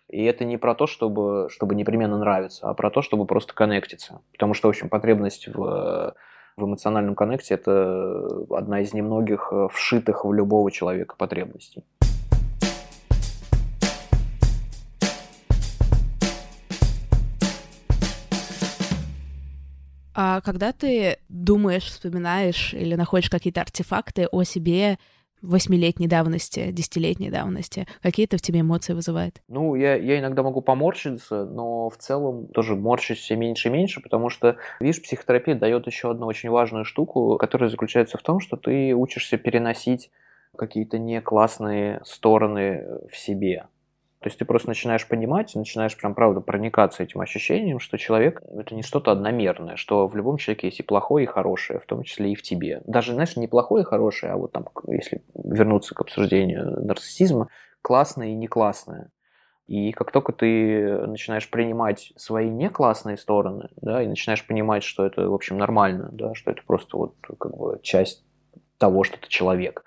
И 0.09 0.23
это 0.23 0.45
не 0.45 0.57
про 0.57 0.75
то, 0.75 0.85
чтобы, 0.85 1.47
чтобы 1.49 1.73
непременно 1.73 2.17
нравиться, 2.17 2.69
а 2.69 2.73
про 2.73 2.91
то, 2.91 3.01
чтобы 3.01 3.25
просто 3.25 3.53
коннектиться. 3.53 4.21
Потому 4.33 4.53
что, 4.53 4.67
в 4.67 4.69
общем, 4.69 4.87
потребность 4.87 5.47
в, 5.47 6.15
в 6.57 6.63
эмоциональном 6.63 7.15
коннекте– 7.15 7.53
это 7.55 8.45
одна 8.51 8.81
из 8.81 8.93
немногих 8.93 9.49
э, 9.51 9.67
вшитых 9.71 10.23
в 10.23 10.31
любого 10.31 10.69
человека 10.69 11.15
потребностей. 11.17 11.83
А 20.17 20.39
когда 20.41 20.71
ты 20.71 21.17
думаешь, 21.27 21.85
вспоминаешь 21.85 22.73
или 22.73 22.95
находишь 22.95 23.29
какие-то 23.29 23.61
артефакты 23.61 24.27
о 24.31 24.43
себе 24.43 24.97
восьмилетней 25.45 26.07
давности, 26.07 26.71
десятилетней 26.71 27.29
давности? 27.29 27.87
Какие 28.01 28.25
это 28.25 28.37
в 28.37 28.41
тебе 28.41 28.61
эмоции 28.61 28.93
вызывает? 28.93 29.41
Ну, 29.47 29.75
я, 29.75 29.95
я 29.95 30.19
иногда 30.19 30.43
могу 30.43 30.61
поморщиться, 30.61 31.45
но 31.45 31.89
в 31.89 31.97
целом 31.97 32.47
тоже 32.47 32.75
морщусь 32.75 33.19
все 33.19 33.35
меньше 33.35 33.69
и 33.69 33.71
меньше, 33.71 34.01
потому 34.01 34.29
что, 34.29 34.57
видишь, 34.79 35.01
психотерапия 35.01 35.55
дает 35.55 35.87
еще 35.87 36.11
одну 36.11 36.27
очень 36.27 36.49
важную 36.49 36.85
штуку, 36.85 37.37
которая 37.37 37.69
заключается 37.69 38.17
в 38.17 38.23
том, 38.23 38.39
что 38.39 38.57
ты 38.57 38.93
учишься 38.93 39.37
переносить 39.37 40.11
какие-то 40.57 40.97
не 40.97 41.21
классные 41.21 42.01
стороны 42.03 42.85
в 43.11 43.17
себе. 43.17 43.67
То 44.25 44.29
есть 44.29 44.39
ты 44.39 44.45
просто 44.45 44.69
начинаешь 44.69 45.07
понимать, 45.07 45.53
начинаешь 45.53 45.95
прям 45.95 46.15
правда 46.15 46.41
проникаться 46.41 47.03
этим 47.03 47.21
ощущением, 47.21 47.79
что 47.79 47.99
человек— 47.99 48.41
это 48.57 48.73
не 48.73 48.81
что-то 48.81 49.11
одномерное, 49.11 49.75
что 49.75 50.07
в 50.07 50.15
любом 50.15 50.37
человеке 50.37 50.65
есть 50.69 50.79
и 50.79 50.83
плохое, 50.83 51.25
и 51.25 51.27
хорошее, 51.27 51.79
в 51.79 51.85
том 51.85 52.01
числе 52.01 52.31
и 52.31 52.35
в 52.35 52.41
тебе. 52.41 52.81
Даже, 52.87 53.13
знаешь, 53.13 53.37
не 53.37 53.47
плохое 53.47 53.83
и 53.83 53.85
хорошее, 53.85 54.31
а 54.31 54.37
вот 54.37 54.51
там, 54.51 54.65
если 54.87 55.21
вернуться 55.35 55.93
к 55.93 56.01
обсуждению 56.01 56.83
нарциссизма, 56.83 57.49
классное 57.83 58.29
и 58.29 58.33
не 58.33 58.47
классное. 58.47 59.11
И 59.67 59.91
как 59.91 60.11
только 60.11 60.33
ты 60.33 61.05
начинаешь 61.05 61.47
принимать 61.47 62.11
свои 62.15 62.49
не 62.49 62.71
классные 62.71 63.17
стороны, 63.17 63.69
да, 63.75 64.01
и 64.01 64.07
начинаешь 64.07 64.47
понимать, 64.47 64.81
что 64.81 65.05
это, 65.05 65.29
в 65.29 65.35
общем, 65.35 65.59
нормально, 65.59 66.09
да, 66.11 66.33
что 66.33 66.49
это 66.49 66.63
просто 66.65 66.97
вот 66.97 67.13
как 67.37 67.55
бы 67.55 67.79
часть 67.83 68.25
того, 68.79 69.03
что 69.03 69.19
ты 69.19 69.29
человек, 69.29 69.85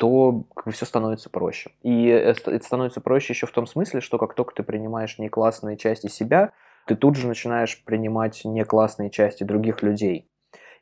то 0.00 0.44
все 0.72 0.86
становится 0.86 1.28
проще. 1.28 1.72
И 1.82 2.06
это 2.06 2.58
становится 2.64 3.02
проще 3.02 3.34
еще 3.34 3.46
в 3.46 3.52
том 3.52 3.66
смысле, 3.66 4.00
что 4.00 4.16
как 4.16 4.32
только 4.32 4.54
ты 4.54 4.62
принимаешь 4.62 5.18
не 5.18 5.28
классные 5.28 5.76
части 5.76 6.06
себя, 6.06 6.52
ты 6.86 6.96
тут 6.96 7.16
же 7.16 7.28
начинаешь 7.28 7.84
принимать 7.84 8.40
не 8.46 8.64
классные 8.64 9.10
части 9.10 9.44
других 9.44 9.82
людей. 9.82 10.26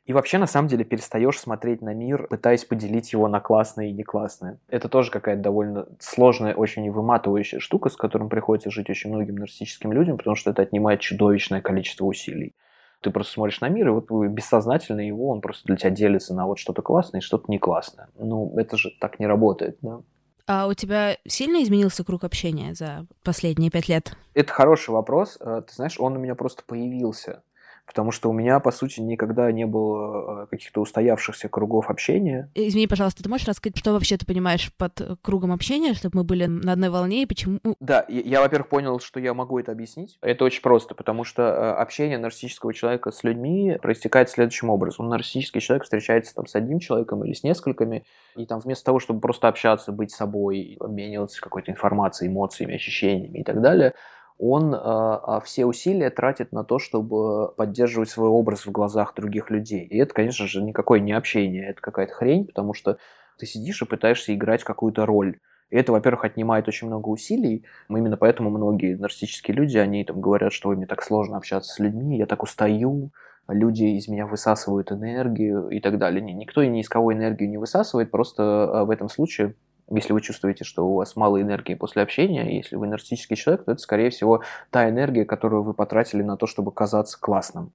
И 0.05 0.13
вообще, 0.13 0.37
на 0.37 0.47
самом 0.47 0.69
деле, 0.69 0.85
перестаешь 0.85 1.37
смотреть 1.37 1.81
на 1.81 1.93
мир, 1.93 2.27
пытаясь 2.29 2.63
поделить 2.63 3.11
его 3.11 3.27
на 3.27 3.41
классные 3.41 3.89
и 3.89 3.93
не 3.93 4.03
классные. 4.03 4.57
Это 4.69 4.87
тоже 4.87 5.11
какая-то 5.11 5.41
довольно 5.41 5.87
сложная, 5.99 6.55
очень 6.55 6.89
выматывающая 6.89 7.59
штука, 7.59 7.89
с 7.89 7.97
которым 7.97 8.29
приходится 8.29 8.71
жить 8.71 8.89
очень 8.89 9.09
многим 9.13 9.35
нарциссическим 9.35 9.91
людям, 9.91 10.17
потому 10.17 10.37
что 10.37 10.51
это 10.51 10.61
отнимает 10.61 11.01
чудовищное 11.01 11.61
количество 11.61 12.05
усилий. 12.05 12.55
Ты 13.01 13.11
просто 13.11 13.33
смотришь 13.33 13.61
на 13.61 13.69
мир, 13.69 13.87
и 13.87 13.91
вот 13.91 14.11
бессознательно 14.29 15.01
его, 15.01 15.29
он 15.29 15.41
просто 15.41 15.65
для 15.65 15.77
тебя 15.77 15.89
делится 15.89 16.33
на 16.33 16.45
вот 16.45 16.59
что-то 16.59 16.81
классное 16.81 17.21
и 17.21 17.23
что-то 17.23 17.45
не 17.49 17.57
классное. 17.57 18.09
Ну, 18.17 18.53
это 18.57 18.77
же 18.77 18.91
так 18.99 19.19
не 19.19 19.27
работает, 19.27 19.77
да. 19.81 20.01
А 20.47 20.67
у 20.67 20.73
тебя 20.73 21.17
сильно 21.27 21.61
изменился 21.61 22.03
круг 22.03 22.23
общения 22.23 22.73
за 22.73 23.05
последние 23.23 23.69
пять 23.69 23.87
лет? 23.87 24.17
Это 24.33 24.51
хороший 24.51 24.89
вопрос. 24.89 25.37
Э, 25.39 25.61
ты 25.67 25.75
знаешь, 25.75 25.99
он 25.99 26.17
у 26.17 26.19
меня 26.19 26.33
просто 26.33 26.63
появился 26.65 27.43
потому 27.89 28.11
что 28.11 28.29
у 28.29 28.33
меня, 28.33 28.59
по 28.59 28.71
сути, 28.71 28.99
никогда 28.99 29.51
не 29.51 29.65
было 29.65 30.43
э, 30.43 30.47
каких-то 30.51 30.81
устоявшихся 30.81 31.49
кругов 31.49 31.89
общения. 31.89 32.51
Извини, 32.53 32.85
пожалуйста, 32.85 33.23
ты 33.23 33.29
можешь 33.29 33.47
рассказать, 33.47 33.79
что 33.79 33.93
вообще 33.93 34.15
ты 34.15 34.27
понимаешь 34.27 34.71
под 34.77 35.01
э, 35.01 35.15
кругом 35.23 35.51
общения, 35.51 35.95
чтобы 35.95 36.19
мы 36.19 36.23
были 36.23 36.45
на 36.45 36.73
одной 36.73 36.89
волне, 36.89 37.23
и 37.23 37.25
почему... 37.25 37.59
Да, 37.79 38.05
я, 38.07 38.21
я 38.21 38.41
во-первых, 38.41 38.69
понял, 38.69 38.99
что 38.99 39.19
я 39.19 39.33
могу 39.33 39.57
это 39.57 39.71
объяснить. 39.71 40.19
Это 40.21 40.45
очень 40.45 40.61
просто, 40.61 40.93
потому 40.93 41.23
что 41.23 41.41
э, 41.41 41.71
общение 41.81 42.19
нарциссического 42.19 42.75
человека 42.75 43.09
с 43.09 43.23
людьми 43.23 43.79
проистекает 43.81 44.29
следующим 44.29 44.69
образом. 44.69 45.09
Нарциссический 45.09 45.59
человек 45.59 45.85
встречается 45.85 46.35
там 46.35 46.45
с 46.45 46.53
одним 46.53 46.77
человеком 46.77 47.25
или 47.25 47.33
с 47.33 47.41
несколькими, 47.41 48.05
и 48.35 48.45
там 48.45 48.59
вместо 48.59 48.85
того, 48.85 48.99
чтобы 48.99 49.19
просто 49.19 49.47
общаться, 49.47 49.91
быть 49.91 50.11
собой, 50.11 50.77
обмениваться 50.79 51.41
какой-то 51.41 51.71
информацией, 51.71 52.29
эмоциями, 52.29 52.75
ощущениями 52.75 53.39
и 53.39 53.43
так 53.43 53.59
далее, 53.61 53.95
он 54.39 54.73
э, 54.73 55.39
все 55.43 55.65
усилия 55.65 56.09
тратит 56.09 56.53
на 56.53 56.63
то, 56.63 56.79
чтобы 56.79 57.51
поддерживать 57.55 58.09
свой 58.09 58.29
образ 58.29 58.65
в 58.65 58.71
глазах 58.71 59.13
других 59.13 59.49
людей. 59.51 59.85
И 59.85 59.97
это, 59.97 60.13
конечно 60.13 60.47
же, 60.47 60.63
никакое 60.63 61.01
не 61.01 61.11
общение, 61.11 61.69
это 61.69 61.81
какая-то 61.81 62.13
хрень, 62.13 62.45
потому 62.45 62.73
что 62.73 62.97
ты 63.37 63.45
сидишь 63.45 63.81
и 63.81 63.85
пытаешься 63.85 64.33
играть 64.33 64.63
какую-то 64.63 65.05
роль. 65.05 65.39
И 65.69 65.75
это, 65.75 65.91
во-первых, 65.91 66.23
отнимает 66.23 66.67
очень 66.69 66.87
много 66.87 67.09
усилий. 67.09 67.65
Именно 67.89 68.15
поэтому 68.15 68.49
многие 68.49 68.95
нарциссические 68.95 69.55
люди, 69.55 69.77
они 69.77 70.03
там 70.05 70.21
говорят, 70.21 70.53
что 70.53 70.69
мне 70.69 70.87
так 70.87 71.03
сложно 71.03 71.37
общаться 71.37 71.73
с 71.73 71.79
людьми, 71.79 72.17
я 72.17 72.25
так 72.25 72.41
устаю, 72.41 73.11
люди 73.49 73.83
из 73.83 74.07
меня 74.07 74.25
высасывают 74.25 74.91
энергию 74.91 75.67
и 75.69 75.81
так 75.81 75.97
далее. 75.97 76.21
Никто 76.21 76.63
ни 76.63 76.79
из 76.79 76.87
кого 76.87 77.13
энергию 77.13 77.49
не 77.49 77.57
высасывает, 77.57 78.09
просто 78.09 78.43
э, 78.43 78.83
в 78.85 78.89
этом 78.89 79.09
случае 79.09 79.55
если 79.91 80.13
вы 80.13 80.21
чувствуете, 80.21 80.63
что 80.63 80.87
у 80.87 80.95
вас 80.95 81.15
мало 81.15 81.41
энергии 81.41 81.73
после 81.73 82.01
общения, 82.01 82.55
если 82.55 82.75
вы 82.75 82.87
нарциссический 82.87 83.35
человек, 83.35 83.65
то 83.65 83.71
это, 83.71 83.81
скорее 83.81 84.09
всего, 84.09 84.43
та 84.69 84.89
энергия, 84.89 85.25
которую 85.25 85.63
вы 85.63 85.73
потратили 85.73 86.21
на 86.21 86.37
то, 86.37 86.47
чтобы 86.47 86.71
казаться 86.71 87.19
классным 87.19 87.73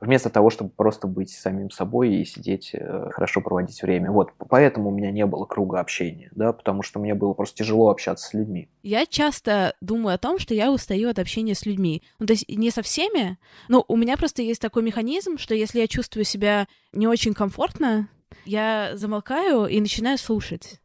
вместо 0.00 0.30
того, 0.30 0.50
чтобы 0.50 0.70
просто 0.70 1.06
быть 1.06 1.30
самим 1.30 1.70
собой 1.70 2.14
и 2.14 2.24
сидеть, 2.24 2.70
э, 2.72 3.10
хорошо 3.10 3.40
проводить 3.40 3.82
время. 3.82 4.10
Вот, 4.10 4.32
поэтому 4.48 4.90
у 4.90 4.92
меня 4.92 5.10
не 5.10 5.26
было 5.26 5.44
круга 5.44 5.80
общения, 5.80 6.30
да, 6.34 6.52
потому 6.52 6.82
что 6.82 6.98
мне 7.00 7.14
было 7.14 7.32
просто 7.34 7.58
тяжело 7.58 7.90
общаться 7.90 8.28
с 8.28 8.34
людьми. 8.34 8.68
Я 8.82 9.06
часто 9.06 9.74
думаю 9.80 10.14
о 10.14 10.18
том, 10.18 10.38
что 10.38 10.54
я 10.54 10.72
устаю 10.72 11.08
от 11.08 11.18
общения 11.18 11.54
с 11.54 11.66
людьми. 11.66 12.02
Ну, 12.18 12.26
то 12.26 12.32
есть 12.32 12.48
не 12.48 12.70
со 12.70 12.82
всеми, 12.82 13.38
но 13.68 13.84
у 13.88 13.96
меня 13.96 14.16
просто 14.16 14.42
есть 14.42 14.60
такой 14.60 14.82
механизм, 14.82 15.36
что 15.38 15.54
если 15.54 15.80
я 15.80 15.88
чувствую 15.88 16.24
себя 16.24 16.68
не 16.92 17.06
очень 17.06 17.34
комфортно, 17.34 18.08
я 18.44 18.92
замолкаю 18.94 19.66
и 19.66 19.80
начинаю 19.80 20.18
слушать. 20.18 20.80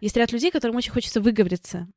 Есть 0.00 0.16
ряд 0.16 0.32
людей, 0.32 0.50
которым 0.50 0.76
очень 0.76 0.92
хочется 0.92 1.20
выговориться. 1.20 1.88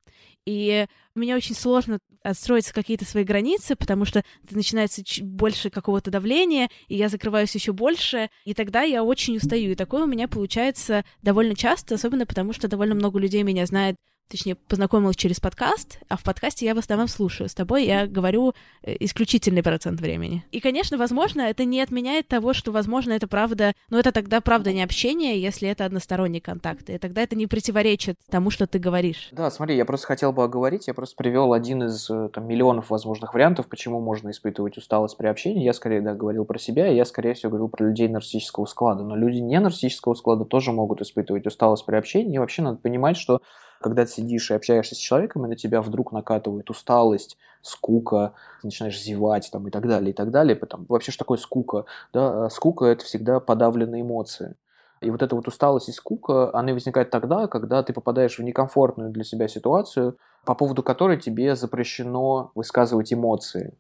И 0.46 0.88
мне 1.16 1.36
очень 1.36 1.56
сложно 1.56 2.00
отстроить 2.24 2.72
какие-то 2.72 3.06
свои 3.06 3.24
границы, 3.24 3.76
потому 3.76 4.06
что 4.06 4.24
начинается 4.50 5.02
больше 5.22 5.70
какого-то 5.70 6.12
давления, 6.12 6.70
и 6.88 6.96
я 6.96 7.10
закрываюсь 7.10 7.54
еще 7.56 7.72
больше, 7.72 8.30
и 8.46 8.54
тогда 8.54 8.82
я 8.82 9.04
очень 9.04 9.38
устаю. 9.38 9.72
И 9.72 9.76
такое 9.76 10.04
у 10.04 10.08
меня 10.08 10.28
получается 10.28 11.04
довольно 11.22 11.56
часто, 11.56 11.96
особенно 11.96 12.26
потому 12.26 12.54
что 12.54 12.68
довольно 12.68 12.96
много 12.96 13.20
людей 13.20 13.44
меня 13.44 13.66
знает 13.66 13.96
точнее, 14.30 14.56
познакомилась 14.56 15.16
через 15.16 15.40
подкаст, 15.40 16.00
а 16.08 16.16
в 16.16 16.24
подкасте 16.24 16.66
я 16.66 16.76
в 16.76 16.78
основном 16.78 17.08
слушаю. 17.08 17.50
С 17.50 17.56
тобой 17.56 17.86
я 17.86 18.08
говорю 18.08 18.54
э, 18.84 18.96
исключительный 19.00 19.64
процент 19.64 20.00
времени. 20.00 20.46
И, 20.52 20.60
конечно, 20.60 20.98
возможно, 20.98 21.42
это 21.42 21.66
не 21.66 21.82
отменяет 21.82 22.28
того, 22.28 22.54
что, 22.54 22.72
возможно, 22.72 23.14
это 23.14 23.28
правда, 23.28 23.74
но 23.90 24.00
это 24.00 24.12
тогда 24.12 24.40
правда 24.40 24.72
не 24.72 24.84
общение, 24.84 25.42
если 25.42 25.68
это 25.68 25.86
односторонний 25.86 26.40
контакт, 26.40 26.90
и 26.90 26.98
тогда 26.98 27.24
это 27.24 27.36
не 27.36 27.48
противоречит 27.48 28.18
тому, 28.30 28.52
что 28.52 28.68
ты 28.68 28.78
говоришь. 28.78 29.30
Да, 29.32 29.50
смотри, 29.50 29.76
я 29.76 29.86
просто 29.86 30.08
хотел 30.08 30.32
бы 30.32 30.44
оговорить, 30.44 30.88
я 30.88 30.94
просто 30.94 31.16
привел 31.16 31.54
один 31.54 31.84
из 31.84 32.10
э, 32.10 32.30
там, 32.32 32.48
миллионов 32.48 32.92
возможных 32.92 33.34
вариантов, 33.34 33.68
почему 33.68 34.00
можно 34.00 34.30
испытывать 34.30 34.78
усталость 34.78 35.18
при 35.18 35.28
общении. 35.28 35.64
Я 35.64 35.74
скорее 35.74 36.02
да, 36.02 36.14
говорил 36.14 36.46
про 36.46 36.60
себя, 36.60 36.88
и 36.88 36.96
я, 36.96 37.06
скорее 37.06 37.34
всего, 37.34 37.50
говорил 37.50 37.70
про 37.70 37.88
людей 37.88 38.08
нарциссического 38.08 38.66
склада. 38.66 39.04
Но 39.04 39.16
люди 39.16 39.38
не 39.38 39.60
нарциссического 39.60 40.14
склада 40.14 40.46
тоже 40.46 40.72
могут 40.72 41.02
испытывать 41.02 41.48
усталость 41.48 41.86
при 41.86 41.96
общении. 41.96 42.36
И 42.36 42.40
вообще 42.40 42.62
надо 42.62 42.78
понимать, 42.78 43.18
что 43.18 43.42
когда 43.82 44.06
ты 44.06 44.12
сидишь 44.12 44.52
и 44.52 44.54
общаешься 44.54 44.96
с 44.96 44.98
человеком, 44.98 45.46
и 45.46 45.50
на 45.50 45.56
тебя 45.56 45.82
вдруг 45.82 46.12
накатывает 46.12 46.70
усталость, 46.70 47.38
скука, 47.62 48.34
начинаешь 48.64 49.02
зевать 49.02 49.50
там, 49.52 49.68
и 49.68 49.72
так 49.72 49.88
далее, 49.88 50.12
и 50.12 50.14
так 50.14 50.32
далее. 50.32 50.56
Потом, 50.56 50.86
вообще, 50.88 51.12
что 51.12 51.20
такое 51.20 51.38
скука? 51.38 51.86
Да? 52.14 52.46
А 52.46 52.50
скука– 52.50 52.86
это 52.88 53.04
всегда 53.04 53.40
подавленные 53.40 54.02
эмоции. 54.02 54.56
И 55.02 55.10
вот 55.10 55.22
эта 55.22 55.36
вот 55.36 55.48
усталость 55.48 55.90
и 55.90 55.94
скука, 55.94 56.54
она 56.54 56.74
возникает 56.74 57.10
тогда, 57.10 57.48
когда 57.48 57.84
ты 57.84 57.94
попадаешь 57.94 58.38
в 58.38 58.44
некомфортную 58.44 59.12
для 59.12 59.24
себя 59.24 59.48
ситуацию, 59.48 60.18
по 60.46 60.56
поводу 60.56 60.84
которой 60.84 61.18
тебе 61.18 61.56
запрещено 61.56 62.52
высказывать 62.56 63.14
эмоции. 63.14 63.74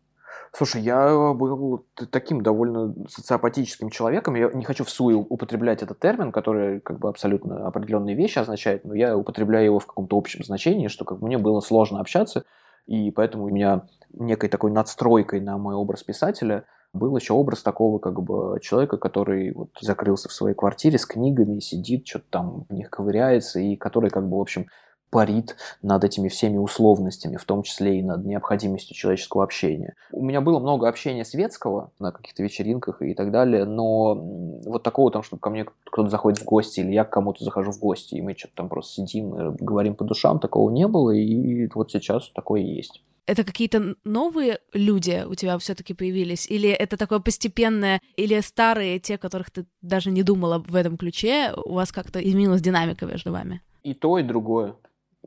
Слушай, 0.52 0.82
я 0.82 1.34
был 1.34 1.86
таким 2.12 2.42
довольно 2.42 2.94
социопатическим 3.08 3.90
человеком. 3.90 4.36
Я 4.36 4.50
не 4.52 4.66
хочу 4.66 4.84
в 4.84 4.90
суе 4.90 5.16
употреблять 5.16 5.84
этот 5.84 6.00
термин, 6.00 6.32
который 6.32 6.80
как 6.80 7.00
бы 7.00 7.10
абсолютно 7.10 7.68
определенные 7.68 8.16
вещи 8.16 8.40
означает, 8.40 8.84
но 8.84 8.96
я 8.96 9.16
употребляю 9.16 9.66
его 9.66 9.80
в 9.80 9.86
каком-то 9.86 10.18
общем 10.18 10.44
значении, 10.44 10.88
что 10.88 11.06
как 11.06 11.20
бы 11.20 11.28
мне 11.28 11.38
было 11.38 11.60
сложно 11.60 12.00
общаться, 12.00 12.46
и 12.88 13.12
поэтому 13.12 13.46
у 13.46 13.50
меня 13.50 13.84
некой 14.12 14.50
такой 14.50 14.72
надстройкой 14.72 15.40
на 15.42 15.58
мой 15.58 15.76
образ 15.76 16.04
писателя 16.04 16.66
был 16.94 17.16
еще 17.16 17.34
образ 17.34 17.62
такого 17.62 18.00
как 18.00 18.22
бы 18.22 18.60
человека, 18.62 18.98
который 18.98 19.54
вот 19.54 19.70
закрылся 19.80 20.28
в 20.28 20.34
своей 20.34 20.56
квартире 20.56 20.98
с 20.98 21.06
книгами, 21.06 21.60
сидит, 21.60 22.08
что-то 22.08 22.26
там 22.32 22.66
в 22.68 22.74
них 22.74 22.90
ковыряется, 22.90 23.60
и 23.60 23.76
который 23.76 24.10
как 24.10 24.28
бы, 24.28 24.38
в 24.38 24.42
общем, 24.42 24.68
парит 25.10 25.56
над 25.82 26.04
этими 26.04 26.30
всеми 26.30 26.58
условностями, 26.58 27.38
в 27.38 27.44
том 27.46 27.64
числе 27.64 28.00
и 28.00 28.04
над 28.04 28.26
необходимостью 28.26 28.96
человеческого 28.96 29.44
общения. 29.44 29.96
У 30.12 30.24
меня 30.24 30.42
было 30.42 30.60
много 30.60 30.88
общения 30.88 31.26
светского 31.26 31.92
на 32.00 32.12
каких-то 32.12 32.44
вечеринках 32.44 33.02
и 33.02 33.14
так 33.14 33.32
далее, 33.32 33.66
но 33.66 34.16
вот 34.16 34.84
такого 34.84 35.12
там, 35.12 35.24
чтобы 35.24 35.40
ко 35.40 35.50
мне 35.50 35.66
кто-то 35.86 36.10
заходит 36.10 36.40
в 36.40 36.46
гости, 36.46 36.80
или 36.82 36.92
я 36.92 37.06
к 37.06 37.10
кому-то 37.10 37.44
захожу 37.44 37.72
в 37.72 37.80
гости, 37.80 38.16
и 38.16 38.22
мы 38.22 38.36
что-то 38.38 38.56
там 38.56 38.70
просто 38.70 38.94
сидим 38.94 39.56
говорим 39.56 39.96
по 39.96 40.04
душам, 40.04 40.40
такого 40.40 40.70
не 40.70 40.88
было, 40.88 41.12
и 41.12 41.68
вот 41.74 41.92
сейчас 41.92 42.30
такое 42.34 42.62
есть 42.62 43.02
это 43.30 43.44
какие-то 43.44 43.96
новые 44.04 44.58
люди 44.74 45.24
у 45.30 45.36
тебя 45.36 45.60
все-таки 45.60 45.94
появились? 45.94 46.50
Или 46.50 46.70
это 46.70 46.98
такое 46.98 47.20
постепенное, 47.20 48.02
или 48.16 48.40
старые, 48.40 48.98
те, 48.98 49.20
которых 49.20 49.52
ты 49.52 49.68
даже 49.84 50.10
не 50.10 50.24
думала 50.24 50.58
в 50.68 50.74
этом 50.76 50.98
ключе, 50.98 51.54
у 51.64 51.74
вас 51.74 51.92
как-то 51.92 52.20
изменилась 52.20 52.62
динамика 52.62 53.06
между 53.06 53.32
вами? 53.32 53.62
И 53.84 53.94
то, 53.94 54.18
и 54.18 54.24
другое. 54.24 54.74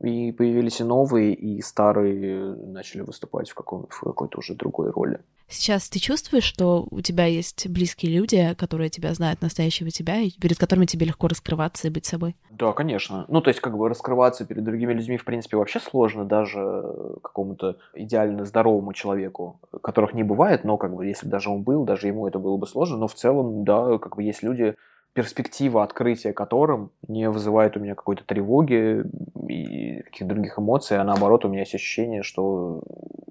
И 0.01 0.33
появились 0.33 0.81
и 0.81 0.85
новые, 0.85 1.35
и 1.35 1.61
старые 1.61 2.55
начали 2.55 3.03
выступать 3.03 3.51
в, 3.51 3.55
каком, 3.55 3.87
в 3.91 4.01
какой-то 4.01 4.39
уже 4.39 4.55
другой 4.55 4.91
роли. 4.91 5.21
Сейчас 5.49 5.91
ты 5.91 5.99
чувствуешь, 5.99 6.45
что 6.45 6.87
у 6.91 7.03
тебя 7.03 7.27
есть 7.27 7.69
близкие 7.69 8.11
люди, 8.13 8.55
которые 8.57 8.89
тебя 8.89 9.13
знают 9.13 9.43
настоящего 9.43 9.91
тебя, 9.91 10.17
и 10.17 10.31
перед 10.31 10.57
которыми 10.57 10.87
тебе 10.87 11.05
легко 11.05 11.29
раскрываться 11.29 11.89
и 11.89 11.91
быть 11.91 12.07
собой? 12.07 12.37
Да, 12.51 12.73
конечно. 12.73 13.27
Ну, 13.29 13.43
то 13.43 13.49
есть, 13.49 13.61
как 13.61 13.77
бы 13.77 13.87
раскрываться 13.87 14.47
перед 14.47 14.65
другими 14.65 14.95
людьми, 14.95 15.19
в 15.19 15.27
принципе, 15.27 15.59
вообще 15.59 15.79
сложно 15.79 16.25
даже 16.25 16.83
какому-то 17.23 17.77
идеально 17.95 18.47
здоровому 18.47 18.95
человеку, 18.95 19.61
которых 19.83 20.15
не 20.15 20.23
бывает, 20.23 20.65
но 20.65 20.79
как 20.79 20.95
бы 20.95 21.05
если 21.05 21.29
даже 21.29 21.51
он 21.51 21.63
был, 21.63 21.85
даже 21.85 22.07
ему 22.07 22.27
это 22.27 22.39
было 22.39 22.57
бы 22.57 22.67
сложно, 22.67 22.97
но 22.97 23.07
в 23.07 23.15
целом, 23.15 23.65
да, 23.65 23.99
как 23.99 24.17
бы 24.17 24.23
есть 24.23 24.43
люди, 24.43 24.75
перспектива 25.13 25.83
открытия 25.83 26.33
которым 26.33 26.91
не 27.07 27.29
вызывает 27.29 27.77
у 27.77 27.81
меня 27.81 27.95
какой-то 27.95 28.25
тревоги 28.25 29.05
и 29.49 30.03
каких-то 30.03 30.27
других 30.35 30.59
эмоций, 30.59 30.99
а 30.99 31.05
наоборот 31.05 31.45
у 31.45 31.49
меня 31.49 31.61
есть 31.61 31.75
ощущение, 31.75 32.23
что 32.23 32.83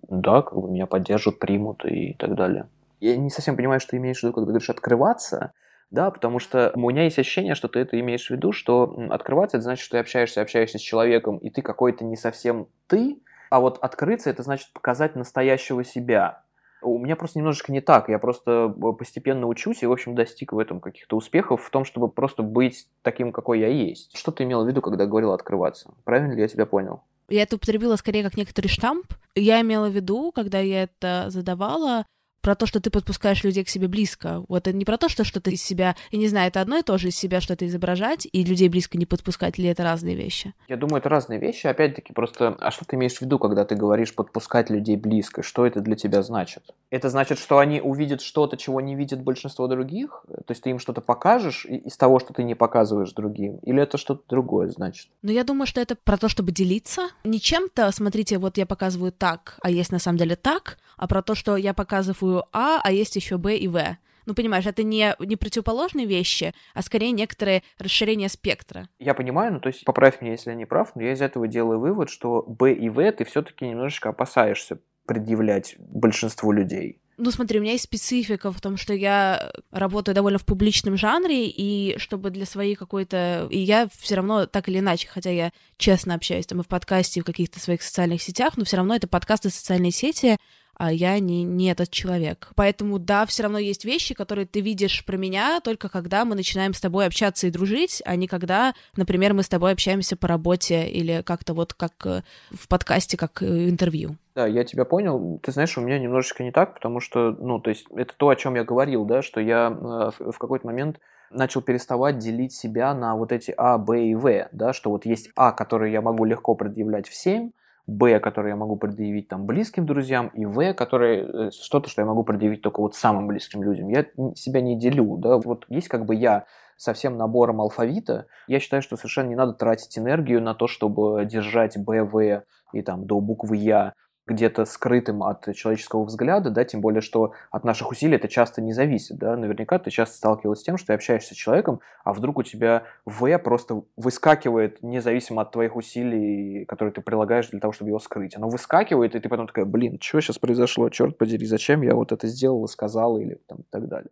да, 0.09 0.41
как 0.41 0.59
бы 0.59 0.69
меня 0.69 0.85
поддержат, 0.85 1.39
примут 1.39 1.85
и 1.85 2.13
так 2.13 2.35
далее. 2.35 2.67
Я 2.99 3.17
не 3.17 3.29
совсем 3.29 3.55
понимаю, 3.55 3.79
что 3.79 3.91
ты 3.91 3.97
имеешь 3.97 4.19
в 4.19 4.23
виду, 4.23 4.33
когда 4.33 4.47
говоришь 4.47 4.69
открываться, 4.69 5.53
да, 5.89 6.11
потому 6.11 6.39
что 6.39 6.71
у 6.75 6.89
меня 6.89 7.03
есть 7.03 7.17
ощущение, 7.17 7.55
что 7.55 7.67
ты 7.67 7.79
это 7.79 7.99
имеешь 7.99 8.27
в 8.27 8.29
виду, 8.29 8.51
что 8.51 9.07
открываться 9.09 9.57
это 9.57 9.63
значит, 9.63 9.83
что 9.83 9.97
ты 9.97 9.99
общаешься, 9.99 10.41
общаешься 10.41 10.77
с 10.77 10.81
человеком, 10.81 11.37
и 11.37 11.49
ты 11.49 11.61
какой-то 11.61 12.05
не 12.05 12.15
совсем 12.15 12.67
ты, 12.87 13.19
а 13.49 13.59
вот 13.59 13.79
открыться 13.81 14.29
это 14.29 14.43
значит 14.43 14.71
показать 14.71 15.15
настоящего 15.15 15.83
себя. 15.83 16.43
У 16.81 16.97
меня 16.97 17.15
просто 17.15 17.39
немножечко 17.39 17.71
не 17.71 17.81
так. 17.81 18.09
Я 18.09 18.19
просто 18.19 18.75
э, 18.75 18.93
постепенно 18.93 19.47
учусь 19.47 19.83
и, 19.83 19.85
в 19.85 19.91
общем, 19.91 20.15
достиг 20.15 20.53
в 20.53 20.59
этом 20.59 20.79
каких-то 20.79 21.15
успехов 21.15 21.63
в 21.63 21.69
том, 21.69 21.85
чтобы 21.85 22.09
просто 22.09 22.43
быть 22.43 22.87
таким, 23.01 23.31
какой 23.31 23.59
я 23.59 23.67
есть. 23.67 24.17
Что 24.17 24.31
ты 24.31 24.43
имел 24.43 24.63
в 24.63 24.67
виду, 24.67 24.81
когда 24.81 25.05
говорил 25.05 25.31
открываться? 25.31 25.93
Правильно 26.03 26.33
ли 26.33 26.41
я 26.41 26.47
тебя 26.47 26.65
понял? 26.65 27.01
Я 27.29 27.43
это 27.43 27.55
употребила 27.55 27.95
скорее 27.95 28.23
как 28.23 28.35
некоторый 28.35 28.67
штамп. 28.67 29.13
Я 29.35 29.61
имела 29.61 29.89
в 29.89 29.93
виду, 29.93 30.31
когда 30.33 30.59
я 30.59 30.83
это 30.83 31.25
задавала, 31.29 32.05
про 32.41 32.55
то, 32.55 32.65
что 32.65 32.79
ты 32.79 32.89
подпускаешь 32.89 33.43
людей 33.43 33.63
к 33.63 33.69
себе 33.69 33.87
близко. 33.87 34.43
Вот 34.47 34.67
это 34.67 34.75
не 34.75 34.85
про 34.85 34.97
то, 34.97 35.09
что 35.09 35.23
что-то 35.23 35.51
из 35.51 35.61
себя, 35.63 35.95
я 36.11 36.19
не 36.19 36.27
знаю, 36.27 36.47
это 36.47 36.61
одно 36.61 36.77
и 36.77 36.83
то 36.83 36.97
же 36.97 37.09
из 37.09 37.15
себя 37.15 37.41
что-то 37.41 37.65
изображать 37.67 38.27
и 38.31 38.43
людей 38.43 38.69
близко 38.69 38.97
не 38.97 39.05
подпускать, 39.05 39.59
или 39.59 39.69
это 39.69 39.83
разные 39.83 40.15
вещи? 40.15 40.53
Я 40.67 40.77
думаю, 40.77 40.99
это 40.99 41.09
разные 41.09 41.39
вещи. 41.39 41.67
Опять-таки, 41.67 42.13
просто, 42.13 42.57
а 42.59 42.71
что 42.71 42.85
ты 42.85 42.95
имеешь 42.95 43.15
в 43.17 43.21
виду, 43.21 43.39
когда 43.39 43.65
ты 43.65 43.75
говоришь 43.75 44.13
подпускать 44.13 44.69
людей 44.69 44.97
близко? 44.97 45.43
Что 45.43 45.65
это 45.65 45.81
для 45.81 45.95
тебя 45.95 46.21
значит? 46.23 46.63
Это 46.89 47.09
значит, 47.09 47.39
что 47.39 47.59
они 47.59 47.81
увидят 47.81 48.21
что-то, 48.21 48.57
чего 48.57 48.81
не 48.81 48.95
видят 48.95 49.21
большинство 49.21 49.67
других? 49.67 50.23
То 50.27 50.51
есть 50.51 50.63
ты 50.63 50.71
им 50.71 50.79
что-то 50.79 51.01
покажешь 51.01 51.65
из 51.65 51.95
того, 51.97 52.19
что 52.19 52.33
ты 52.33 52.43
не 52.43 52.55
показываешь 52.55 53.13
другим? 53.13 53.57
Или 53.57 53.81
это 53.81 53.97
что-то 53.97 54.23
другое 54.27 54.69
значит? 54.69 55.07
Ну, 55.21 55.31
я 55.31 55.43
думаю, 55.43 55.67
что 55.67 55.79
это 55.81 55.95
про 55.95 56.17
то, 56.17 56.27
чтобы 56.29 56.51
делиться. 56.51 57.09
Не 57.23 57.39
чем-то, 57.39 57.91
смотрите, 57.91 58.37
вот 58.37 58.57
я 58.57 58.65
показываю 58.65 59.11
так, 59.11 59.57
а 59.61 59.69
есть 59.69 59.91
на 59.91 59.99
самом 59.99 60.17
деле 60.17 60.35
так, 60.35 60.77
а 60.97 61.07
про 61.07 61.21
то, 61.21 61.35
что 61.35 61.57
я 61.57 61.73
показываю 61.73 62.30
А, 62.53 62.81
а 62.83 62.91
есть 62.91 63.15
еще 63.15 63.37
Б 63.37 63.57
и 63.57 63.67
В. 63.67 63.97
Ну, 64.25 64.35
понимаешь, 64.35 64.65
это 64.65 64.83
не, 64.83 65.15
не 65.19 65.35
противоположные 65.35 66.05
вещи, 66.05 66.53
а 66.73 66.81
скорее 66.81 67.11
некоторые 67.11 67.63
расширения 67.79 68.29
спектра. 68.29 68.87
Я 68.99 69.13
понимаю, 69.13 69.53
ну, 69.53 69.59
то 69.59 69.67
есть 69.67 69.83
поправь 69.83 70.21
меня, 70.21 70.33
если 70.33 70.51
я 70.51 70.55
не 70.55 70.65
прав, 70.65 70.91
но 70.95 71.01
я 71.01 71.13
из 71.13 71.21
этого 71.21 71.47
делаю 71.47 71.79
вывод, 71.79 72.09
что 72.09 72.43
Б 72.47 72.73
и 72.73 72.89
В 72.89 73.11
ты 73.11 73.25
все-таки 73.25 73.65
немножечко 73.67 74.09
опасаешься 74.09 74.79
предъявлять 75.05 75.75
большинству 75.79 76.51
людей. 76.51 77.01
Ну, 77.23 77.29
смотри, 77.29 77.59
у 77.59 77.61
меня 77.61 77.73
есть 77.73 77.83
специфика 77.83 78.51
в 78.51 78.59
том, 78.61 78.77
что 78.77 78.93
я 78.93 79.51
работаю 79.69 80.15
довольно 80.15 80.39
в 80.39 80.45
публичном 80.45 80.97
жанре, 80.97 81.47
и 81.47 81.95
чтобы 81.99 82.31
для 82.31 82.47
своей 82.47 82.73
какой-то... 82.73 83.47
И 83.51 83.59
я 83.59 83.87
все 83.99 84.15
равно 84.15 84.47
так 84.47 84.69
или 84.69 84.79
иначе, 84.79 85.07
хотя 85.07 85.29
я 85.29 85.51
честно 85.77 86.15
общаюсь 86.15 86.47
там 86.47 86.61
и 86.61 86.63
в 86.63 86.67
подкасте, 86.67 87.19
и 87.19 87.23
в 87.23 87.25
каких-то 87.25 87.59
своих 87.59 87.83
социальных 87.83 88.23
сетях, 88.23 88.57
но 88.57 88.65
все 88.65 88.77
равно 88.77 88.95
это 88.95 89.07
подкасты 89.07 89.51
социальные 89.51 89.91
сети, 89.91 90.37
а 90.75 90.91
я 90.91 91.19
не, 91.19 91.43
не 91.43 91.71
этот 91.71 91.91
человек. 91.91 92.51
Поэтому, 92.55 92.99
да, 92.99 93.25
все 93.25 93.43
равно 93.43 93.57
есть 93.57 93.85
вещи, 93.85 94.13
которые 94.13 94.45
ты 94.45 94.61
видишь 94.61 95.05
про 95.05 95.17
меня 95.17 95.59
только 95.61 95.89
когда 95.89 96.25
мы 96.25 96.35
начинаем 96.35 96.73
с 96.73 96.81
тобой 96.81 97.05
общаться 97.05 97.47
и 97.47 97.51
дружить, 97.51 98.01
а 98.05 98.15
не 98.15 98.27
когда, 98.27 98.73
например, 98.95 99.33
мы 99.33 99.43
с 99.43 99.49
тобой 99.49 99.71
общаемся 99.71 100.15
по 100.17 100.27
работе 100.27 100.87
или 100.87 101.21
как-то 101.23 101.53
вот 101.53 101.73
как 101.73 101.93
э, 102.05 102.23
в 102.51 102.67
подкасте, 102.67 103.17
как 103.17 103.41
э, 103.43 103.69
интервью. 103.69 104.15
Да, 104.35 104.47
я 104.47 104.63
тебя 104.63 104.85
понял. 104.85 105.39
Ты 105.43 105.51
знаешь, 105.51 105.77
у 105.77 105.81
меня 105.81 105.99
немножечко 105.99 106.43
не 106.43 106.51
так, 106.51 106.73
потому 106.73 106.99
что, 106.99 107.31
ну, 107.31 107.59
то 107.59 107.69
есть 107.69 107.85
это 107.95 108.13
то, 108.15 108.29
о 108.29 108.35
чем 108.35 108.55
я 108.55 108.63
говорил, 108.63 109.05
да, 109.05 109.21
что 109.21 109.41
я 109.41 109.67
э, 109.69 110.31
в 110.31 110.37
какой-то 110.37 110.65
момент 110.65 110.99
начал 111.33 111.61
переставать 111.61 112.17
делить 112.17 112.53
себя 112.53 112.93
на 112.93 113.15
вот 113.15 113.31
эти 113.31 113.53
А, 113.57 113.77
Б 113.77 114.05
и 114.05 114.15
В, 114.15 114.47
да, 114.51 114.73
что 114.73 114.89
вот 114.89 115.05
есть 115.05 115.29
А, 115.35 115.51
которые 115.51 115.93
я 115.93 116.01
могу 116.01 116.25
легко 116.25 116.55
предъявлять 116.55 117.07
всем, 117.07 117.53
Б, 117.91 118.19
который 118.19 118.49
я 118.49 118.55
могу 118.55 118.77
предъявить 118.77 119.27
там 119.27 119.45
близким 119.45 119.85
друзьям, 119.85 120.27
и 120.29 120.45
В, 120.45 120.73
который 120.73 121.47
э, 121.47 121.51
что-то, 121.51 121.89
что 121.89 122.01
я 122.01 122.05
могу 122.05 122.23
предъявить 122.23 122.61
только 122.61 122.81
вот 122.81 122.95
самым 122.95 123.27
близким 123.27 123.63
людям. 123.63 123.89
Я 123.89 124.05
себя 124.35 124.61
не 124.61 124.77
делю, 124.77 125.17
да, 125.17 125.37
вот 125.37 125.65
есть 125.69 125.89
как 125.89 126.05
бы 126.05 126.15
я 126.15 126.45
со 126.77 126.93
всем 126.93 127.17
набором 127.17 127.61
алфавита, 127.61 128.27
я 128.47 128.59
считаю, 128.59 128.81
что 128.81 128.95
совершенно 128.95 129.29
не 129.29 129.35
надо 129.35 129.53
тратить 129.53 129.97
энергию 129.99 130.41
на 130.41 130.55
то, 130.55 130.67
чтобы 130.67 131.25
держать 131.25 131.77
Б, 131.77 132.03
В 132.03 132.43
и 132.73 132.81
там 132.81 133.05
до 133.05 133.19
буквы 133.19 133.57
Я 133.57 133.93
где-то 134.27 134.65
скрытым 134.65 135.23
от 135.23 135.53
человеческого 135.55 136.03
взгляда, 136.03 136.49
да, 136.49 136.63
тем 136.63 136.81
более, 136.81 137.01
что 137.01 137.33
от 137.49 137.63
наших 137.63 137.91
усилий 137.91 138.15
это 138.15 138.27
часто 138.27 138.61
не 138.61 138.73
зависит, 138.73 139.17
да, 139.17 139.35
наверняка 139.35 139.79
ты 139.79 139.89
часто 139.89 140.15
сталкивался 140.15 140.61
с 140.61 140.65
тем, 140.65 140.77
что 140.77 140.87
ты 140.87 140.93
общаешься 140.93 141.33
с 141.33 141.37
человеком, 141.37 141.79
а 142.03 142.13
вдруг 142.13 142.37
у 142.37 142.43
тебя 142.43 142.83
В 143.05 143.37
просто 143.39 143.83
выскакивает 143.97 144.81
независимо 144.81 145.41
от 145.41 145.51
твоих 145.51 145.75
усилий, 145.75 146.65
которые 146.65 146.93
ты 146.93 147.01
прилагаешь 147.01 147.49
для 147.49 147.59
того, 147.59 147.73
чтобы 147.73 147.89
его 147.89 147.99
скрыть. 147.99 148.35
Оно 148.35 148.49
выскакивает, 148.49 149.15
и 149.15 149.19
ты 149.19 149.29
потом 149.29 149.47
такая, 149.47 149.65
блин, 149.65 149.99
что 150.01 150.21
сейчас 150.21 150.37
произошло, 150.37 150.89
черт 150.89 151.17
подери, 151.17 151.45
зачем 151.45 151.81
я 151.81 151.95
вот 151.95 152.11
это 152.11 152.27
сделал, 152.27 152.67
сказал 152.67 153.17
или 153.17 153.39
там, 153.47 153.59
и 153.59 153.65
так 153.69 153.87
далее. 153.87 154.09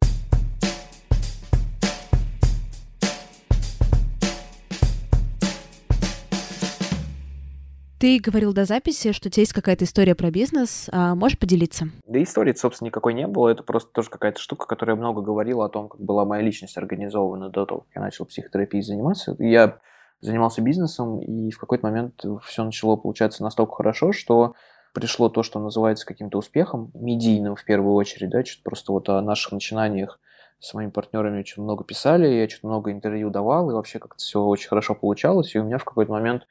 Ты 8.00 8.18
говорил 8.20 8.54
до 8.54 8.64
записи, 8.64 9.12
что 9.12 9.28
у 9.28 9.30
тебя 9.30 9.41
есть 9.41 9.52
какая-то 9.52 9.84
история 9.84 10.16
про 10.16 10.32
бизнес. 10.32 10.88
А 10.93 11.16
можешь 11.16 11.38
поделиться? 11.38 11.89
Да 12.08 12.24
истории, 12.24 12.54
собственно, 12.54 12.88
никакой 12.88 13.14
не 13.14 13.28
было. 13.28 13.50
Это 13.50 13.62
просто 13.62 13.91
тоже 13.91 14.10
какая-то 14.10 14.39
штука, 14.39 14.68
которая 14.68 14.95
много 14.95 15.22
говорила 15.22 15.66
о 15.66 15.70
том, 15.70 15.89
как 15.89 16.00
была 16.00 16.24
моя 16.24 16.41
личность 16.41 16.78
организована 16.78 17.50
до 17.50 17.66
того, 17.66 17.82
как 17.82 17.89
я 17.95 18.02
начал 18.02 18.26
психотерапией 18.26 18.84
заниматься. 18.84 19.36
Я 19.38 19.80
занимался 20.22 20.62
бизнесом, 20.62 21.20
и 21.20 21.52
в 21.52 21.60
какой-то 21.60 21.86
момент 21.86 22.24
все 22.45 22.64
начало 22.64 22.95
получаться 22.95 23.43
настолько 23.43 23.76
хорошо, 23.76 24.14
что 24.14 24.54
пришло 24.93 25.28
то, 25.28 25.43
что 25.43 25.60
называется 25.60 26.06
каким-то 26.06 26.38
успехом, 26.38 26.91
медийным 26.93 27.58
в 27.58 27.66
первую 27.66 27.95
очередь, 27.95 28.30
да, 28.30 28.45
что-то 28.45 28.64
просто 28.64 28.93
вот 28.93 29.10
о 29.10 29.22
наших 29.22 29.52
начинаниях 29.52 30.22
с 30.60 30.74
моими 30.74 30.89
партнерами 30.89 31.39
очень 31.39 31.64
много 31.64 31.84
писали, 31.84 32.28
я 32.28 32.50
что-то 32.50 32.68
много 32.68 32.91
интервью 32.91 33.30
давал, 33.30 33.70
и 33.70 33.74
вообще 33.74 34.00
как-то 34.00 34.20
все 34.20 34.41
очень 34.41 34.70
хорошо 34.70 34.95
получалось, 34.95 35.54
и 35.54 35.60
у 35.60 35.64
меня 35.64 35.78
в 35.78 35.86
какой-то 35.86 36.12
момент 36.12 36.47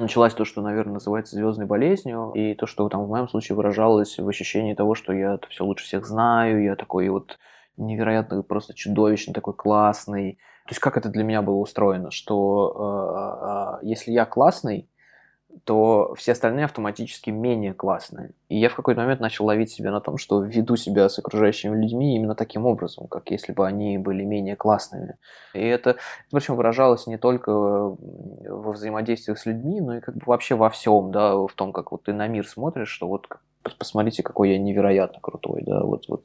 началась 0.00 0.34
то, 0.34 0.44
что, 0.44 0.62
наверное, 0.62 0.94
называется 0.94 1.36
звездной 1.36 1.66
болезнью, 1.66 2.32
и 2.34 2.54
то, 2.54 2.66
что 2.66 2.88
там 2.88 3.04
в 3.04 3.08
моем 3.08 3.28
случае 3.28 3.56
выражалось 3.56 4.18
в 4.18 4.28
ощущении 4.28 4.74
того, 4.74 4.94
что 4.94 5.12
я 5.12 5.34
это 5.34 5.48
все 5.48 5.64
лучше 5.64 5.84
всех 5.84 6.06
знаю, 6.06 6.62
я 6.62 6.76
такой 6.76 7.08
вот 7.08 7.38
невероятно 7.76 8.42
просто 8.42 8.74
чудовищный, 8.74 9.34
такой 9.34 9.54
классный. 9.54 10.34
То 10.66 10.72
есть 10.72 10.80
как 10.80 10.96
это 10.96 11.08
для 11.08 11.24
меня 11.24 11.42
было 11.42 11.56
устроено, 11.56 12.10
что 12.10 13.78
э, 13.80 13.84
э, 13.84 13.86
если 13.88 14.10
я 14.10 14.26
классный, 14.26 14.89
то 15.64 16.14
все 16.16 16.32
остальные 16.32 16.64
автоматически 16.64 17.30
менее 17.30 17.74
классные. 17.74 18.30
И 18.48 18.58
я 18.58 18.68
в 18.68 18.74
какой-то 18.74 19.00
момент 19.00 19.20
начал 19.20 19.44
ловить 19.44 19.70
себя 19.70 19.90
на 19.90 20.00
том, 20.00 20.18
что 20.18 20.42
веду 20.42 20.76
себя 20.76 21.08
с 21.08 21.18
окружающими 21.18 21.76
людьми 21.80 22.16
именно 22.16 22.34
таким 22.34 22.66
образом, 22.66 23.06
как 23.08 23.30
если 23.30 23.52
бы 23.52 23.66
они 23.66 23.98
были 23.98 24.24
менее 24.24 24.56
классными. 24.56 25.16
И 25.54 25.60
это, 25.60 25.96
причем 26.30 26.56
выражалось 26.56 27.06
не 27.06 27.18
только 27.18 27.50
во 27.52 28.72
взаимодействиях 28.72 29.38
с 29.38 29.46
людьми, 29.46 29.80
но 29.80 29.96
и 29.96 30.00
как 30.00 30.16
бы 30.16 30.22
вообще 30.26 30.54
во 30.54 30.70
всем, 30.70 31.12
да, 31.12 31.34
в 31.36 31.52
том, 31.54 31.72
как 31.72 31.92
вот 31.92 32.04
ты 32.04 32.12
на 32.12 32.26
мир 32.26 32.46
смотришь, 32.46 32.90
что 32.90 33.06
вот 33.06 33.28
посмотрите, 33.78 34.22
какой 34.22 34.50
я 34.50 34.58
невероятно 34.58 35.20
крутой, 35.20 35.62
да, 35.66 35.82
вот, 35.82 36.08
вот 36.08 36.24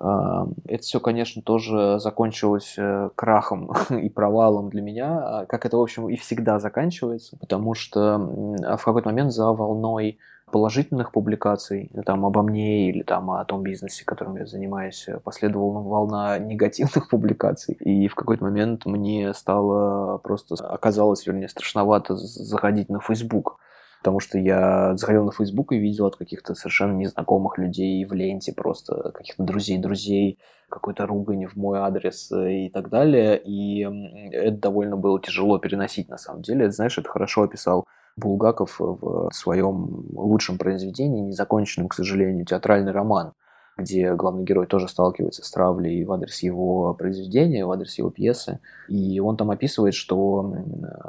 это 0.00 0.82
все, 0.82 0.98
конечно, 0.98 1.42
тоже 1.42 1.98
закончилось 1.98 2.74
э, 2.78 3.10
крахом 3.14 3.70
и 3.90 4.08
провалом 4.08 4.70
для 4.70 4.80
меня, 4.80 5.18
а 5.18 5.46
как 5.46 5.66
это, 5.66 5.76
в 5.76 5.82
общем, 5.82 6.08
и 6.08 6.16
всегда 6.16 6.58
заканчивается, 6.58 7.36
потому 7.36 7.74
что 7.74 8.18
в 8.18 8.82
какой-то 8.82 9.08
момент 9.08 9.32
за 9.32 9.52
волной 9.52 10.18
положительных 10.50 11.12
публикаций 11.12 11.90
там, 12.06 12.24
обо 12.24 12.42
мне 12.42 12.88
или 12.88 13.02
там, 13.02 13.30
о 13.30 13.44
том 13.44 13.62
бизнесе, 13.62 14.04
которым 14.04 14.36
я 14.36 14.46
занимаюсь, 14.46 15.06
последовала 15.22 15.80
волна 15.80 16.38
негативных 16.38 17.08
публикаций. 17.10 17.74
И 17.74 18.08
в 18.08 18.14
какой-то 18.14 18.44
момент 18.44 18.86
мне 18.86 19.32
стало 19.34 20.18
просто, 20.18 20.54
оказалось, 20.64 21.26
вернее, 21.26 21.48
страшновато 21.48 22.16
заходить 22.16 22.88
на 22.88 23.00
Facebook 23.00 23.58
потому 24.00 24.18
что 24.18 24.38
я 24.38 24.96
заходил 24.96 25.24
на 25.26 25.32
Facebook 25.32 25.72
и 25.72 25.78
видел 25.78 26.06
от 26.06 26.16
каких-то 26.16 26.54
совершенно 26.54 26.92
незнакомых 26.92 27.58
людей 27.58 28.04
в 28.06 28.12
ленте, 28.14 28.52
просто 28.52 29.12
каких-то 29.12 29.42
друзей-друзей, 29.42 30.38
какой-то 30.70 31.06
ругань 31.06 31.46
в 31.46 31.56
мой 31.56 31.80
адрес 31.80 32.32
э, 32.32 32.66
и 32.66 32.70
так 32.70 32.88
далее, 32.88 33.38
и 33.38 33.82
это 34.32 34.56
довольно 34.56 34.96
было 34.96 35.20
тяжело 35.20 35.58
переносить 35.58 36.08
на 36.08 36.16
самом 36.16 36.42
деле. 36.42 36.70
Знаешь, 36.70 36.96
это 36.96 37.08
хорошо 37.08 37.42
описал 37.42 37.84
Булгаков 38.16 38.76
в 38.78 39.30
своем 39.32 40.06
лучшем 40.14 40.58
произведении, 40.58 41.20
незаконченном, 41.20 41.88
к 41.88 41.94
сожалению, 41.94 42.46
театральный 42.46 42.92
роман 42.92 43.32
где 43.80 44.14
главный 44.14 44.44
герой 44.44 44.66
тоже 44.66 44.88
сталкивается 44.88 45.44
с 45.44 45.50
травлей 45.50 46.04
в 46.04 46.12
адрес 46.12 46.42
его 46.42 46.94
произведения, 46.94 47.64
в 47.64 47.70
адрес 47.72 47.98
его 47.98 48.10
пьесы. 48.10 48.60
И 48.88 49.20
он 49.20 49.36
там 49.36 49.50
описывает, 49.50 49.94
что 49.94 50.54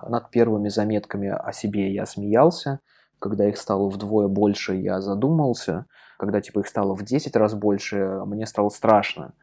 над 0.08 0.30
первыми 0.30 0.70
заметками 0.70 1.30
о 1.30 1.52
себе 1.52 1.94
я 1.94 2.06
смеялся, 2.06 2.80
когда 3.20 3.48
их 3.48 3.58
стало 3.58 3.88
вдвое 3.90 4.28
больше, 4.28 4.76
я 4.76 5.00
задумался, 5.00 5.86
когда 6.18 6.42
типа 6.42 6.60
их 6.60 6.68
стало 6.68 6.96
в 6.96 7.04
10 7.04 7.36
раз 7.36 7.54
больше, 7.54 8.22
мне 8.26 8.48
стало 8.48 8.70
страшно. 8.70 9.34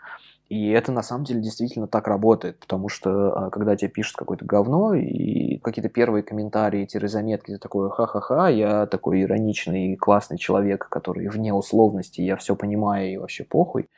И 0.49 0.71
это 0.71 0.93
на 0.93 1.03
самом 1.03 1.25
деле 1.25 1.43
действительно 1.43 1.87
так 1.89 2.09
работает, 2.09 2.59
потому 2.59 2.89
что 2.89 3.37
а, 3.37 3.51
когда 3.51 3.77
тебе 3.77 3.91
пишут 3.91 4.17
какое-то 4.17 4.47
говно 4.47 4.95
и 4.95 5.59
какие-то 5.59 5.91
первые 5.91 6.23
комментарии, 6.23 6.89
заметки, 7.07 7.53
ты 7.53 7.59
такой 7.59 7.91
ха-ха-ха, 7.91 8.49
я 8.49 8.87
такой 8.87 9.23
ироничный 9.23 9.93
и 9.93 9.97
классный 9.97 10.39
человек, 10.39 10.89
который 10.89 11.29
вне 11.29 11.53
условности, 11.53 12.23
я 12.23 12.37
все 12.37 12.57
понимаю 12.57 13.13
и 13.13 13.17
вообще 13.19 13.45
похуй. 13.45 13.91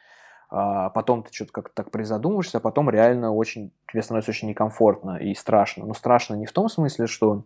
А 0.50 0.90
потом 0.90 1.22
ты 1.22 1.32
что-то 1.32 1.52
как-то 1.52 1.74
так 1.74 1.92
призадумываешься, 1.92 2.58
а 2.58 2.60
потом 2.60 2.90
реально 2.90 3.32
очень, 3.32 3.70
тебе 3.90 4.02
становится 4.02 4.32
очень 4.32 4.48
некомфортно 4.48 5.18
и 5.18 5.34
страшно. 5.34 5.86
Но 5.86 5.94
страшно 5.94 6.34
не 6.34 6.46
в 6.46 6.52
том 6.52 6.68
смысле, 6.68 7.06
что 7.06 7.44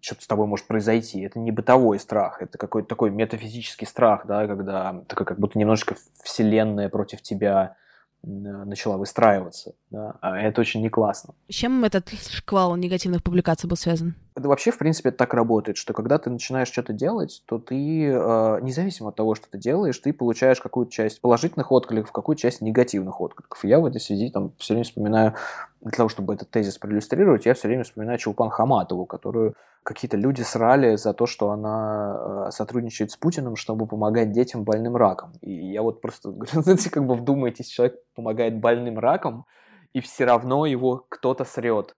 что-то 0.00 0.22
с 0.22 0.26
тобой 0.28 0.46
может 0.46 0.68
произойти. 0.68 1.20
Это 1.22 1.40
не 1.40 1.50
бытовой 1.50 1.98
страх, 1.98 2.40
это 2.40 2.56
какой-то 2.56 2.88
такой 2.88 3.10
метафизический 3.10 3.88
страх, 3.88 4.26
да, 4.26 4.46
когда 4.46 5.02
такой 5.08 5.26
как 5.26 5.40
будто 5.40 5.58
немножечко 5.58 5.96
вселенная 6.22 6.88
против 6.88 7.20
тебя 7.20 7.74
начала 8.22 8.96
выстраиваться. 8.96 9.74
Да? 9.90 10.16
А 10.20 10.38
это 10.38 10.60
очень 10.60 10.82
не 10.82 10.88
классно. 10.88 11.34
С 11.48 11.54
чем 11.54 11.84
этот 11.84 12.08
шквал 12.08 12.76
негативных 12.76 13.22
публикаций 13.22 13.68
был 13.68 13.76
связан? 13.76 14.14
Это 14.34 14.48
вообще, 14.48 14.70
в 14.70 14.78
принципе, 14.78 15.10
так 15.10 15.34
работает, 15.34 15.76
что 15.76 15.92
когда 15.92 16.18
ты 16.18 16.30
начинаешь 16.30 16.68
что-то 16.68 16.92
делать, 16.92 17.42
то 17.46 17.58
ты, 17.58 18.06
э, 18.06 18.58
независимо 18.62 19.08
от 19.08 19.16
того, 19.16 19.34
что 19.34 19.48
ты 19.50 19.58
делаешь, 19.58 19.98
ты 19.98 20.12
получаешь 20.12 20.60
какую-то 20.60 20.92
часть 20.92 21.20
положительных 21.20 21.72
откликов, 21.72 22.12
какую-то 22.12 22.42
часть 22.42 22.60
негативных 22.60 23.20
откликов. 23.20 23.64
я 23.64 23.80
в 23.80 23.86
этой 23.86 24.00
связи 24.00 24.30
там 24.30 24.52
все 24.58 24.74
время 24.74 24.84
вспоминаю, 24.84 25.34
для 25.80 25.92
того, 25.92 26.08
чтобы 26.08 26.34
этот 26.34 26.50
тезис 26.50 26.78
проиллюстрировать, 26.78 27.46
я 27.46 27.54
все 27.54 27.68
время 27.68 27.84
вспоминаю 27.84 28.18
Чулпан 28.18 28.50
Хаматову, 28.50 29.06
которую 29.06 29.54
какие-то 29.82 30.16
люди 30.16 30.42
срали 30.42 30.96
за 30.96 31.14
то, 31.14 31.26
что 31.26 31.50
она 31.50 32.46
э, 32.48 32.50
сотрудничает 32.50 33.10
с 33.10 33.16
Путиным, 33.16 33.56
чтобы 33.56 33.86
помогать 33.86 34.32
детям 34.32 34.64
больным 34.64 34.96
раком. 34.96 35.32
И 35.40 35.52
я 35.52 35.82
вот 35.82 36.00
просто 36.00 36.30
говорю, 36.32 36.62
знаете, 36.62 36.90
как 36.90 37.06
бы 37.06 37.14
вдумайтесь, 37.14 37.68
человек 37.68 37.96
помогает 38.14 38.58
больным 38.60 38.98
раком, 38.98 39.46
и 39.92 40.00
все 40.00 40.24
равно 40.24 40.66
его 40.66 41.06
кто-то 41.08 41.44
срет. 41.44 41.96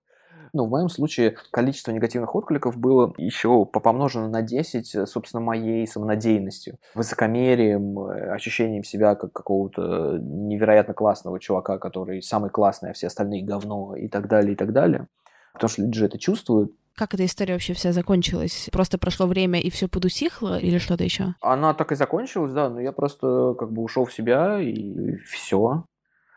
Ну, 0.53 0.66
в 0.66 0.70
моем 0.70 0.88
случае 0.88 1.36
количество 1.51 1.92
негативных 1.92 2.34
откликов 2.34 2.76
было 2.76 3.12
еще 3.16 3.64
помножено 3.64 4.28
на 4.28 4.42
10, 4.42 5.09
собственно, 5.09 5.42
моей 5.42 5.86
самонадеянностью, 5.86 6.78
высокомерием, 6.94 7.98
э, 7.98 8.32
ощущением 8.32 8.84
себя 8.84 9.14
как 9.14 9.32
какого-то 9.32 10.18
невероятно 10.20 10.94
классного 10.94 11.40
чувака, 11.40 11.78
который 11.78 12.22
самый 12.22 12.51
классный, 12.51 12.90
а 12.90 12.92
все 12.92 13.07
остальные 13.07 13.42
говно 13.42 13.94
и 13.96 14.09
так 14.09 14.28
далее, 14.28 14.53
и 14.53 14.57
так 14.57 14.72
далее. 14.72 15.07
Потому 15.53 15.68
что 15.68 15.82
люди 15.82 15.98
же 15.98 16.07
это 16.07 16.18
чувствуют, 16.18 16.72
как 16.96 17.14
эта 17.14 17.24
история 17.24 17.55
вообще 17.55 17.72
вся 17.72 17.92
закончилась? 17.92 18.68
Просто 18.72 18.98
прошло 18.98 19.26
время 19.26 19.59
и 19.59 19.70
все 19.70 19.88
подусихло 19.88 20.59
или 20.59 20.76
что-то 20.76 21.03
еще? 21.03 21.34
Она 21.40 21.72
так 21.72 21.92
и 21.92 21.94
закончилась, 21.94 22.53
да, 22.53 22.68
но 22.68 22.78
я 22.78 22.92
просто 22.92 23.55
как 23.59 23.72
бы 23.72 23.82
ушел 23.82 24.05
в 24.05 24.12
себя 24.12 24.61
и 24.61 25.16
все. 25.24 25.84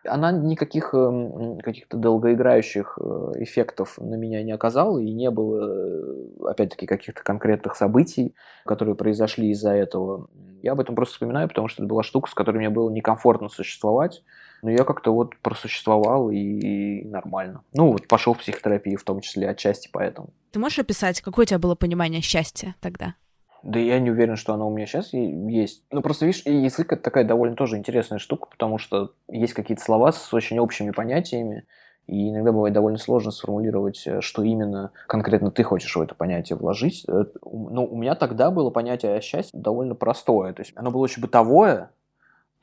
Она 0.06 0.32
никаких 0.32 0.94
эм, 0.94 1.60
каких-то 1.60 1.98
долгоиграющих 1.98 2.98
э, 3.02 3.32
эффектов 3.38 3.98
на 3.98 4.16
меня 4.16 4.44
не 4.44 4.52
оказала, 4.52 5.00
и 5.00 5.12
не 5.12 5.30
было, 5.32 5.70
э, 5.70 6.50
опять-таки, 6.50 6.86
каких-то 6.86 7.24
конкретных 7.24 7.76
событий, 7.76 8.36
которые 8.66 8.96
произошли 8.96 9.50
из-за 9.52 9.72
этого. 9.72 10.28
Я 10.62 10.74
об 10.74 10.80
этом 10.80 10.96
просто 10.96 11.14
вспоминаю, 11.14 11.48
потому 11.48 11.68
что 11.68 11.84
это 11.84 11.90
была 11.90 12.04
штука, 12.04 12.30
с 12.30 12.34
которой 12.34 12.58
мне 12.58 12.70
было 12.70 12.90
некомфортно 12.90 13.50
существовать, 13.50 14.24
но 14.62 14.72
я 14.72 14.84
как-то 14.84 15.14
вот 15.14 15.38
просуществовал 15.42 16.30
и, 16.30 16.38
и 16.38 17.06
нормально. 17.06 17.64
Ну, 17.74 17.92
вот 17.92 18.08
пошел 18.08 18.34
в 18.34 18.40
психотерапию 18.40 18.98
в 18.98 19.04
том 19.04 19.20
числе, 19.20 19.50
отчасти 19.50 19.90
поэтому. 19.92 20.30
Ты 20.52 20.60
можешь 20.60 20.80
описать, 20.80 21.22
какое 21.22 21.44
у 21.44 21.48
тебя 21.48 21.60
было 21.60 21.76
понимание 21.76 22.22
счастья 22.22 22.76
тогда? 22.80 23.16
Да 23.64 23.80
я 23.80 24.00
не 24.00 24.12
уверен, 24.12 24.36
что 24.36 24.54
оно 24.54 24.68
у 24.68 24.76
меня 24.76 24.86
сейчас 24.86 25.14
есть. 25.14 25.84
Ну, 25.90 26.02
просто, 26.02 26.26
видишь, 26.26 26.46
язык– 26.46 26.92
это 26.94 27.02
такая 27.02 27.24
довольно 27.24 27.56
тоже 27.56 27.78
интересная 27.78 28.20
штука, 28.20 28.48
потому 28.52 28.78
что 28.78 29.14
есть 29.30 29.54
какие-то 29.54 29.82
слова 29.82 30.12
с 30.12 30.34
очень 30.34 30.60
общими 30.60 30.92
понятиями, 30.92 31.66
и 32.06 32.30
иногда 32.30 32.52
бывает 32.52 32.74
довольно 32.74 32.98
сложно 32.98 33.32
сформулировать, 33.32 34.04
э, 34.06 34.20
что 34.20 34.44
именно 34.44 34.92
конкретно 35.08 35.52
ты 35.52 35.64
хочешь 35.64 35.96
в 35.96 36.02
это 36.02 36.14
понятие 36.16 36.58
вложить. 36.58 37.06
Э, 37.08 37.24
ну, 37.42 37.86
у 37.86 37.96
меня 37.96 38.16
тогда 38.16 38.52
было 38.52 38.70
понятие 38.70 39.22
счастья 39.22 39.58
довольно 39.58 39.96
простое. 39.96 40.52
То 40.52 40.62
есть 40.62 40.74
оно 40.76 40.92
было 40.92 41.04
очень 41.04 41.22
бытовое, 41.22 41.92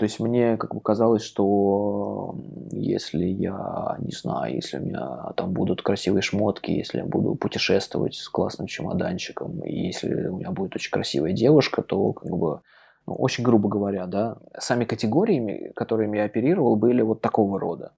то 0.01 0.05
есть 0.05 0.19
мне 0.19 0.57
как 0.57 0.75
бы 0.75 0.81
казалось, 0.81 1.23
что 1.23 2.35
если 2.73 3.27
я, 3.27 3.97
не 3.99 4.13
знаю, 4.13 4.55
если 4.55 4.79
у 4.79 4.81
меня 4.81 5.33
там 5.37 5.53
будут 5.53 5.83
красивые 5.83 6.23
шмотки, 6.23 6.71
если 6.71 7.01
я 7.01 7.05
буду 7.05 7.35
путешествовать 7.35 8.15
с 8.15 8.27
классным 8.31 8.67
чемоданчиком, 8.67 9.61
и 9.61 9.89
если 9.89 10.29
у 10.29 10.39
меня 10.39 10.53
будет 10.53 10.75
очень 10.75 10.91
красивая 10.91 11.33
девушка, 11.33 11.83
то 11.83 12.15
как 12.15 12.31
бы, 12.31 12.63
ну, 13.07 13.15
очень 13.15 13.45
грубо 13.45 13.69
говоря, 13.69 14.07
да, 14.07 14.39
сами 14.59 14.87
категориями, 14.87 15.71
которыми 15.77 16.17
я 16.17 16.25
оперировал, 16.25 16.77
были 16.77 17.03
вот 17.03 17.21
такого 17.21 17.61
рода. 17.61 17.93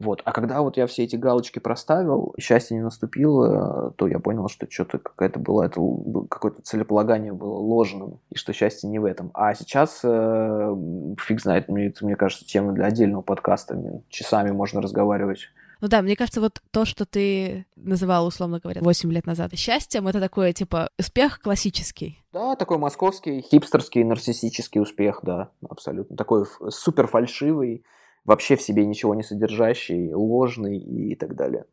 Вот. 0.00 0.22
А 0.24 0.32
когда 0.32 0.62
вот 0.62 0.78
я 0.78 0.86
все 0.86 1.04
эти 1.04 1.16
галочки 1.16 1.58
проставил, 1.58 2.34
счастье 2.40 2.76
не 2.76 2.82
наступило, 2.82 3.92
то 3.96 4.08
я 4.08 4.18
понял, 4.18 4.48
что 4.48 4.66
что-то 4.68 4.98
какая-то 4.98 5.38
была, 5.38 5.66
это 5.66 5.80
какое-то 6.28 6.62
целеполагание 6.62 7.34
было 7.34 7.54
ложным, 7.54 8.18
и 8.30 8.36
что 8.36 8.54
счастье 8.54 8.88
не 8.88 8.98
в 8.98 9.04
этом. 9.04 9.30
А 9.34 9.54
сейчас, 9.54 10.00
э, 10.02 10.76
фиг 11.20 11.40
знает, 11.42 11.68
мне, 11.68 11.88
это, 11.88 12.04
мне 12.04 12.16
кажется, 12.16 12.46
тема 12.46 12.72
для 12.72 12.86
отдельного 12.86 13.20
подкаста. 13.20 13.78
Часами 14.08 14.50
можно 14.50 14.80
разговаривать 14.80 15.50
ну 15.80 15.88
да, 15.88 16.02
мне 16.02 16.14
кажется, 16.14 16.42
вот 16.42 16.60
то, 16.72 16.84
что 16.84 17.06
ты 17.06 17.64
называл, 17.74 18.26
условно 18.26 18.60
говоря, 18.60 18.82
8 18.82 19.10
лет 19.12 19.26
назад 19.26 19.54
счастьем, 19.54 20.08
это 20.08 20.20
такое, 20.20 20.52
типа, 20.52 20.90
успех 20.98 21.40
классический. 21.40 22.22
Да, 22.34 22.54
такой 22.54 22.76
московский, 22.76 23.40
хипстерский, 23.40 24.04
нарциссический 24.04 24.80
успех, 24.80 25.20
да, 25.22 25.48
абсолютно. 25.66 26.16
Такой 26.16 26.44
супер 26.68 27.06
фальшивый, 27.06 27.82
вообще 28.24 28.56
в 28.56 28.62
себе 28.62 28.84
ничего 28.86 29.14
не 29.14 29.22
содержащий, 29.22 30.12
ложный 30.12 30.78
и 30.78 31.14
так 31.14 31.34
далее. 31.34 31.64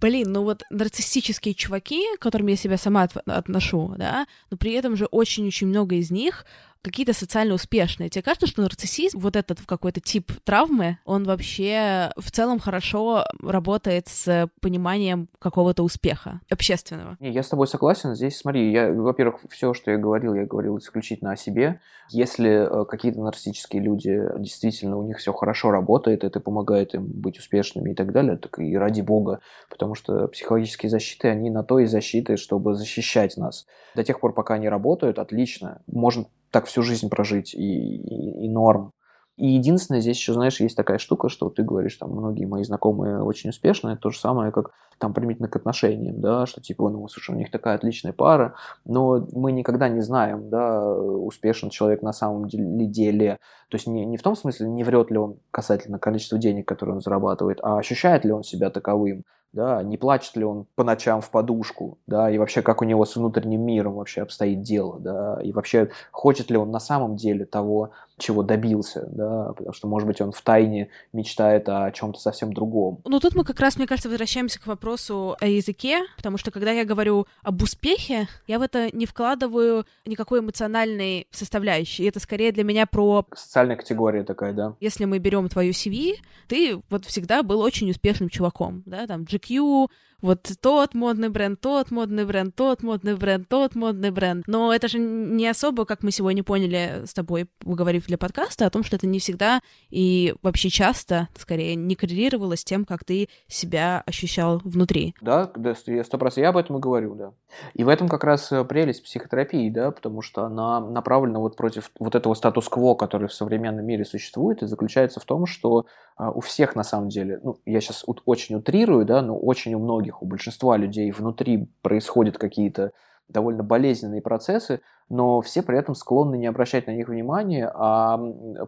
Блин, 0.00 0.30
ну 0.30 0.44
вот 0.44 0.62
нарциссические 0.70 1.54
чуваки, 1.54 2.04
к 2.16 2.22
которым 2.22 2.46
я 2.46 2.56
себя 2.56 2.76
сама 2.76 3.08
отношу, 3.26 3.94
да, 3.98 4.26
но 4.48 4.56
при 4.56 4.72
этом 4.72 4.96
же 4.96 5.06
очень-очень 5.06 5.66
много 5.66 5.96
из 5.96 6.12
них 6.12 6.46
какие-то 6.82 7.12
социально 7.12 7.54
успешные. 7.54 8.08
Тебе 8.08 8.22
кажется, 8.22 8.46
что 8.46 8.62
нарциссизм, 8.62 9.18
вот 9.18 9.36
этот 9.36 9.60
какой-то 9.66 10.00
тип 10.00 10.32
травмы, 10.44 10.98
он 11.04 11.24
вообще 11.24 12.10
в 12.16 12.30
целом 12.30 12.58
хорошо 12.58 13.24
работает 13.42 14.08
с 14.08 14.48
пониманием 14.60 15.28
какого-то 15.38 15.82
успеха 15.82 16.40
общественного? 16.50 17.16
Не, 17.20 17.30
я 17.30 17.42
с 17.42 17.48
тобой 17.48 17.66
согласен. 17.66 18.14
Здесь, 18.14 18.38
смотри, 18.38 18.70
я, 18.72 18.92
во-первых, 18.92 19.40
все, 19.50 19.74
что 19.74 19.90
я 19.90 19.98
говорил, 19.98 20.34
я 20.34 20.44
говорил 20.44 20.78
исключительно 20.78 21.32
о 21.32 21.36
себе. 21.36 21.80
Если 22.10 22.50
э, 22.50 22.84
какие-то 22.86 23.20
нарциссические 23.20 23.82
люди 23.82 24.18
действительно 24.38 24.96
у 24.96 25.02
них 25.02 25.18
все 25.18 25.32
хорошо 25.32 25.70
работает, 25.70 26.24
это 26.24 26.40
помогает 26.40 26.94
им 26.94 27.04
быть 27.06 27.38
успешными 27.38 27.90
и 27.90 27.94
так 27.94 28.12
далее, 28.12 28.36
так 28.36 28.58
и 28.58 28.76
ради 28.76 29.02
бога, 29.02 29.40
потому 29.68 29.94
что 29.94 30.26
психологические 30.28 30.90
защиты, 30.90 31.28
они 31.28 31.50
на 31.50 31.62
то 31.62 31.78
и 31.78 31.86
защиты, 31.86 32.36
чтобы 32.36 32.74
защищать 32.74 33.36
нас. 33.36 33.66
До 33.94 34.04
тех 34.04 34.20
пор, 34.20 34.32
пока 34.32 34.54
они 34.54 34.68
работают, 34.68 35.18
отлично. 35.18 35.82
Может 35.86 36.28
так 36.50 36.66
всю 36.66 36.82
жизнь 36.82 37.08
прожить 37.08 37.54
и, 37.54 37.96
и, 37.96 38.44
и 38.44 38.48
норм. 38.48 38.92
И 39.36 39.46
единственное, 39.46 40.00
здесь 40.00 40.16
еще, 40.16 40.32
знаешь, 40.32 40.60
есть 40.60 40.76
такая 40.76 40.98
штука, 40.98 41.28
что 41.28 41.48
ты 41.48 41.62
говоришь, 41.62 41.96
там, 41.96 42.10
многие 42.10 42.44
мои 42.44 42.64
знакомые 42.64 43.22
очень 43.22 43.50
успешные, 43.50 43.96
то 43.96 44.10
же 44.10 44.18
самое, 44.18 44.50
как 44.50 44.72
там 44.98 45.14
применительно 45.14 45.48
к 45.48 45.54
отношениям, 45.54 46.20
да, 46.20 46.44
что 46.46 46.60
типа, 46.60 46.90
ну, 46.90 47.06
слушай, 47.06 47.34
у 47.34 47.38
них 47.38 47.52
такая 47.52 47.76
отличная 47.76 48.12
пара, 48.12 48.54
но 48.84 49.24
мы 49.32 49.52
никогда 49.52 49.88
не 49.88 50.00
знаем, 50.00 50.50
да, 50.50 50.92
успешен 50.92 51.70
человек 51.70 52.02
на 52.02 52.12
самом 52.12 52.48
деле, 52.48 53.38
то 53.68 53.76
есть 53.76 53.86
не, 53.86 54.04
не 54.04 54.16
в 54.16 54.22
том 54.22 54.34
смысле, 54.34 54.68
не 54.68 54.82
врет 54.82 55.12
ли 55.12 55.18
он 55.18 55.36
касательно 55.52 56.00
количества 56.00 56.36
денег, 56.36 56.66
которые 56.66 56.96
он 56.96 57.00
зарабатывает, 57.00 57.60
а 57.62 57.78
ощущает 57.78 58.24
ли 58.24 58.32
он 58.32 58.42
себя 58.42 58.70
таковым, 58.70 59.22
да, 59.52 59.82
не 59.82 59.96
плачет 59.96 60.36
ли 60.36 60.44
он 60.44 60.66
по 60.74 60.84
ночам 60.84 61.20
в 61.20 61.30
подушку, 61.30 61.98
да, 62.06 62.30
и 62.30 62.38
вообще 62.38 62.62
как 62.62 62.82
у 62.82 62.84
него 62.84 63.04
с 63.04 63.16
внутренним 63.16 63.62
миром 63.62 63.94
вообще 63.94 64.22
обстоит 64.22 64.62
дело, 64.62 64.98
да, 65.00 65.38
и 65.42 65.52
вообще 65.52 65.90
хочет 66.10 66.50
ли 66.50 66.56
он 66.56 66.70
на 66.70 66.80
самом 66.80 67.16
деле 67.16 67.44
того, 67.44 67.90
чего 68.18 68.42
добился, 68.42 69.08
да, 69.12 69.52
потому 69.56 69.72
что, 69.72 69.88
может 69.88 70.06
быть, 70.06 70.20
он 70.20 70.32
в 70.32 70.40
тайне 70.42 70.88
мечтает 71.12 71.68
о 71.68 71.90
чем-то 71.90 72.18
совсем 72.18 72.52
другом. 72.52 73.00
Ну, 73.04 73.20
тут 73.20 73.34
мы 73.34 73.44
как 73.44 73.60
раз, 73.60 73.76
мне 73.76 73.86
кажется, 73.86 74.08
возвращаемся 74.08 74.60
к 74.60 74.66
вопросу 74.66 75.36
о 75.40 75.46
языке, 75.46 76.00
потому 76.16 76.38
что, 76.38 76.50
когда 76.50 76.72
я 76.72 76.84
говорю 76.84 77.26
об 77.42 77.62
успехе, 77.62 78.28
я 78.46 78.58
в 78.58 78.62
это 78.62 78.94
не 78.94 79.06
вкладываю 79.06 79.84
никакой 80.04 80.40
эмоциональной 80.40 81.26
составляющей, 81.30 82.04
это 82.04 82.20
скорее 82.20 82.52
для 82.52 82.64
меня 82.64 82.86
про... 82.86 83.24
Социальная 83.34 83.76
категория 83.76 84.24
такая, 84.24 84.52
да. 84.52 84.74
Если 84.80 85.04
мы 85.04 85.18
берем 85.18 85.48
твою 85.48 85.72
CV, 85.72 86.16
ты 86.48 86.80
вот 86.90 87.04
всегда 87.04 87.42
был 87.42 87.60
очень 87.60 87.90
успешным 87.90 88.28
чуваком, 88.28 88.82
да, 88.86 89.06
там, 89.06 89.22
GQ, 89.22 89.88
вот 90.20 90.50
тот 90.60 90.94
модный 90.94 91.28
бренд, 91.28 91.60
тот 91.60 91.90
модный 91.90 92.24
бренд, 92.24 92.54
тот 92.54 92.82
модный 92.82 93.16
бренд, 93.16 93.48
тот 93.48 93.74
модный 93.74 94.10
бренд. 94.10 94.44
Но 94.46 94.72
это 94.74 94.88
же 94.88 94.98
не 94.98 95.46
особо, 95.46 95.84
как 95.84 96.02
мы 96.02 96.10
сегодня 96.10 96.42
поняли 96.42 97.02
с 97.06 97.14
тобой, 97.14 97.48
говорив 97.60 98.06
для 98.06 98.18
подкаста, 98.18 98.66
о 98.66 98.70
том, 98.70 98.82
что 98.82 98.96
это 98.96 99.06
не 99.06 99.18
всегда 99.18 99.60
и 99.90 100.34
вообще 100.42 100.70
часто, 100.70 101.28
скорее, 101.36 101.74
не 101.76 101.94
коррелировало 101.94 102.56
с 102.56 102.64
тем, 102.64 102.84
как 102.84 103.04
ты 103.04 103.28
себя 103.46 104.02
ощущал 104.06 104.60
внутри. 104.64 105.14
Да, 105.20 105.50
да, 105.54 105.74
сто 105.74 106.18
процентов. 106.18 106.36
Я 106.38 106.48
об 106.50 106.56
этом 106.56 106.78
и 106.78 106.80
говорю, 106.80 107.14
да. 107.14 107.32
И 107.74 107.84
в 107.84 107.88
этом 107.88 108.08
как 108.08 108.24
раз 108.24 108.50
э, 108.52 108.64
прелесть 108.64 109.04
психотерапии, 109.04 109.70
да, 109.70 109.90
потому 109.90 110.22
что 110.22 110.44
она 110.44 110.80
направлена 110.80 111.38
вот 111.38 111.56
против 111.56 111.90
вот 111.98 112.14
этого 112.14 112.34
статус-кво, 112.34 112.94
который 112.94 113.28
в 113.28 113.32
современном 113.32 113.86
мире 113.86 114.04
существует, 114.04 114.62
и 114.62 114.66
заключается 114.66 115.20
в 115.20 115.24
том, 115.24 115.46
что 115.46 115.86
а, 116.18 116.32
у 116.32 116.40
всех 116.40 116.74
на 116.74 116.82
самом 116.82 117.08
деле, 117.10 117.40
ну, 117.42 117.58
я 117.64 117.80
сейчас 117.80 118.04
очень 118.26 118.56
утрирую, 118.56 119.04
да, 119.04 119.22
но 119.22 119.38
очень 119.38 119.74
у 119.74 119.78
многих, 119.78 120.07
у 120.22 120.26
большинства 120.26 120.76
людей 120.76 121.10
внутри 121.10 121.68
происходят 121.82 122.38
какие-то 122.38 122.92
довольно 123.28 123.62
болезненные 123.62 124.22
процессы, 124.22 124.80
но 125.10 125.40
все 125.40 125.62
при 125.62 125.78
этом 125.78 125.94
склонны 125.94 126.36
не 126.36 126.46
обращать 126.46 126.86
на 126.86 126.92
них 126.92 127.08
внимания, 127.08 127.70
а 127.74 128.18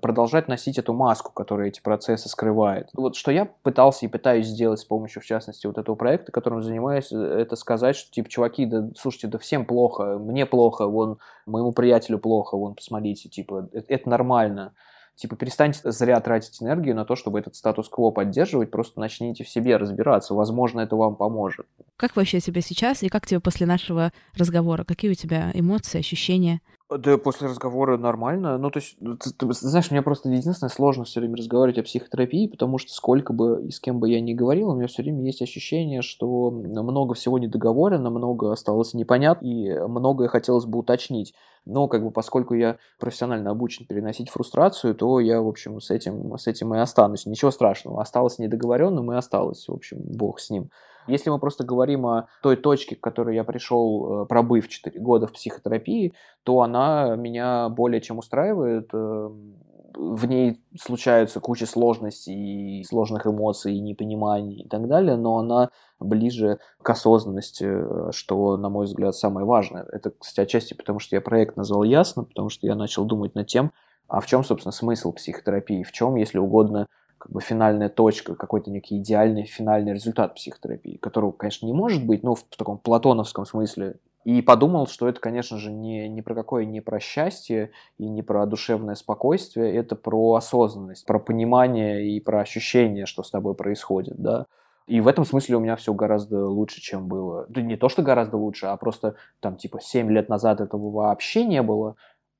продолжать 0.00 0.48
носить 0.48 0.78
эту 0.78 0.92
маску, 0.92 1.32
которая 1.32 1.68
эти 1.68 1.80
процессы 1.80 2.28
скрывает. 2.28 2.88
Вот 2.94 3.14
что 3.16 3.30
я 3.30 3.46
пытался 3.62 4.06
и 4.06 4.08
пытаюсь 4.08 4.46
сделать 4.46 4.80
с 4.80 4.84
помощью, 4.84 5.20
в 5.22 5.26
частности, 5.26 5.66
вот 5.66 5.78
этого 5.78 5.96
проекта, 5.96 6.32
которым 6.32 6.62
занимаюсь, 6.62 7.12
это 7.12 7.56
сказать, 7.56 7.96
что, 7.96 8.10
типа, 8.10 8.28
чуваки, 8.28 8.66
да, 8.66 8.88
слушайте, 8.96 9.28
да 9.28 9.38
всем 9.38 9.66
плохо, 9.66 10.18
мне 10.18 10.46
плохо, 10.46 10.86
вон, 10.86 11.18
моему 11.46 11.72
приятелю 11.72 12.18
плохо, 12.18 12.56
вон, 12.56 12.74
посмотрите, 12.74 13.28
типа, 13.28 13.68
это, 13.72 13.92
это 13.92 14.08
нормально. 14.08 14.72
Типа, 15.20 15.36
перестаньте 15.36 15.92
зря 15.92 16.18
тратить 16.20 16.62
энергию 16.62 16.96
на 16.96 17.04
то, 17.04 17.14
чтобы 17.14 17.40
этот 17.40 17.54
статус-кво 17.54 18.10
поддерживать, 18.10 18.70
просто 18.70 19.00
начните 19.00 19.44
в 19.44 19.50
себе 19.50 19.76
разбираться. 19.76 20.32
Возможно, 20.32 20.80
это 20.80 20.96
вам 20.96 21.14
поможет. 21.14 21.66
Как 21.98 22.16
вообще 22.16 22.40
тебе 22.40 22.62
сейчас 22.62 23.02
и 23.02 23.10
как 23.10 23.26
тебе 23.26 23.38
после 23.38 23.66
нашего 23.66 24.12
разговора? 24.34 24.84
Какие 24.84 25.10
у 25.10 25.14
тебя 25.14 25.50
эмоции, 25.52 25.98
ощущения? 25.98 26.62
Да, 26.98 27.18
после 27.18 27.46
разговора 27.46 27.96
нормально. 27.98 28.58
Ну, 28.58 28.68
то 28.70 28.80
есть, 28.80 28.96
ну, 28.98 29.16
ты, 29.16 29.30
ты, 29.32 29.52
знаешь, 29.52 29.92
мне 29.92 30.02
просто 30.02 30.28
единственное 30.28 30.70
сложно 30.70 31.04
все 31.04 31.20
время 31.20 31.36
разговаривать 31.36 31.78
о 31.78 31.84
психотерапии, 31.84 32.48
потому 32.48 32.78
что 32.78 32.92
сколько 32.92 33.32
бы 33.32 33.64
и 33.64 33.70
с 33.70 33.78
кем 33.78 34.00
бы 34.00 34.10
я 34.10 34.20
ни 34.20 34.34
говорил, 34.34 34.70
у 34.70 34.74
меня 34.74 34.88
все 34.88 35.02
время 35.02 35.22
есть 35.24 35.40
ощущение, 35.40 36.02
что 36.02 36.50
много 36.50 37.14
всего 37.14 37.38
недоговорено, 37.38 38.10
много 38.10 38.50
осталось 38.50 38.92
непонятно, 38.92 39.46
и 39.46 39.78
многое 39.86 40.26
хотелось 40.26 40.64
бы 40.64 40.80
уточнить. 40.80 41.32
Но, 41.64 41.86
как 41.86 42.02
бы, 42.02 42.10
поскольку 42.10 42.54
я 42.54 42.78
профессионально 42.98 43.50
обучен 43.52 43.86
переносить 43.86 44.28
фрустрацию, 44.28 44.96
то 44.96 45.20
я, 45.20 45.40
в 45.40 45.46
общем, 45.46 45.80
с 45.80 45.92
этим, 45.92 46.36
с 46.36 46.48
этим 46.48 46.74
и 46.74 46.78
останусь. 46.78 47.24
Ничего 47.24 47.52
страшного. 47.52 48.02
Осталось 48.02 48.40
недоговоренным 48.40 49.12
и 49.12 49.16
осталось. 49.16 49.68
В 49.68 49.72
общем, 49.72 49.98
бог 50.00 50.40
с 50.40 50.50
ним. 50.50 50.70
Если 51.10 51.30
мы 51.30 51.38
просто 51.38 51.64
говорим 51.64 52.06
о 52.06 52.28
той 52.42 52.56
точке, 52.56 52.96
к 52.96 53.00
которой 53.00 53.34
я 53.34 53.44
пришел, 53.44 54.22
э, 54.22 54.26
пробыв 54.26 54.68
4 54.68 55.00
года 55.00 55.26
в 55.26 55.32
психотерапии, 55.32 56.14
то 56.44 56.60
она 56.60 57.16
меня 57.16 57.68
более 57.68 58.00
чем 58.00 58.18
устраивает. 58.18 58.90
Эм, 58.92 59.56
в 59.94 60.26
ней 60.26 60.62
случаются 60.80 61.40
куча 61.40 61.66
сложностей, 61.66 62.84
сложных 62.84 63.26
эмоций, 63.26 63.78
непониманий 63.80 64.62
и 64.62 64.68
так 64.68 64.86
далее, 64.86 65.16
но 65.16 65.38
она 65.38 65.70
ближе 65.98 66.58
к 66.82 66.90
осознанности, 66.90 68.12
что, 68.12 68.56
на 68.56 68.68
мой 68.68 68.86
взгляд, 68.86 69.14
самое 69.16 69.44
важное. 69.44 69.84
Это, 69.92 70.12
кстати, 70.16 70.46
отчасти 70.46 70.74
потому, 70.74 71.00
что 71.00 71.16
я 71.16 71.20
проект 71.20 71.56
назвал 71.56 71.82
ясно, 71.82 72.24
потому 72.24 72.48
что 72.50 72.66
я 72.66 72.74
начал 72.76 73.04
думать 73.04 73.34
над 73.34 73.48
тем, 73.48 73.72
а 74.08 74.20
в 74.20 74.26
чем, 74.26 74.44
собственно, 74.44 74.72
смысл 74.72 75.12
психотерапии, 75.12 75.82
в 75.82 75.92
чем, 75.92 76.16
если 76.16 76.38
угодно, 76.38 76.86
как 77.20 77.30
бы 77.32 77.40
финальная 77.40 77.90
точка, 77.90 78.34
какой-то 78.34 78.70
некий 78.70 78.96
идеальный 78.98 79.44
финальный 79.44 79.92
результат 79.92 80.34
психотерапии, 80.34 80.96
которого, 80.96 81.32
конечно, 81.32 81.66
не 81.66 81.74
может 81.74 82.04
быть, 82.04 82.22
но 82.22 82.34
в 82.34 82.42
таком 82.56 82.78
платоновском 82.78 83.44
смысле 83.44 83.96
и 84.24 84.42
подумал, 84.42 84.86
что 84.86 85.08
это, 85.08 85.20
конечно 85.20 85.58
же, 85.58 85.70
не, 85.70 86.08
не 86.08 86.22
про 86.22 86.34
какое 86.34 86.64
не 86.64 86.80
про 86.80 87.00
счастье 87.00 87.70
и 87.98 88.08
не 88.08 88.22
про 88.22 88.44
душевное 88.46 88.94
спокойствие, 88.94 89.74
это 89.74 89.96
про 89.96 90.34
осознанность, 90.34 91.06
про 91.06 91.18
понимание 91.18 92.06
и 92.06 92.20
про 92.20 92.40
ощущение, 92.40 93.06
что 93.06 93.22
с 93.22 93.30
тобой 93.30 93.54
происходит, 93.54 94.16
да. 94.18 94.46
И 94.86 95.00
в 95.00 95.08
этом 95.08 95.24
смысле 95.24 95.56
у 95.56 95.60
меня 95.60 95.76
все 95.76 95.94
гораздо 95.94 96.46
лучше, 96.46 96.80
чем 96.80 97.06
было. 97.06 97.46
Да 97.48 97.62
не 97.62 97.76
то, 97.76 97.88
что 97.88 98.02
гораздо 98.02 98.36
лучше, 98.36 98.66
а 98.66 98.76
просто 98.76 99.14
там 99.40 99.56
типа 99.56 99.78
7 99.80 100.10
лет 100.10 100.28
назад 100.28 100.60
этого 100.60 100.90
вообще 100.90 101.44
не 101.44 101.62
было, 101.62 101.96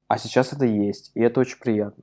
а 0.09 0.19
сейчас 0.19 0.53
это 0.53 0.65
есть, 0.67 1.13
и 1.15 1.21
это 1.21 1.41
очень 1.41 1.59
приятно. 1.61 2.03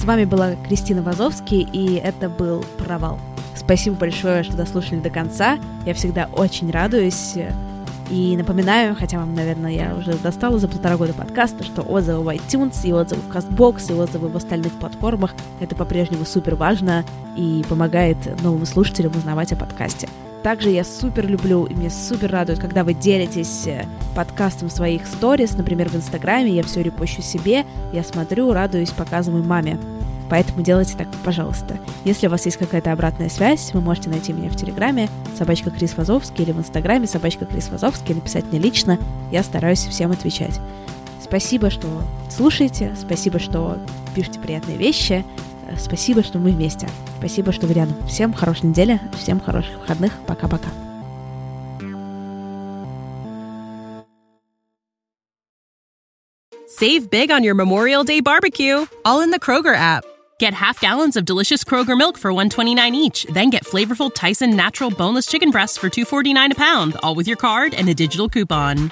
С 0.00 0.04
вами 0.04 0.24
была 0.24 0.54
Кристина 0.66 1.02
Вазовский, 1.02 1.60
и 1.60 1.96
это 1.96 2.30
был 2.30 2.64
«Провал». 2.78 3.18
Спасибо 3.54 3.96
большое, 3.96 4.44
что 4.44 4.56
дослушали 4.56 4.98
до 4.98 5.10
конца. 5.10 5.58
Я 5.84 5.92
всегда 5.92 6.26
очень 6.32 6.70
радуюсь. 6.70 7.36
И 8.08 8.34
напоминаю, 8.34 8.96
хотя 8.98 9.18
вам, 9.18 9.34
наверное, 9.34 9.72
я 9.72 9.94
уже 9.94 10.14
достала 10.14 10.58
за 10.58 10.68
полтора 10.68 10.96
года 10.96 11.12
подкаста, 11.12 11.64
что 11.64 11.82
отзывы 11.82 12.24
в 12.24 12.28
iTunes 12.28 12.78
и 12.82 12.94
отзывы 12.94 13.20
в 13.20 13.28
CastBox 13.28 13.92
и 13.92 13.94
отзывы 13.94 14.28
в 14.30 14.36
остальных 14.38 14.72
платформах— 14.72 15.34
это 15.60 15.76
по-прежнему 15.76 16.24
супер 16.24 16.54
важно 16.54 17.04
и 17.36 17.62
помогает 17.68 18.16
новым 18.42 18.64
слушателям 18.64 19.12
узнавать 19.14 19.52
о 19.52 19.56
подкасте. 19.56 20.08
Также 20.42 20.70
я 20.70 20.84
супер 20.84 21.26
люблю 21.26 21.66
и 21.66 21.74
мне 21.74 21.90
супер 21.90 22.30
радует, 22.30 22.58
когда 22.58 22.82
вы 22.82 22.94
делитесь 22.94 23.66
э, 23.66 23.84
подкастом 24.14 24.68
в 24.68 24.72
своих 24.72 25.06
сторис, 25.06 25.52
например, 25.52 25.90
в 25.90 25.96
Инстаграме, 25.96 26.50
я 26.50 26.62
все 26.62 26.82
репощу 26.82 27.20
себе, 27.20 27.66
я 27.92 28.02
смотрю, 28.02 28.52
радуюсь, 28.52 28.90
показываю 28.90 29.44
маме. 29.44 29.78
Поэтому 30.30 30.62
делайте 30.62 30.96
так, 30.96 31.08
пожалуйста. 31.24 31.78
Если 32.04 32.28
у 32.28 32.30
вас 32.30 32.46
есть 32.46 32.56
какая-то 32.56 32.92
обратная 32.92 33.28
связь, 33.28 33.74
вы 33.74 33.80
можете 33.80 34.08
найти 34.08 34.32
меня 34.32 34.48
в 34.48 34.56
Телеграме, 34.56 35.08
собачка 35.36 35.70
Крис 35.70 35.96
Вазовский, 35.96 36.44
или 36.44 36.52
в 36.52 36.58
Инстаграме, 36.58 37.06
собачка 37.06 37.44
Крис 37.44 37.68
Вазовский, 37.68 38.14
написать 38.14 38.44
мне 38.50 38.60
лично. 38.60 38.96
Я 39.32 39.42
стараюсь 39.42 39.84
всем 39.84 40.12
отвечать. 40.12 40.60
Спасибо, 41.22 41.68
что 41.68 41.86
слушаете, 42.30 42.94
спасибо, 42.98 43.38
что 43.40 43.78
пишете 44.14 44.38
приятные 44.38 44.76
вещи, 44.76 45.24
спасибо, 45.77 46.23
что 46.23 46.37
мы 46.37 46.51
вместе, 46.51 46.87
спасибо, 47.17 47.51
что 47.51 47.67
вы 47.67 47.73
рядом. 47.73 47.95
Всем 48.07 48.33
хорошей 48.33 48.67
недели, 48.67 48.99
всем 49.17 49.39
хороших 49.39 49.79
выходных, 49.79 50.13
пока-пока. 50.27 50.69
Save 56.67 57.09
big 57.09 57.31
on 57.31 57.41
your 57.41 57.55
Memorial 57.55 58.03
Day 58.03 58.19
barbecue, 58.19 58.85
all 59.05 59.21
in 59.21 59.31
the 59.31 59.39
Kroger 59.39 59.75
app. 59.75 60.03
Get 60.39 60.53
half 60.53 60.81
gallons 60.81 61.15
of 61.15 61.23
delicious 61.23 61.63
Kroger 61.63 61.97
milk 61.97 62.17
for 62.17 62.33
129 62.33 62.93
each, 62.93 63.25
then 63.31 63.49
get 63.49 63.63
flavorful 63.63 64.13
Tyson 64.13 64.55
natural 64.57 64.91
boneless 64.91 65.25
chicken 65.25 65.51
breasts 65.51 65.77
for 65.77 65.89
249 65.89 66.51
a 66.51 66.55
pound, 66.55 66.97
all 67.01 67.15
with 67.15 67.27
your 67.27 67.37
card 67.37 67.73
and 67.73 67.87
a 67.87 67.93
digital 67.93 68.27
coupon. 68.27 68.91